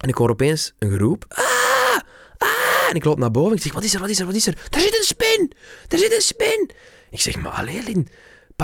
en 0.00 0.08
ik 0.08 0.14
hoor 0.14 0.30
opeens 0.30 0.72
een 0.78 0.90
geroep. 0.90 1.24
Ah, 1.28 1.98
ah, 2.38 2.88
en 2.88 2.94
ik 2.94 3.04
loop 3.04 3.18
naar 3.18 3.30
boven. 3.30 3.56
Ik 3.56 3.62
zeg, 3.62 3.72
wat 3.72 3.84
is 3.84 3.94
er, 3.94 4.00
wat 4.00 4.08
is 4.08 4.18
er, 4.18 4.26
wat 4.26 4.34
is 4.34 4.46
er? 4.46 4.66
Daar 4.68 4.80
zit 4.80 4.96
een 4.96 5.04
spin! 5.04 5.52
Daar 5.88 5.98
zit 5.98 6.14
een 6.14 6.20
spin! 6.20 6.70
Ik 7.10 7.20
zeg, 7.20 7.36
maar 7.36 7.52
alleen, 7.52 8.08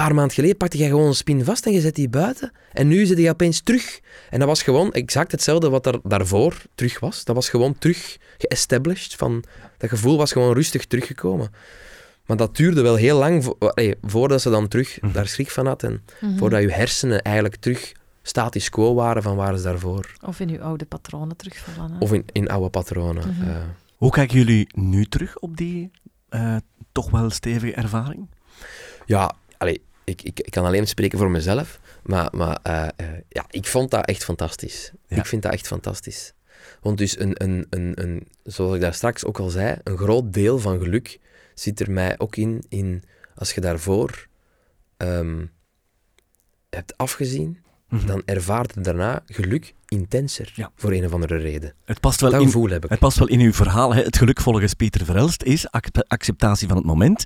paar 0.03 0.15
maanden 0.15 0.35
geleden 0.35 0.57
pakte 0.57 0.77
jij 0.77 0.89
gewoon 0.89 1.07
een 1.07 1.15
spin 1.15 1.45
vast 1.45 1.67
en 1.67 1.73
je 1.73 1.81
zet 1.81 1.95
die 1.95 2.09
buiten. 2.09 2.53
En 2.73 2.89
nu 2.89 3.07
zit 3.07 3.19
hij 3.19 3.31
opeens 3.31 3.61
terug. 3.61 4.01
En 4.31 4.39
dat 4.39 4.49
was 4.49 4.63
gewoon 4.63 4.93
exact 4.93 5.33
hetzelfde 5.33 5.69
wat 5.69 5.87
er 5.87 6.01
daarvoor 6.03 6.63
terug 6.75 7.01
was. 7.01 7.25
Dat 7.25 7.35
was 7.35 7.49
gewoon 7.49 7.79
terug 7.79 8.17
geestablished. 8.39 9.15
Van, 9.15 9.45
dat 9.79 9.91
gevoel 9.91 10.17
was 10.17 10.33
gewoon 10.33 10.55
rustig 10.55 10.87
teruggekomen. 10.87 11.51
Maar 12.27 12.37
dat 12.37 12.57
duurde 12.57 12.83
wel 12.83 12.95
heel 12.95 13.19
lang 13.19 13.55
voordat 14.03 14.43
ze 14.43 14.51
dan 14.51 14.69
terug 14.69 15.01
mhm. 15.01 15.13
daar 15.13 15.27
schrik 15.27 15.51
van 15.51 15.67
had. 15.67 15.83
En 15.83 16.03
mhm. 16.21 16.39
voordat 16.39 16.63
je 16.63 16.73
hersenen 16.73 17.23
eigenlijk 17.23 17.57
terug 17.57 17.93
statisch 18.23 18.71
quo 18.71 18.95
waren 18.95 19.23
van 19.23 19.37
waar 19.37 19.57
ze 19.57 19.63
daarvoor. 19.63 20.17
Of 20.27 20.41
in 20.41 20.51
uw 20.51 20.63
oude 20.63 20.85
patronen 20.85 21.37
terugvallen. 21.37 22.01
Of 22.01 22.13
in, 22.13 22.25
in 22.33 22.49
oude 22.49 22.71
patronen. 22.71 23.29
Mhm. 23.29 23.51
Hoe 23.97 24.11
kijken 24.11 24.37
jullie 24.37 24.69
nu 24.75 25.05
terug 25.05 25.39
op 25.39 25.57
die 25.57 25.91
uh, 26.31 26.57
toch 26.93 27.11
wel 27.11 27.31
stevige 27.31 27.75
ervaring? 27.75 28.29
Ja, 29.07 29.33
allee, 29.67 29.83
ik, 30.05 30.23
ik, 30.23 30.41
ik 30.41 30.51
kan 30.51 30.65
alleen 30.65 30.87
spreken 30.87 31.19
voor 31.19 31.31
mezelf. 31.31 31.81
Maar, 32.03 32.29
maar 32.33 32.59
uh, 32.67 32.89
uh, 33.01 33.21
ja, 33.29 33.45
ik 33.51 33.67
vond 33.67 33.91
dat 33.91 34.07
echt 34.07 34.25
fantastisch. 34.25 34.93
Ja. 35.07 35.17
Ik 35.17 35.27
vind 35.27 35.43
dat 35.43 35.53
echt 35.53 35.67
fantastisch. 35.67 36.33
Want 36.81 36.99
dus 36.99 37.19
een, 37.19 37.43
een, 37.43 37.67
een, 37.71 38.03
een, 38.03 38.29
zoals 38.45 38.75
ik 38.75 38.81
daar 38.81 38.95
straks 38.95 39.25
ook 39.25 39.39
al 39.39 39.49
zei, 39.49 39.77
een 39.85 39.97
groot 39.97 40.33
deel 40.33 40.59
van 40.59 40.79
geluk 40.79 41.21
zit 41.55 41.81
er 41.81 41.91
mij 41.91 42.19
ook 42.19 42.37
in, 42.37 42.65
in 42.69 43.03
als 43.35 43.53
je 43.53 43.61
daarvoor 43.61 44.27
um, 44.97 45.53
hebt 46.71 46.97
afgezien, 46.97 47.65
mm-hmm. 47.89 48.07
dan 48.07 48.23
ervaart 48.25 48.85
daarna 48.85 49.23
geluk 49.27 49.75
intenser, 49.89 50.53
ja. 50.55 50.71
voor 50.77 50.93
een 50.93 51.05
of 51.05 51.13
andere 51.13 51.37
reden. 51.37 51.75
Het 51.85 52.01
past 52.01 52.21
wel 52.21 52.31
dat 52.31 52.41
in, 52.41 52.47
gevoel 52.47 52.69
heb 52.69 52.85
ik. 52.85 52.91
Het 52.91 52.99
past 52.99 53.19
wel 53.19 53.29
in 53.29 53.41
uw 53.41 53.53
verhaal. 53.53 53.95
Hè? 53.95 54.03
Het 54.03 54.17
geluk 54.17 54.41
volgens 54.41 54.75
Pieter 54.75 55.05
Verelst 55.05 55.43
is 55.43 55.71
acceptatie 56.07 56.69
van 56.69 56.77
het 56.77 56.87
moment. 56.87 57.25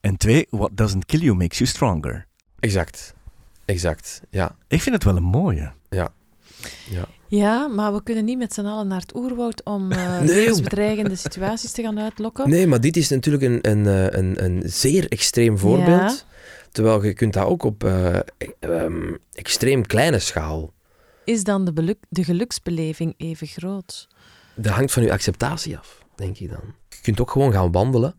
En 0.00 0.16
twee, 0.16 0.46
what 0.50 0.70
doesn't 0.76 1.06
kill 1.06 1.20
you 1.20 1.36
makes 1.36 1.58
you 1.58 1.70
stronger. 1.70 2.26
Exact. 2.60 3.14
Exact, 3.64 4.20
ja. 4.30 4.56
Ik 4.68 4.82
vind 4.82 4.94
het 4.94 5.04
wel 5.04 5.16
een 5.16 5.22
mooie. 5.22 5.72
Ja. 5.88 6.12
Ja. 6.90 7.04
Ja, 7.28 7.66
maar 7.66 7.92
we 7.92 8.02
kunnen 8.02 8.24
niet 8.24 8.38
met 8.38 8.54
z'n 8.54 8.64
allen 8.64 8.86
naar 8.86 9.00
het 9.00 9.14
oerwoud 9.14 9.64
om 9.64 9.92
uh, 9.92 10.20
nee, 10.20 10.62
bedreigende 10.62 11.16
situaties 11.16 11.72
te 11.72 11.82
gaan 11.82 12.00
uitlokken. 12.00 12.48
Nee, 12.48 12.66
maar 12.66 12.80
dit 12.80 12.96
is 12.96 13.08
natuurlijk 13.08 13.44
een, 13.44 13.58
een, 13.70 13.86
eh, 13.86 14.18
een, 14.18 14.44
een 14.44 14.62
zeer 14.64 15.08
extreem 15.08 15.58
voorbeeld. 15.58 15.86
Ja. 16.26 16.29
Terwijl 16.70 17.04
je 17.04 17.12
kunt 17.12 17.32
dat 17.32 17.46
ook 17.46 17.62
op 17.62 17.84
uh, 17.84 18.18
um, 18.60 19.18
extreem 19.32 19.86
kleine 19.86 20.18
schaal. 20.18 20.72
Is 21.24 21.44
dan 21.44 21.64
de, 21.64 21.72
beluk, 21.72 21.98
de 22.08 22.24
geluksbeleving 22.24 23.14
even 23.16 23.46
groot? 23.46 24.08
Dat 24.54 24.72
hangt 24.72 24.92
van 24.92 25.02
je 25.02 25.12
acceptatie 25.12 25.78
af, 25.78 26.04
denk 26.14 26.38
ik 26.38 26.50
dan. 26.50 26.74
Je 26.88 26.96
kunt 27.02 27.20
ook 27.20 27.30
gewoon 27.30 27.52
gaan 27.52 27.72
wandelen. 27.72 28.14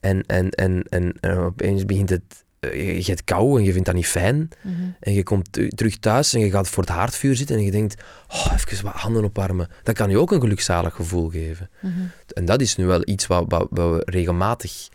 En, 0.00 0.22
en, 0.22 0.50
en, 0.50 0.82
en, 0.82 1.12
en 1.20 1.38
opeens 1.38 1.84
begint 1.84 2.10
het 2.10 2.44
eh, 2.62 2.98
je 2.98 3.04
hebt 3.04 3.24
kou 3.24 3.58
en 3.58 3.64
je 3.64 3.72
vindt 3.72 3.86
dat 3.86 3.94
niet 3.94 4.06
fijn. 4.06 4.48
Mhm. 4.60 4.74
En 5.00 5.12
je 5.12 5.22
komt 5.22 5.52
terug 5.52 5.98
thuis 5.98 6.34
en 6.34 6.40
je 6.40 6.50
gaat 6.50 6.68
voor 6.68 6.82
het 6.82 6.92
haardvuur 6.92 7.36
zitten 7.36 7.56
en 7.56 7.64
je 7.64 7.70
denkt, 7.70 8.02
oh, 8.28 8.52
even 8.54 8.84
wat 8.84 8.94
handen 8.94 9.24
opwarmen. 9.24 9.68
Dat 9.82 9.94
kan 9.94 10.10
je 10.10 10.18
ook 10.18 10.32
een 10.32 10.40
gelukzalig 10.40 10.94
gevoel 10.94 11.28
geven. 11.28 11.70
Mhm. 11.80 12.00
En 12.34 12.44
dat 12.44 12.60
is 12.60 12.76
nu 12.76 12.86
wel 12.86 13.00
iets 13.04 13.26
wat, 13.26 13.44
wat, 13.48 13.66
we 13.70 14.02
regelmatig 14.04 14.88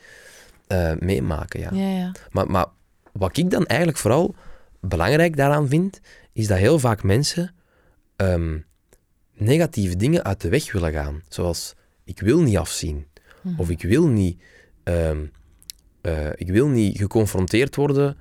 uh, 0.68 0.92
meemaken. 1.00 1.60
Ja. 1.60 1.70
Ja, 1.74 1.90
ja. 1.90 2.12
Maar, 2.32 2.52
maar 2.52 2.66
wat 3.18 3.38
ik 3.38 3.50
dan 3.50 3.66
eigenlijk 3.66 4.00
vooral 4.00 4.36
belangrijk 4.80 5.36
daaraan 5.36 5.68
vind, 5.68 6.00
is 6.34 6.48
dat 6.48 6.58
heel 6.58 6.80
vaak 6.80 7.04
mensen 7.04 7.56
um, 8.16 8.66
negatieve 9.34 9.96
dingen 9.96 10.24
uit 10.24 10.42
de 10.42 10.50
weg 10.50 10.72
willen 10.72 10.92
gaan. 10.92 11.22
Zoals, 11.28 11.76
ik 12.04 12.20
wil 12.20 12.42
niet 12.42 12.58
afzien. 12.58 13.08
Mhm. 13.42 13.60
Of 13.60 13.70
ik 13.70 13.82
wil 13.82 14.08
niet... 14.08 14.42
Um, 14.84 15.32
uh, 16.02 16.30
ik 16.36 16.50
wil 16.50 16.68
niet 16.68 16.98
geconfronteerd 16.98 17.76
worden 17.76 18.18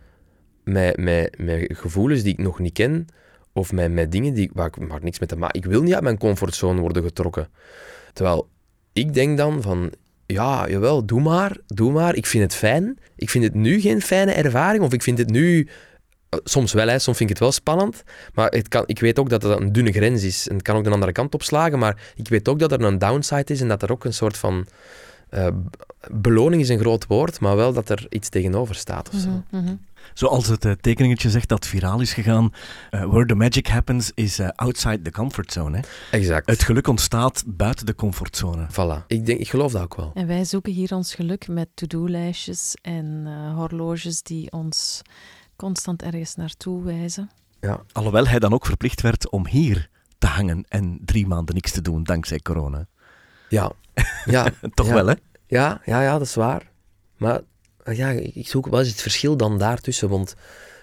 met, 0.64 0.96
met, 0.96 1.38
met 1.38 1.66
gevoelens 1.68 2.22
die 2.22 2.32
ik 2.32 2.38
nog 2.38 2.58
niet 2.58 2.72
ken, 2.72 3.06
of 3.52 3.72
met, 3.72 3.92
met 3.92 4.12
dingen 4.12 4.34
die, 4.34 4.50
waar 4.52 4.66
ik 4.66 4.88
maar 4.88 5.02
niks 5.02 5.18
mee 5.18 5.28
te 5.28 5.36
maken 5.36 5.60
Ik 5.60 5.66
wil 5.66 5.82
niet 5.82 5.94
uit 5.94 6.02
mijn 6.02 6.18
comfortzone 6.18 6.80
worden 6.80 7.02
getrokken. 7.02 7.48
Terwijl 8.12 8.48
ik 8.92 9.14
denk 9.14 9.36
dan 9.36 9.62
van, 9.62 9.92
ja, 10.26 10.68
jawel, 10.68 11.06
doe 11.06 11.20
maar, 11.20 11.56
doe 11.66 11.92
maar. 11.92 12.14
Ik 12.14 12.26
vind 12.26 12.42
het 12.42 12.54
fijn. 12.54 12.98
Ik 13.16 13.30
vind 13.30 13.44
het 13.44 13.54
nu 13.54 13.80
geen 13.80 14.02
fijne 14.02 14.32
ervaring, 14.32 14.84
of 14.84 14.92
ik 14.92 15.02
vind 15.02 15.18
het 15.18 15.30
nu... 15.30 15.68
Eh, 16.28 16.38
soms 16.44 16.72
wel, 16.72 16.88
hè, 16.88 16.98
soms 16.98 17.16
vind 17.16 17.30
ik 17.30 17.36
het 17.36 17.44
wel 17.44 17.52
spannend. 17.52 18.02
Maar 18.34 18.50
het 18.50 18.68
kan, 18.68 18.82
ik 18.86 19.00
weet 19.00 19.18
ook 19.18 19.28
dat 19.28 19.42
het 19.42 19.60
een 19.60 19.72
dunne 19.72 19.92
grens 19.92 20.22
is. 20.22 20.48
En 20.48 20.54
het 20.54 20.62
kan 20.62 20.76
ook 20.76 20.84
de 20.84 20.90
andere 20.90 21.12
kant 21.12 21.34
opslagen. 21.34 21.78
Maar 21.78 22.12
ik 22.14 22.28
weet 22.28 22.48
ook 22.48 22.58
dat 22.58 22.72
er 22.72 22.80
een 22.80 22.98
downside 22.98 23.52
is 23.52 23.60
en 23.60 23.68
dat 23.68 23.82
er 23.82 23.92
ook 23.92 24.04
een 24.04 24.14
soort 24.14 24.36
van 24.36 24.66
uh, 25.30 25.46
beloning 26.10 26.62
is 26.62 26.68
een 26.68 26.78
groot 26.78 27.06
woord, 27.06 27.40
maar 27.40 27.56
wel 27.56 27.72
dat 27.72 27.88
er 27.88 28.06
iets 28.08 28.28
tegenover 28.28 28.74
staat 28.74 29.08
of 29.14 29.20
zo. 29.20 29.28
Mm 29.28 29.44
-hmm. 29.50 29.80
Zoals 30.14 30.46
het 30.46 30.64
uh, 30.64 30.72
tekeningetje 30.72 31.30
zegt 31.30 31.48
dat 31.48 31.66
viraal 31.66 32.00
is 32.00 32.12
gegaan, 32.12 32.52
uh, 32.90 33.04
where 33.04 33.26
the 33.26 33.34
magic 33.34 33.66
happens 33.66 34.10
is 34.14 34.40
outside 34.40 35.02
the 35.02 35.10
comfort 35.10 35.52
zone. 35.52 35.76
Hè? 35.76 35.82
Exact. 36.10 36.50
Het 36.50 36.62
geluk 36.62 36.88
ontstaat 36.88 37.42
buiten 37.46 37.86
de 37.86 37.94
comfortzone. 37.94 38.66
Voilà. 38.70 39.06
Ik, 39.06 39.26
denk, 39.26 39.40
ik 39.40 39.48
geloof 39.48 39.72
dat 39.72 39.82
ook 39.82 39.96
wel. 39.96 40.10
En 40.14 40.26
wij 40.26 40.44
zoeken 40.44 40.72
hier 40.72 40.94
ons 40.94 41.14
geluk 41.14 41.48
met 41.48 41.68
to-do-lijstjes 41.74 42.76
en 42.82 43.26
horloges 43.54 44.22
die 44.22 44.52
ons 44.52 45.02
constant 45.56 46.02
ergens 46.02 46.34
naartoe 46.34 46.84
wijzen. 46.84 47.30
Ja. 47.60 47.82
Alhoewel 47.92 48.26
hij 48.26 48.38
dan 48.38 48.52
ook 48.52 48.66
verplicht 48.66 49.00
werd 49.00 49.30
om 49.30 49.46
hier 49.46 49.88
te 50.18 50.26
hangen 50.26 50.64
en 50.68 50.98
drie 51.04 51.26
maanden 51.26 51.54
niks 51.54 51.72
te 51.72 51.82
doen 51.82 52.02
dankzij 52.02 52.38
corona. 52.38 52.86
Ja. 53.48 53.72
ja 54.24 54.48
Toch 54.74 54.88
wel, 54.88 55.06
hè? 55.06 55.14
Ja, 55.46 55.80
ja, 55.84 56.02
ja, 56.02 56.12
dat 56.12 56.26
is 56.26 56.34
waar. 56.34 56.70
Maar 57.16 57.40
ja, 57.94 58.10
ik 58.10 58.48
zoek 58.48 58.66
wat 58.66 58.80
is 58.80 58.88
het 58.88 59.02
verschil 59.02 59.36
dan 59.36 59.58
daartussen? 59.58 60.08
Want 60.08 60.34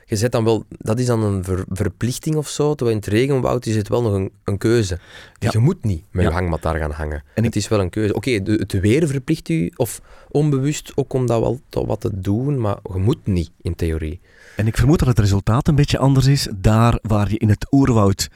je 0.06 0.16
zet 0.16 0.32
dan 0.32 0.44
wel, 0.44 0.66
dat 0.70 1.00
is 1.00 1.06
dan 1.06 1.24
een 1.24 1.66
verplichting 1.70 2.36
of 2.36 2.50
zo. 2.50 2.76
Terwijl 2.76 2.98
in 2.98 3.04
het 3.04 3.13
regenwoud 3.13 3.66
is 3.66 3.76
het 3.76 3.88
wel 3.88 4.02
nog 4.02 4.13
een, 4.13 4.32
een 4.44 4.58
keuze. 4.58 5.00
Dus 5.39 5.52
je 5.52 5.60
moet 5.60 5.84
niet 5.84 6.04
met 6.12 6.26
je 6.26 6.32
hangmat 6.32 6.62
daar 6.62 6.78
gaan 6.78 6.92
hangen. 6.92 7.24
En 7.34 7.44
het 7.44 7.56
is 7.56 7.68
wel 7.68 7.80
een 7.80 7.89
keuze. 7.89 8.13
Oké, 8.13 8.32
het 8.32 8.72
weer 8.72 9.08
verplicht 9.08 9.50
u, 9.50 9.72
of 9.76 10.02
onbewust 10.30 10.92
ook 10.96 11.13
om 11.13 11.26
dat 11.26 11.60
wel 11.70 11.86
wat 11.86 12.02
te 12.02 12.20
doen, 12.20 12.60
maar 12.60 12.78
je 12.94 13.00
moet 13.00 13.26
niet 13.26 13.52
in 13.62 13.76
theorie. 13.76 14.20
En 14.56 14.68
ik 14.68 14.78
vermoed 14.78 15.00
dat 15.00 15.08
het 15.08 15.20
resultaat 15.20 15.68
een 15.68 15.76
beetje 15.76 15.98
anders 15.98 16.26
is 16.26 16.48
daar 16.56 17.00
waar 17.02 17.32
je 17.32 17.38
in 17.38 17.50
het 17.50 17.68
oerwoud 17.72 18.30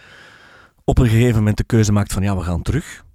op 0.83 0.97
een 0.97 1.07
gegeven 1.07 1.35
moment 1.35 1.57
de 1.57 1.63
keuze 1.63 1.91
maakt 1.91 2.13
van 2.13 2.23
ja, 2.23 2.37
we 2.37 2.43
gaan 2.43 2.61
terug 2.61 3.05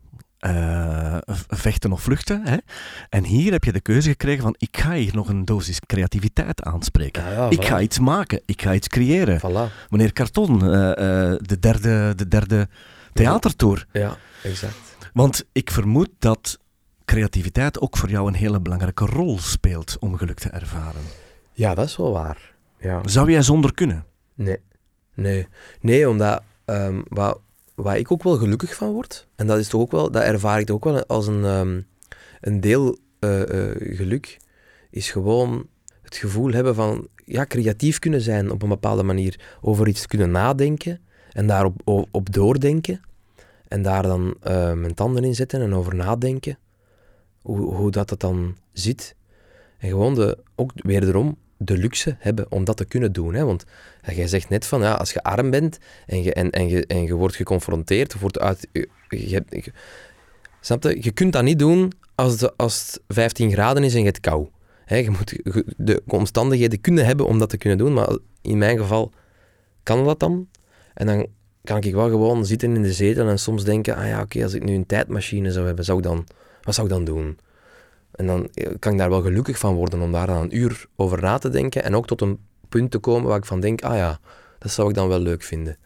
uh, 0.46 1.16
vechten 1.48 1.92
of 1.92 2.00
vluchten. 2.02 2.46
Hè? 2.46 2.56
En 3.08 3.24
hier 3.24 3.52
heb 3.52 3.64
je 3.64 3.72
de 3.72 3.80
keuze 3.80 4.08
gekregen 4.08 4.42
van 4.42 4.54
ik 4.58 4.76
ga 4.76 4.92
hier 4.92 5.14
nog 5.14 5.28
een 5.28 5.44
dosis 5.44 5.80
creativiteit 5.80 6.62
aanspreken. 6.62 7.32
Ja, 7.32 7.50
ik 7.50 7.64
ga 7.64 7.80
iets 7.80 7.98
maken, 7.98 8.42
ik 8.46 8.62
ga 8.62 8.74
iets 8.74 8.88
creëren. 8.88 9.38
Voilà. 9.38 9.88
Meneer 9.90 10.12
Carton, 10.12 10.64
uh, 10.64 10.70
uh, 10.70 10.94
de 11.38 11.56
derde, 11.60 12.12
de 12.16 12.28
derde 12.28 12.68
theatertour. 13.12 13.86
Ja, 13.92 14.16
exact. 14.42 14.74
Want 15.12 15.44
ik 15.52 15.70
vermoed 15.70 16.08
dat 16.18 16.58
creativiteit 17.04 17.80
ook 17.80 17.96
voor 17.96 18.10
jou 18.10 18.28
een 18.28 18.34
hele 18.34 18.60
belangrijke 18.60 19.06
rol 19.06 19.38
speelt 19.38 19.96
om 20.00 20.16
geluk 20.16 20.38
te 20.38 20.48
ervaren. 20.48 21.02
Ja, 21.52 21.74
dat 21.74 21.86
is 21.86 21.96
wel 21.96 22.12
waar. 22.12 22.54
Ja. 22.78 23.00
Zou 23.04 23.30
jij 23.30 23.42
zonder 23.42 23.74
kunnen? 23.74 24.04
Nee. 24.34 24.58
Nee, 25.14 25.48
nee 25.80 26.08
omdat 26.08 26.42
um, 26.64 27.04
wat, 27.08 27.40
waar 27.74 27.98
ik 27.98 28.12
ook 28.12 28.22
wel 28.22 28.36
gelukkig 28.36 28.74
van 28.74 28.92
word, 28.92 29.26
en 29.36 29.46
dat 29.46 29.58
is 29.58 29.68
toch 29.68 29.80
ook 29.80 29.90
wel, 29.90 30.10
dat 30.10 30.22
ervaar 30.22 30.60
ik 30.60 30.66
toch 30.66 30.76
ook 30.76 30.84
wel 30.84 31.06
als 31.06 31.26
een, 31.26 31.44
um, 31.44 31.86
een 32.40 32.60
deel 32.60 32.98
uh, 33.20 33.38
uh, 33.38 33.96
geluk, 33.96 34.38
is 34.90 35.10
gewoon 35.10 35.66
het 36.02 36.16
gevoel 36.16 36.52
hebben 36.52 36.74
van 36.74 37.08
ja, 37.24 37.46
creatief 37.46 37.98
kunnen 37.98 38.20
zijn 38.20 38.50
op 38.50 38.62
een 38.62 38.68
bepaalde 38.68 39.02
manier, 39.02 39.40
over 39.60 39.88
iets 39.88 40.06
kunnen 40.06 40.30
nadenken 40.30 41.00
en 41.32 41.46
daarop 41.46 41.80
op 42.10 42.32
doordenken 42.32 43.00
en 43.68 43.82
daar 43.82 44.02
dan 44.02 44.34
uh, 44.46 44.72
mijn 44.72 44.94
tanden 44.94 45.24
in 45.24 45.34
zetten 45.34 45.60
en 45.60 45.74
over 45.74 45.94
nadenken, 45.94 46.58
hoe, 47.42 47.74
hoe 47.74 47.90
dat 47.90 48.10
het 48.10 48.20
dan 48.20 48.56
zit. 48.72 49.16
En 49.78 49.88
gewoon 49.88 50.14
de, 50.14 50.38
ook 50.54 50.72
wederom 50.74 51.36
de 51.64 51.76
luxe 51.76 52.16
hebben 52.18 52.46
om 52.50 52.64
dat 52.64 52.76
te 52.76 52.84
kunnen 52.84 53.12
doen. 53.12 53.34
Hè? 53.34 53.44
Want 53.44 53.64
jij 54.14 54.26
zegt 54.26 54.48
net 54.48 54.66
van, 54.66 54.80
ja, 54.80 54.92
als 54.92 55.12
je 55.12 55.22
arm 55.22 55.50
bent 55.50 55.78
en 56.06 56.22
je, 56.22 56.32
en, 56.32 56.50
en 56.50 56.68
je, 56.68 56.86
en 56.86 57.02
je 57.02 57.14
wordt 57.14 57.36
geconfronteerd, 57.36 58.18
wordt 58.18 58.38
uit, 58.38 58.68
je, 58.72 58.88
je, 59.08 59.44
je, 61.00 61.10
kunt 61.10 61.32
dat 61.32 61.42
niet 61.42 61.58
doen 61.58 61.92
als, 62.14 62.56
als 62.56 62.78
het 62.78 63.00
15 63.08 63.52
graden 63.52 63.84
is 63.84 63.92
en 63.92 63.98
je 63.98 64.04
hebt 64.04 64.20
kou. 64.20 64.48
Hè? 64.84 64.96
Je 64.96 65.10
moet 65.10 65.38
de 65.76 66.02
omstandigheden 66.06 66.80
kunnen 66.80 67.06
hebben 67.06 67.26
om 67.26 67.38
dat 67.38 67.48
te 67.48 67.56
kunnen 67.56 67.78
doen, 67.78 67.92
maar 67.92 68.16
in 68.40 68.58
mijn 68.58 68.78
geval 68.78 69.12
kan 69.82 70.04
dat 70.04 70.20
dan. 70.20 70.48
En 70.94 71.06
dan 71.06 71.26
kan 71.64 71.82
ik 71.82 71.94
wel 71.94 72.08
gewoon 72.08 72.46
zitten 72.46 72.74
in 72.74 72.82
de 72.82 72.92
zetel 72.92 73.28
en 73.28 73.38
soms 73.38 73.64
denken, 73.64 73.96
ah 73.96 74.06
ja, 74.06 74.20
oké, 74.20 74.42
als 74.42 74.54
ik 74.54 74.64
nu 74.64 74.74
een 74.74 74.86
tijdmachine 74.86 75.52
zou 75.52 75.66
hebben, 75.66 75.84
zou 75.84 75.98
ik 75.98 76.04
dan, 76.04 76.26
wat 76.62 76.74
zou 76.74 76.86
ik 76.86 76.92
dan 76.92 77.04
doen? 77.04 77.38
En 78.12 78.26
dan 78.26 78.50
kan 78.78 78.92
ik 78.92 78.98
daar 78.98 79.10
wel 79.10 79.22
gelukkig 79.22 79.58
van 79.58 79.74
worden 79.74 80.00
om 80.00 80.12
daar 80.12 80.26
dan 80.26 80.36
een 80.36 80.56
uur 80.56 80.86
over 80.96 81.20
na 81.20 81.38
te 81.38 81.48
denken 81.48 81.84
en 81.84 81.96
ook 81.96 82.06
tot 82.06 82.20
een 82.20 82.38
punt 82.68 82.90
te 82.90 82.98
komen 82.98 83.28
waar 83.28 83.38
ik 83.38 83.44
van 83.44 83.60
denk, 83.60 83.82
ah 83.82 83.96
ja, 83.96 84.20
dat 84.58 84.70
zou 84.70 84.88
ik 84.88 84.94
dan 84.94 85.08
wel 85.08 85.20
leuk 85.20 85.42
vinden. 85.42 85.76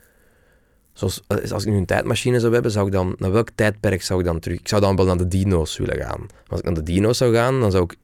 Zoals 0.92 1.22
eh, 1.26 1.50
als 1.50 1.64
ik 1.64 1.72
nu 1.72 1.76
een 1.76 1.86
tijdmachine 1.86 2.40
zou 2.40 2.52
hebben, 2.52 2.70
zou 2.70 2.86
ik 2.86 2.92
dan, 2.92 3.14
naar 3.18 3.32
welk 3.32 3.48
tijdperk 3.54 4.02
zou 4.02 4.20
ik 4.20 4.26
dan 4.26 4.38
terug? 4.38 4.58
Ik 4.58 4.68
zou 4.68 4.80
dan 4.80 4.96
wel 4.96 5.06
naar 5.06 5.16
de 5.16 5.28
dino's 5.28 5.76
willen 5.76 5.96
gaan. 5.96 6.26
Als 6.46 6.58
ik 6.58 6.64
naar 6.64 6.74
de 6.74 6.82
dino's 6.82 7.18
zou 7.18 7.34
gaan, 7.34 7.60
dan 7.60 7.70
zou 7.70 7.84
ik, 7.84 7.96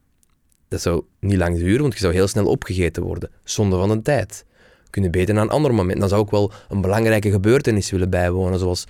dat 0.69 0.81
zou 0.81 1.03
niet 1.19 1.39
lang 1.39 1.59
duren, 1.59 1.81
want 1.81 1.93
je 1.93 1.99
zou 1.99 2.13
heel 2.13 2.29
snel 2.29 2.47
opgegeten 2.47 3.03
worden. 3.03 3.31
Zonde 3.45 3.77
van 3.77 3.89
de 3.89 4.03
tijd. 4.03 4.45
Kunnen 4.91 5.11
beter 5.11 5.35
naar 5.35 5.43
een 5.43 5.51
ander 5.51 5.75
moment. 5.75 6.01
Dan 6.01 6.09
zou 6.09 6.23
ik 6.23 6.31
wel 6.31 6.53
een 6.69 6.81
belangrijke 6.81 7.31
gebeurtenis 7.31 7.91
willen 7.91 8.11
bijwonen, 8.11 8.59
zoals 8.59 8.85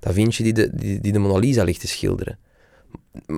Da 0.00 0.12
Vinci 0.12 0.42
die 0.42 0.52
de, 0.52 0.70
die, 0.72 1.00
die 1.00 1.12
de 1.12 1.18
Mona 1.18 1.38
Lisa 1.38 1.64
ligt 1.64 1.80
te 1.80 1.88
schilderen 1.88 2.38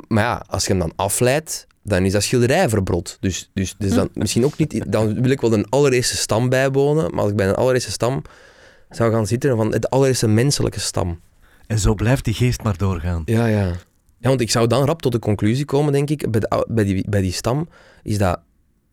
maar 0.09 0.24
ja, 0.24 0.45
als 0.47 0.64
je 0.66 0.70
hem 0.70 0.81
dan 0.81 0.93
afleidt, 0.97 1.66
dan 1.83 2.05
is 2.05 2.12
dat 2.12 2.22
schilderij 2.22 2.68
verbrot. 2.68 3.16
Dus, 3.20 3.51
dus, 3.55 3.74
dus 3.79 3.91
dan 3.91 4.09
misschien 4.14 4.45
ook 4.45 4.59
niet... 4.59 4.93
Dan 4.93 5.22
wil 5.22 5.31
ik 5.31 5.41
wel 5.41 5.53
een 5.53 5.68
allereerste 5.68 6.16
stam 6.16 6.49
bijwonen, 6.49 7.11
maar 7.11 7.20
als 7.20 7.31
ik 7.31 7.37
bij 7.37 7.49
een 7.49 7.55
allereerste 7.55 7.91
stam 7.91 8.22
zou 8.91 9.12
gaan 9.12 9.26
zitten, 9.26 9.57
van 9.57 9.72
het 9.72 9.91
allereerste 9.91 10.29
menselijke 10.29 10.81
stam. 10.81 11.20
En 11.66 11.79
zo 11.79 11.95
blijft 11.95 12.24
die 12.24 12.35
geest 12.35 12.62
maar 12.62 12.76
doorgaan. 12.76 13.22
Ja, 13.24 13.47
ja. 13.47 13.72
Ja, 14.20 14.29
want 14.29 14.41
ik 14.41 14.51
zou 14.51 14.66
dan 14.66 14.85
rap 14.85 15.03
tot 15.03 15.12
de 15.12 15.18
conclusie 15.18 15.64
komen, 15.64 15.93
denk 15.93 16.11
ik, 16.11 16.31
bij, 16.31 16.41
de 16.41 16.66
bij, 16.68 16.85
die, 16.85 17.05
bij 17.09 17.20
die 17.20 17.33
stam, 17.33 17.68
is 18.03 18.18
dat 18.18 18.41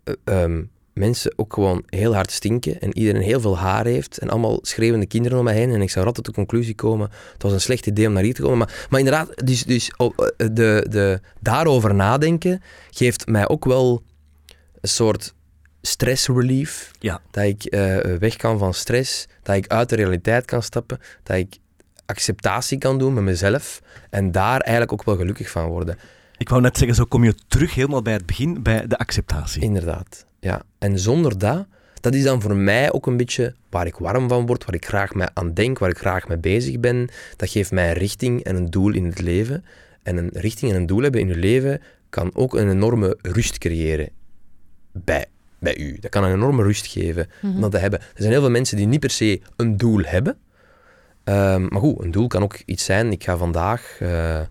eh, 0.04 0.14
ehm, 0.24 0.64
mensen 0.96 1.34
ook 1.36 1.54
gewoon 1.54 1.84
heel 1.86 2.14
hard 2.14 2.32
stinken 2.32 2.82
en 2.82 2.98
iedereen 2.98 3.22
heel 3.22 3.41
veel 3.41 3.58
haar 3.58 3.86
heeft 3.86 4.18
en 4.18 4.30
allemaal 4.30 4.60
schreeuwende 4.62 5.06
kinderen 5.06 5.38
om 5.38 5.43
mij 5.43 5.54
heen. 5.54 5.72
En 5.72 5.82
ik 5.82 5.89
zou 5.89 6.06
rap 6.06 6.16
tot 6.16 6.26
de 6.26 6.32
conclusie 6.32 6.76
komen, 6.76 7.10
het 7.34 7.43
was 7.43 7.52
een 7.52 7.62
slecht 7.62 7.88
idee 7.88 8.08
om 8.08 8.14
naar 8.14 8.24
hier 8.24 8.34
te 8.34 8.41
komen. 8.41 8.58
Maar, 8.58 8.88
maar 8.89 9.00
inderdaad, 9.00 9.46
dus, 9.48 9.64
dus 9.64 9.91
oh, 9.98 10.14
eh, 10.18 10.48
de, 10.52 10.86
de, 10.89 11.20
daarover 11.39 11.96
nadenken 11.96 12.62
geeft 12.89 13.28
mij 13.28 13.48
ook 13.48 13.66
wel 13.66 14.04
een 14.82 14.89
soort 14.89 15.34
stress 15.82 16.28
relief. 16.28 16.91
Ja. 17.00 17.22
Dat 17.32 17.43
ik 17.43 17.64
eh, 17.64 17.98
weg 17.98 18.36
kan 18.36 18.58
van 18.58 18.74
stress, 18.74 19.28
dat 19.43 19.56
ik 19.56 19.68
uit 19.68 19.89
de 19.89 19.96
realiteit 19.96 20.46
kan 20.46 20.64
stappen, 20.64 21.00
dat 21.24 21.38
ik 21.38 21.58
acceptatie 22.06 22.78
kan 22.78 22.98
doen 22.98 23.14
met 23.14 23.24
mezelf 23.24 23.82
en 24.10 24.32
daar 24.32 24.60
eigenlijk 24.60 24.91
ook 24.91 25.04
wel 25.04 25.16
gelukkig 25.16 25.50
van 25.50 25.68
worden. 25.68 25.98
Ik 26.38 26.50
wou 26.50 26.62
net 26.62 26.78
zeggen, 26.78 26.96
zo 26.96 27.06
kom 27.06 27.24
je 27.24 27.36
terug 27.48 27.74
helemaal 27.74 28.02
bij 28.02 28.14
het 28.14 28.26
begin, 28.26 28.64
bij 28.64 28.88
de 28.88 28.98
acceptatie. 28.98 29.62
Inderdaad, 29.62 30.26
ja. 30.46 30.62
En 30.78 31.00
zonder 31.00 31.38
dat, 31.38 31.66
dat 32.02 32.14
is 32.14 32.24
dan 32.24 32.41
voor 32.41 32.56
mij 32.56 32.91
ook 32.91 33.08
een 33.08 33.18
beetje 33.18 33.56
waar 33.70 33.88
ik 33.88 33.96
warm 33.96 34.28
van 34.30 34.46
word, 34.46 34.66
waar 34.66 34.76
ik 34.76 34.86
graag 34.86 35.14
mee 35.14 35.28
aan 35.34 35.54
denk, 35.54 35.80
waar 35.80 35.89
ik 35.89 35.98
graag 35.98 36.28
mee 36.28 36.38
bezig 36.38 36.80
ben. 36.80 37.10
Dat 37.36 37.50
geeft 37.50 37.72
mij 37.72 37.88
een 37.88 37.98
richting 37.98 38.43
en 38.43 38.56
een 38.56 38.70
doel 38.70 38.93
in 38.93 39.06
het 39.06 39.22
leven. 39.22 39.66
En 40.04 40.18
een 40.18 40.30
richting 40.34 40.72
en 40.72 40.78
een 40.78 40.86
doel 40.86 41.02
hebben 41.02 41.22
in 41.22 41.28
je 41.28 41.36
leven 41.36 41.82
kan 42.10 42.32
ook 42.34 42.54
een 42.54 42.70
enorme 42.70 43.18
rust 43.22 43.58
creëren 43.58 44.10
bij, 44.91 45.26
bij 45.60 45.78
u. 45.78 45.98
Dat 46.00 46.12
kan 46.12 46.24
een 46.24 46.34
enorme 46.34 46.64
rust 46.64 46.88
geven 46.88 47.28
om 47.41 47.62
dat 47.62 47.72
te 47.72 47.78
hebben. 47.78 48.00
Er 48.00 48.08
zijn 48.16 48.32
heel 48.32 48.41
veel 48.41 48.50
mensen 48.50 48.78
die 48.78 48.88
niet 48.88 49.00
per 49.00 49.10
se 49.10 49.41
een 49.56 49.78
doel 49.78 50.02
hebben. 50.04 50.38
Ehm, 51.24 51.66
maar 51.70 51.80
goed, 51.80 52.04
een 52.04 52.12
doel 52.12 52.28
kan 52.28 52.43
ook 52.43 52.58
iets 52.66 52.86
zijn. 52.86 53.12
Ik 53.12 53.24
ga 53.24 53.38
vandaag 53.38 53.98
eh, 54.00 54.41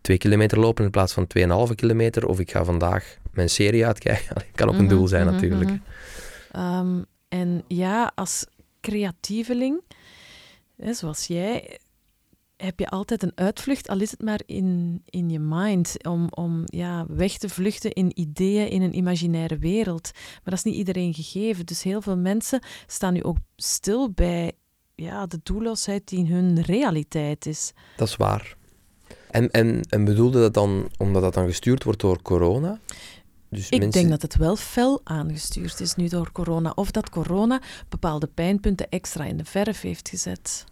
twee 0.00 0.18
kilometer 0.18 0.58
lopen 0.58 0.84
in 0.84 0.90
plaats 0.90 1.12
van 1.12 1.26
2,5 1.26 1.74
kilometer. 1.74 2.26
Of 2.26 2.40
ik 2.40 2.50
ga 2.50 2.64
vandaag 2.64 3.16
mijn 3.36 3.50
serie 3.50 3.86
uitkijken. 3.86 4.34
Dat 4.34 4.44
kan 4.54 4.68
ook 4.68 4.74
een 4.74 4.84
Mhm, 4.84 4.94
doel 4.94 5.08
zijn 5.08 5.24
mhm, 5.24 5.34
natuurlijk. 5.34 5.70
mhm. 5.70 5.80
Ehm, 6.52 7.02
en 7.28 7.64
ja, 7.68 8.12
als 8.14 8.46
creatieveling, 8.80 9.80
hè, 10.76 10.94
zoals 10.94 11.26
jij, 11.26 11.78
heb 12.56 12.78
je 12.78 12.88
altijd 12.88 13.22
een 13.22 13.32
uitvlucht, 13.34 13.88
al 13.88 14.00
is 14.00 14.10
het 14.10 14.22
maar 14.22 14.40
in, 14.46 15.02
in 15.04 15.30
je 15.30 15.38
mind, 15.38 16.04
om, 16.06 16.28
om 16.30 16.62
ja, 16.64 17.06
weg 17.08 17.38
te 17.38 17.48
vluchten 17.48 17.92
in 17.92 18.20
ideeën 18.20 18.68
in 18.68 18.82
een 18.82 18.96
imaginaire 18.96 19.58
wereld. 19.58 20.10
Maar 20.14 20.40
dat 20.44 20.54
is 20.54 20.62
niet 20.62 20.74
iedereen 20.74 21.14
gegeven. 21.14 21.66
Dus 21.66 21.82
heel 21.82 22.02
veel 22.02 22.16
mensen 22.16 22.60
staan 22.86 23.12
nu 23.12 23.22
ook 23.22 23.36
stil 23.56 24.10
bij 24.10 24.52
ja, 24.94 25.26
de 25.26 25.40
doelloosheid 25.42 26.08
die 26.08 26.26
hun 26.26 26.62
realiteit 26.62 27.46
is. 27.46 27.72
Dat 27.96 28.08
is 28.08 28.16
waar. 28.16 28.56
En, 29.30 29.50
en, 29.50 29.80
en 29.88 30.04
bedoelde 30.04 30.40
dat 30.40 30.54
dan 30.54 30.88
omdat 30.98 31.22
dat 31.22 31.34
dan 31.34 31.46
gestuurd 31.46 31.84
wordt 31.84 32.00
door 32.00 32.22
corona? 32.22 32.80
Dus 33.54 33.68
Ik 33.68 33.78
mensen... 33.80 33.90
denk 34.00 34.10
dat 34.12 34.22
het 34.22 34.36
wel 34.36 34.56
fel 34.56 35.00
aangestuurd 35.04 35.80
is 35.80 35.94
nu 35.94 36.08
door 36.08 36.32
corona. 36.32 36.72
Of 36.74 36.90
dat 36.90 37.10
corona 37.10 37.60
bepaalde 37.88 38.26
pijnpunten 38.26 38.88
extra 38.88 39.24
in 39.24 39.36
de 39.36 39.44
verf 39.44 39.80
heeft 39.80 40.08
gezet. 40.08 40.64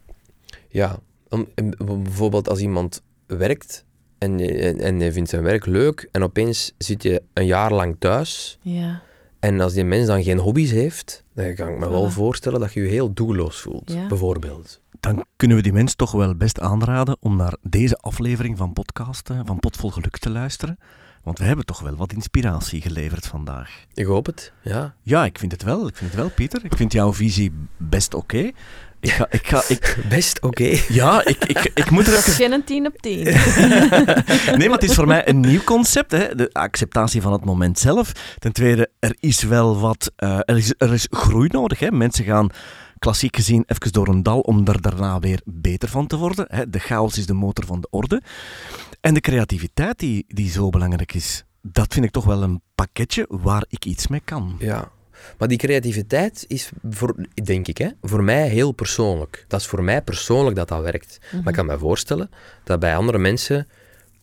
Ja, 0.69 0.99
om- 1.29 1.47
en 1.55 1.75
bijvoorbeeld 2.03 2.49
als 2.49 2.61
iemand 2.61 3.03
werkt 3.27 3.85
en 4.19 4.41
en- 4.41 5.01
en 5.01 5.13
vindt 5.13 5.31
zijn 5.31 5.43
werk 5.43 5.67
leuk 5.67 6.09
en 6.13 6.23
opeens 6.23 6.73
zit 6.79 7.03
je 7.03 7.23
een 7.33 7.47
jaar 7.47 7.73
lang 7.73 7.97
thuis 7.99 8.59
Ja. 8.61 9.03
en 9.41 9.61
als 9.61 9.73
die 9.73 9.85
mens 9.85 10.07
dan 10.07 10.23
geen 10.23 10.39
hobby's 10.39 10.71
heeft, 10.71 11.25
dan 11.35 11.55
kan 11.55 11.69
ik 11.69 11.79
me 11.79 11.89
wel 11.89 12.11
voorstellen 12.11 12.61
dat 12.61 12.73
je 12.73 12.81
je 12.81 12.89
heel 12.89 13.13
doelloos 13.13 13.61
voelt, 13.61 13.93
Ja. 13.93 14.07
bijvoorbeeld. 14.07 14.81
Dan 15.01 15.25
kunnen 15.37 15.57
we 15.57 15.63
die 15.63 15.73
mens 15.73 15.95
toch 15.95 16.13
wel 16.13 16.35
best 16.35 16.61
aanraden 16.61 17.17
om 17.21 17.37
naar 17.37 17.57
deze 17.63 17.97
aflevering 17.97 18.57
van 18.59 18.73
podcast, 18.73 19.31
van 19.45 19.59
Potvol 19.59 19.91
Geluk 19.91 20.19
te 20.19 20.31
luisteren. 20.31 20.79
Want 21.23 21.39
we 21.39 21.45
hebben 21.45 21.65
toch 21.65 21.81
wel 21.81 21.97
wat 21.97 22.13
inspiratie 22.13 22.81
geleverd 22.81 23.27
vandaag. 23.27 23.71
Ik 23.95 24.05
hoop 24.07 24.27
het, 24.27 24.53
ja. 24.63 24.95
Ja, 25.03 25.25
ik 25.25 25.39
vind 25.39 25.53
het 25.53 25.63
wel. 25.63 25.87
Ik 25.87 25.97
vind 25.97 26.11
het 26.11 26.21
wel, 26.21 26.31
Pieter. 26.31 26.65
Ik 26.65 26.77
vind 26.77 26.93
jouw 26.93 27.13
visie 27.13 27.53
best 27.77 28.15
oké. 28.15 28.51
Ik 29.01 29.11
ga, 29.11 29.27
ik 29.31 29.47
ga, 29.47 29.63
ik, 29.69 29.97
Best 30.09 30.41
oké. 30.41 30.79
ja, 30.89 31.25
ik, 31.25 31.45
ik, 31.45 31.71
ik 31.75 31.91
moet 31.91 32.07
er 32.07 32.17
ook 32.17 32.23
Geen 32.43 32.53
een 32.53 32.65
10 32.65 32.87
op 32.87 32.99
10. 33.03 33.25
Nee, 34.59 34.69
maar 34.69 34.79
het 34.79 34.83
is 34.91 34.95
voor 34.95 35.07
mij 35.07 35.29
een 35.29 35.41
nieuw 35.41 35.63
concept. 35.65 36.11
Hè? 36.13 36.35
De 36.35 36.51
acceptatie 36.53 37.23
van 37.23 37.33
het 37.33 37.45
moment 37.45 37.79
zelf. 37.79 38.13
Ten 38.39 38.53
tweede, 38.53 38.91
er 38.99 39.17
is 39.21 39.43
wel 39.43 39.79
wat... 39.81 40.13
eh, 40.17 40.39
er, 40.39 40.57
is, 40.57 40.75
er 40.79 40.93
is 40.93 41.07
groei 41.11 41.49
nodig. 41.53 41.79
Hè? 41.79 41.91
Mensen 41.91 42.25
gaan 42.25 42.51
klassiek 42.99 43.37
gezien 43.37 43.65
even 43.67 43.93
door 43.93 44.09
een 44.09 44.23
dal 44.23 44.41
om 44.41 44.67
er 44.67 44.81
daarna 44.81 45.19
weer 45.19 45.41
beter 45.45 45.89
van 45.89 46.07
te 46.07 46.17
worden. 46.17 46.45
Hè? 46.49 46.71
De 46.71 46.79
chaos 46.79 47.19
is 47.19 47.27
de 47.27 47.33
motor 47.35 47.67
van 47.67 47.81
de 47.81 47.89
orde. 47.91 48.23
En 49.03 49.15
de 49.15 49.21
creativiteit 49.21 49.99
die, 49.99 50.25
die 50.29 50.51
zo 50.51 50.69
belangrijk 50.71 51.15
is, 51.15 51.45
dat 51.63 51.93
vind 51.93 52.05
ik 52.05 52.11
toch 52.11 52.25
wel 52.25 52.43
een 52.43 52.61
pakketje 52.75 53.27
waar 53.29 53.65
ik 53.69 53.85
iets 53.85 54.07
mee 54.07 54.21
kan. 54.25 54.57
Ja. 54.59 54.91
Maar 55.39 55.49
die 55.49 55.59
creativiteit 55.59 56.45
is, 56.49 56.71
voor, 56.91 57.15
denk 57.45 57.69
ik, 57.69 57.79
hè, 57.79 57.89
voor 58.03 58.23
mij 58.25 58.49
heel 58.49 58.73
persoonlijk. 58.73 59.45
Dat 59.49 59.61
is 59.61 59.67
voor 59.67 59.83
mij 59.83 60.03
persoonlijk 60.03 60.57
dat 60.57 60.69
dat 60.69 60.83
werkt. 60.83 61.19
Maar 61.33 61.49
ik 61.49 61.55
kan 61.55 61.67
me 61.67 61.79
voorstellen 61.79 62.31
dat 62.65 62.81
bij 62.81 62.97
andere 62.97 63.19
mensen 63.19 63.69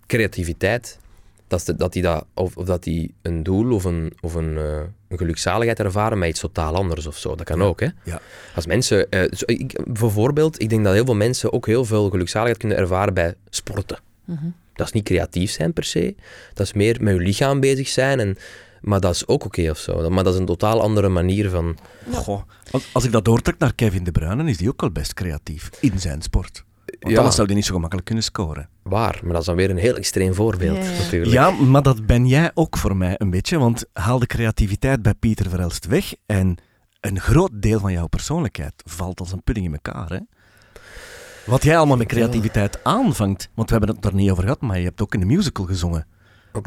creativiteit, 0.07 0.99
dat, 1.47 1.63
ze- 1.65 1.75
dat 1.75 1.93
die 1.93 2.01
dat, 2.01 2.25
of, 2.33 2.57
of 2.57 2.65
dat 2.65 2.83
die 2.83 3.13
een 3.21 3.43
doel 3.43 3.73
of 3.73 3.83
een, 3.83 4.13
of 4.21 4.33
een, 4.33 4.57
eh, 4.57 4.81
een 5.07 5.17
gelukzaligheid 5.17 5.79
ervaren 5.79 6.17
met 6.17 6.29
iets 6.29 6.39
totaal 6.39 6.75
anders 6.75 7.07
of 7.07 7.17
zo. 7.17 7.35
Dat 7.35 7.45
kan 7.45 7.61
ook, 7.63 7.79
hè. 7.79 7.87
Ja. 8.03 8.21
Als 8.55 8.65
mensen, 8.65 9.09
eh, 9.09 9.31
zo, 9.31 9.43
ik, 9.45 9.79
bijvoorbeeld, 9.93 10.61
ik 10.61 10.69
denk 10.69 10.83
dat 10.83 10.93
heel 10.93 11.05
veel 11.05 11.15
mensen 11.15 11.53
ook 11.53 11.65
heel 11.65 11.85
veel 11.85 12.09
gelukzaligheid 12.09 12.59
kunnen 12.59 12.77
ervaren 12.77 13.13
bij 13.13 13.33
sporten. 13.49 13.99
Mhm. 14.25 14.45
Dat 14.79 14.87
is 14.87 14.93
niet 14.93 15.03
creatief 15.03 15.51
zijn 15.51 15.73
per 15.73 15.83
se. 15.83 16.15
Dat 16.53 16.65
is 16.65 16.73
meer 16.73 16.97
met 17.01 17.13
je 17.13 17.19
lichaam 17.19 17.59
bezig 17.59 17.87
zijn. 17.87 18.19
En, 18.19 18.37
maar 18.81 18.99
dat 18.99 19.15
is 19.15 19.27
ook 19.27 19.45
oké 19.45 19.69
of 19.69 19.77
zo. 19.77 20.09
Maar 20.09 20.23
dat 20.23 20.33
is 20.33 20.39
een 20.39 20.45
totaal 20.45 20.81
andere 20.81 21.09
manier 21.09 21.49
van... 21.49 21.77
Goh, 22.11 22.41
als, 22.71 22.89
als 22.93 23.03
ik 23.03 23.11
dat 23.11 23.25
doortrek 23.25 23.57
naar 23.57 23.75
Kevin 23.75 24.03
De 24.03 24.11
Bruyne, 24.11 24.49
is 24.49 24.57
die 24.57 24.69
ook 24.69 24.81
wel 24.81 24.91
best 24.91 25.13
creatief 25.13 25.69
in 25.79 25.99
zijn 25.99 26.21
sport. 26.21 26.63
Want 26.99 27.11
Ja. 27.13 27.17
anders 27.17 27.35
zou 27.35 27.47
die 27.47 27.55
niet 27.55 27.65
zo 27.65 27.73
gemakkelijk 27.73 28.05
kunnen 28.07 28.23
scoren. 28.23 28.69
Waar, 28.83 29.19
maar 29.23 29.31
dat 29.31 29.39
is 29.41 29.45
dan 29.47 29.55
weer 29.55 29.69
een 29.69 29.77
heel 29.77 29.95
extreem 29.95 30.33
voorbeeld 30.33 30.77
Ja, 30.77 30.83
ja. 30.91 30.97
natuurlijk. 30.97 31.31
Ja, 31.31 31.51
maar 31.51 31.81
dat 31.81 32.05
ben 32.05 32.27
jij 32.27 32.51
ook 32.53 32.77
voor 32.77 32.95
mij 32.97 33.15
een 33.17 33.29
beetje, 33.29 33.57
want 33.59 33.85
haal 33.93 34.19
de 34.19 34.25
creativiteit 34.27 35.01
bij 35.01 35.13
Pieter 35.13 35.49
Verelst 35.49 35.85
weg 35.85 36.13
en 36.25 36.55
een 37.01 37.19
groot 37.19 37.51
deel 37.53 37.79
van 37.79 37.91
jouw 37.91 38.07
persoonlijkheid 38.07 38.73
valt 38.85 39.19
als 39.19 39.31
een 39.31 39.43
pudding 39.43 39.65
in 39.65 39.73
elkaar. 39.73 40.09
Hè? 40.09 40.17
Wat 41.49 41.63
jij 41.63 41.77
allemaal 41.77 41.97
met 41.97 42.07
creativiteit 42.07 42.83
aanvangt, 42.83 43.49
want 43.53 43.69
we 43.69 43.75
hebben 43.77 43.95
het 43.95 44.05
er 44.05 44.13
niet 44.13 44.31
over 44.31 44.43
gehad, 44.43 44.61
maar 44.61 44.77
je 44.77 44.83
hebt 44.83 45.01
ook 45.01 45.13
in 45.13 45.21
een 45.21 45.27
musical 45.27 45.65
gezongen. 45.65 46.07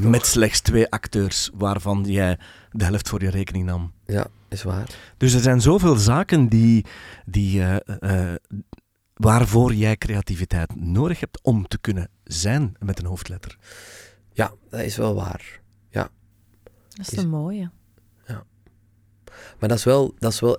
Met 0.03 0.27
slechts 0.27 0.61
twee 0.61 0.91
acteurs, 0.91 1.51
waarvan 1.55 2.05
jij 2.07 2.39
de 2.71 2.85
helft 2.85 3.09
voor 3.09 3.23
je 3.23 3.31
rekening 3.31 3.65
nam. 3.65 3.93
Ja, 4.07 4.27
is 4.49 4.63
waar. 4.63 4.89
Dus 5.17 5.33
er 5.35 5.41
zijn 5.41 5.61
zoveel 5.61 5.97
zaken 5.97 6.49
die, 6.49 6.85
die, 7.27 7.63
eh, 7.63 8.29
eh, 8.31 8.35
waarvoor 9.15 9.75
jij 9.75 9.97
creativiteit 9.97 10.77
nodig 10.77 11.21
hebt 11.21 11.39
om 11.43 11.69
te 11.69 11.79
kunnen 11.79 12.09
zijn 12.25 12.75
met 12.79 12.99
een 12.99 13.07
hoofdletter. 13.07 13.59
Ja, 14.33 14.53
dat 14.71 14.81
is 14.81 14.97
wel 14.97 15.15
waar. 15.15 15.61
Dat 15.91 17.07
is 17.07 17.11
Is- 17.11 17.19
een 17.23 17.29
mooie. 17.31 17.71
Maar 19.59 19.69
dat 19.69 19.79
is 19.79 19.85
wel, 19.85 20.15
dat 20.19 20.33
is 20.33 20.41
wel, 20.41 20.59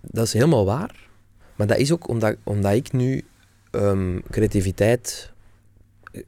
dat 0.00 0.24
is 0.26 0.32
helemaal 0.32 0.64
waar. 0.64 1.08
Maar 1.56 1.66
dat 1.66 1.76
is 1.76 1.92
ook 1.92 2.08
omdat, 2.08 2.36
omdat 2.42 2.72
ik 2.72 2.92
nu 2.92 3.24
ehm, 3.70 4.18
creativiteit 4.30 5.32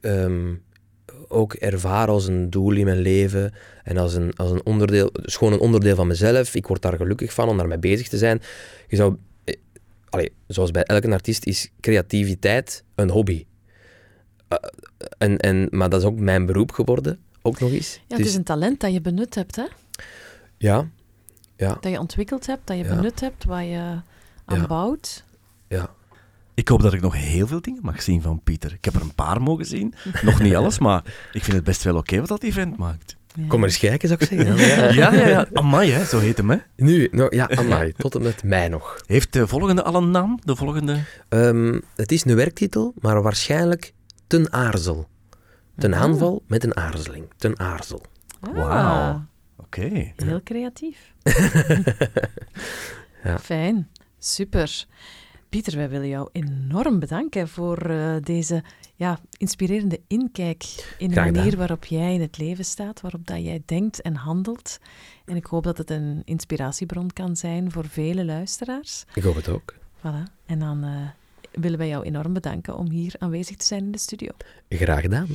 ehm, 0.01 0.53
ook 1.27 1.53
ervaar 1.53 2.07
als 2.07 2.27
een 2.27 2.49
doel 2.49 2.71
in 2.71 2.85
mijn 2.85 2.97
leven 2.99 3.53
en 3.83 3.97
als 3.97 4.13
een, 4.13 4.33
als 4.35 4.51
een 4.51 4.65
onderdeel, 4.65 5.07
is 5.11 5.35
gewoon 5.35 5.53
een 5.53 5.59
onderdeel 5.59 5.95
van 5.95 6.07
mezelf. 6.07 6.55
Ik 6.55 6.67
word 6.67 6.81
daar 6.81 6.97
gelukkig 6.97 7.33
van 7.33 7.49
om 7.49 7.57
daarmee 7.57 7.77
bezig 7.79 8.07
te 8.07 8.17
zijn. 8.17 8.41
Je 8.87 8.95
zou, 8.95 9.15
eh, 9.43 9.55
allee, 10.09 10.31
zoals 10.47 10.71
bij 10.71 10.83
elke 10.83 11.11
artiest 11.11 11.45
is 11.45 11.71
creativiteit 11.79 12.83
een 12.95 13.09
hobby. 13.09 13.45
Eh, 14.47 14.57
en, 15.17 15.37
en, 15.37 15.67
maar 15.71 15.89
dat 15.89 15.99
is 16.01 16.05
ook 16.07 16.19
mijn 16.19 16.45
beroep 16.45 16.71
geworden, 16.71 17.19
ook 17.41 17.59
nog 17.59 17.71
eens. 17.71 17.99
Ja, 18.07 18.17
het 18.17 18.25
is 18.25 18.35
een 18.35 18.43
talent 18.43 18.79
dat 18.79 18.93
je 18.93 19.01
benut 19.01 19.35
hebt, 19.35 19.55
hè? 19.55 19.65
ja, 20.57 20.89
ja, 21.57 21.77
Dat 21.81 21.91
je 21.91 21.99
ontwikkeld 21.99 22.45
hebt, 22.45 22.67
dat 22.67 22.77
je 22.77 22.83
Ja. 22.83 22.95
benut 22.95 23.19
hebt, 23.19 23.43
waar 23.45 23.63
je 23.63 23.77
aan 24.45 24.59
Ja. 24.59 24.67
bouwt. 24.67 25.23
ja. 25.67 25.95
Ik 26.55 26.67
hoop 26.67 26.81
dat 26.81 26.93
ik 26.93 27.01
nog 27.01 27.15
heel 27.15 27.47
veel 27.47 27.61
dingen 27.61 27.81
mag 27.83 28.01
zien 28.01 28.21
van 28.21 28.41
Pieter. 28.43 28.73
Ik 28.73 28.85
heb 28.85 28.95
er 28.95 29.01
een 29.01 29.15
paar 29.15 29.41
mogen 29.41 29.65
zien. 29.65 29.93
Nog 30.21 30.39
niet 30.41 30.55
alles, 30.55 30.79
maar 30.79 31.03
ik 31.31 31.43
vind 31.43 31.55
het 31.55 31.63
best 31.65 31.83
wel 31.83 31.95
oké 31.97 32.19
wat 32.19 32.27
dat 32.27 32.43
event 32.43 32.77
maakt. 32.77 33.15
Ja. 33.35 33.47
Kom 33.47 33.59
maar 33.59 33.69
eens 33.69 33.77
kijken, 33.79 34.07
zou 34.07 34.19
ik 34.23 34.27
zeggen. 34.27 34.55
Ja, 34.95 35.13
ja, 35.13 35.27
ja. 35.27 35.47
Amai, 35.53 35.91
hè, 35.91 36.05
zo 36.05 36.19
heet 36.19 36.37
hem. 36.37 36.49
Hè. 36.49 36.57
Nu, 36.75 37.07
nou, 37.11 37.35
ja, 37.35 37.49
amai, 37.49 37.93
tot 37.97 38.15
en 38.15 38.21
met 38.21 38.43
mei 38.43 38.69
nog. 38.69 39.01
Heeft 39.05 39.33
de 39.33 39.47
volgende 39.47 39.83
al 39.83 39.95
een 39.95 40.11
naam? 40.11 40.39
De 40.43 40.55
volgende? 40.55 40.99
Ehm, 41.29 41.79
het 41.95 42.11
is 42.11 42.25
een 42.25 42.35
werktitel, 42.35 42.93
maar 42.99 43.21
waarschijnlijk 43.21 43.93
ten 44.27 44.53
aarzel. 44.53 45.07
Ten 45.77 45.93
Ah. 45.93 46.01
aanval 46.01 46.43
met 46.47 46.63
een 46.63 46.77
aarzeling. 46.77 47.25
Ten 47.37 47.59
aarzel. 47.59 48.01
Ah, 48.39 48.53
Wauw. 48.55 49.25
Oké. 49.57 50.13
Heel 50.15 50.41
creatief. 50.43 50.97
Ja. 53.23 53.39
Fijn. 53.39 53.89
Super. 54.19 54.85
Pieter, 55.53 55.75
wij 55.75 55.89
willen 55.89 56.07
jou 56.07 56.29
enorm 56.31 56.99
bedanken 56.99 57.47
voor 57.47 57.77
eh, 57.77 58.15
deze 58.21 58.63
ja, 58.95 59.19
inspirerende 59.37 60.01
inkijk 60.07 60.95
in 60.97 61.09
de 61.09 61.15
manier 61.15 61.57
waarop 61.57 61.85
jij 61.85 62.13
in 62.13 62.21
het 62.21 62.37
leven 62.37 62.65
staat, 62.65 63.01
waarop 63.01 63.27
dat 63.27 63.43
jij 63.43 63.61
denkt 63.65 64.01
en 64.01 64.15
handelt. 64.15 64.79
En 65.25 65.35
ik 65.35 65.45
hoop 65.45 65.63
dat 65.63 65.77
het 65.77 65.89
een 65.89 66.21
inspiratiebron 66.25 67.13
kan 67.13 67.35
zijn 67.35 67.71
voor 67.71 67.85
vele 67.87 68.25
luisteraars. 68.25 69.05
Ik 69.13 69.23
hoop 69.23 69.35
het 69.35 69.49
ook. 69.49 69.75
Voilà. 69.97 70.23
En 70.45 70.59
dan 70.59 70.85
uh, 70.85 70.91
willen 71.51 71.77
wij 71.77 71.87
jou 71.87 72.03
enorm 72.03 72.33
bedanken 72.33 72.77
om 72.77 72.89
hier 72.89 73.15
aanwezig 73.19 73.55
te 73.55 73.65
zijn 73.65 73.83
in 73.83 73.91
de 73.91 73.97
studio. 73.97 74.29
Graag 74.69 75.01
gedaan. 75.01 75.27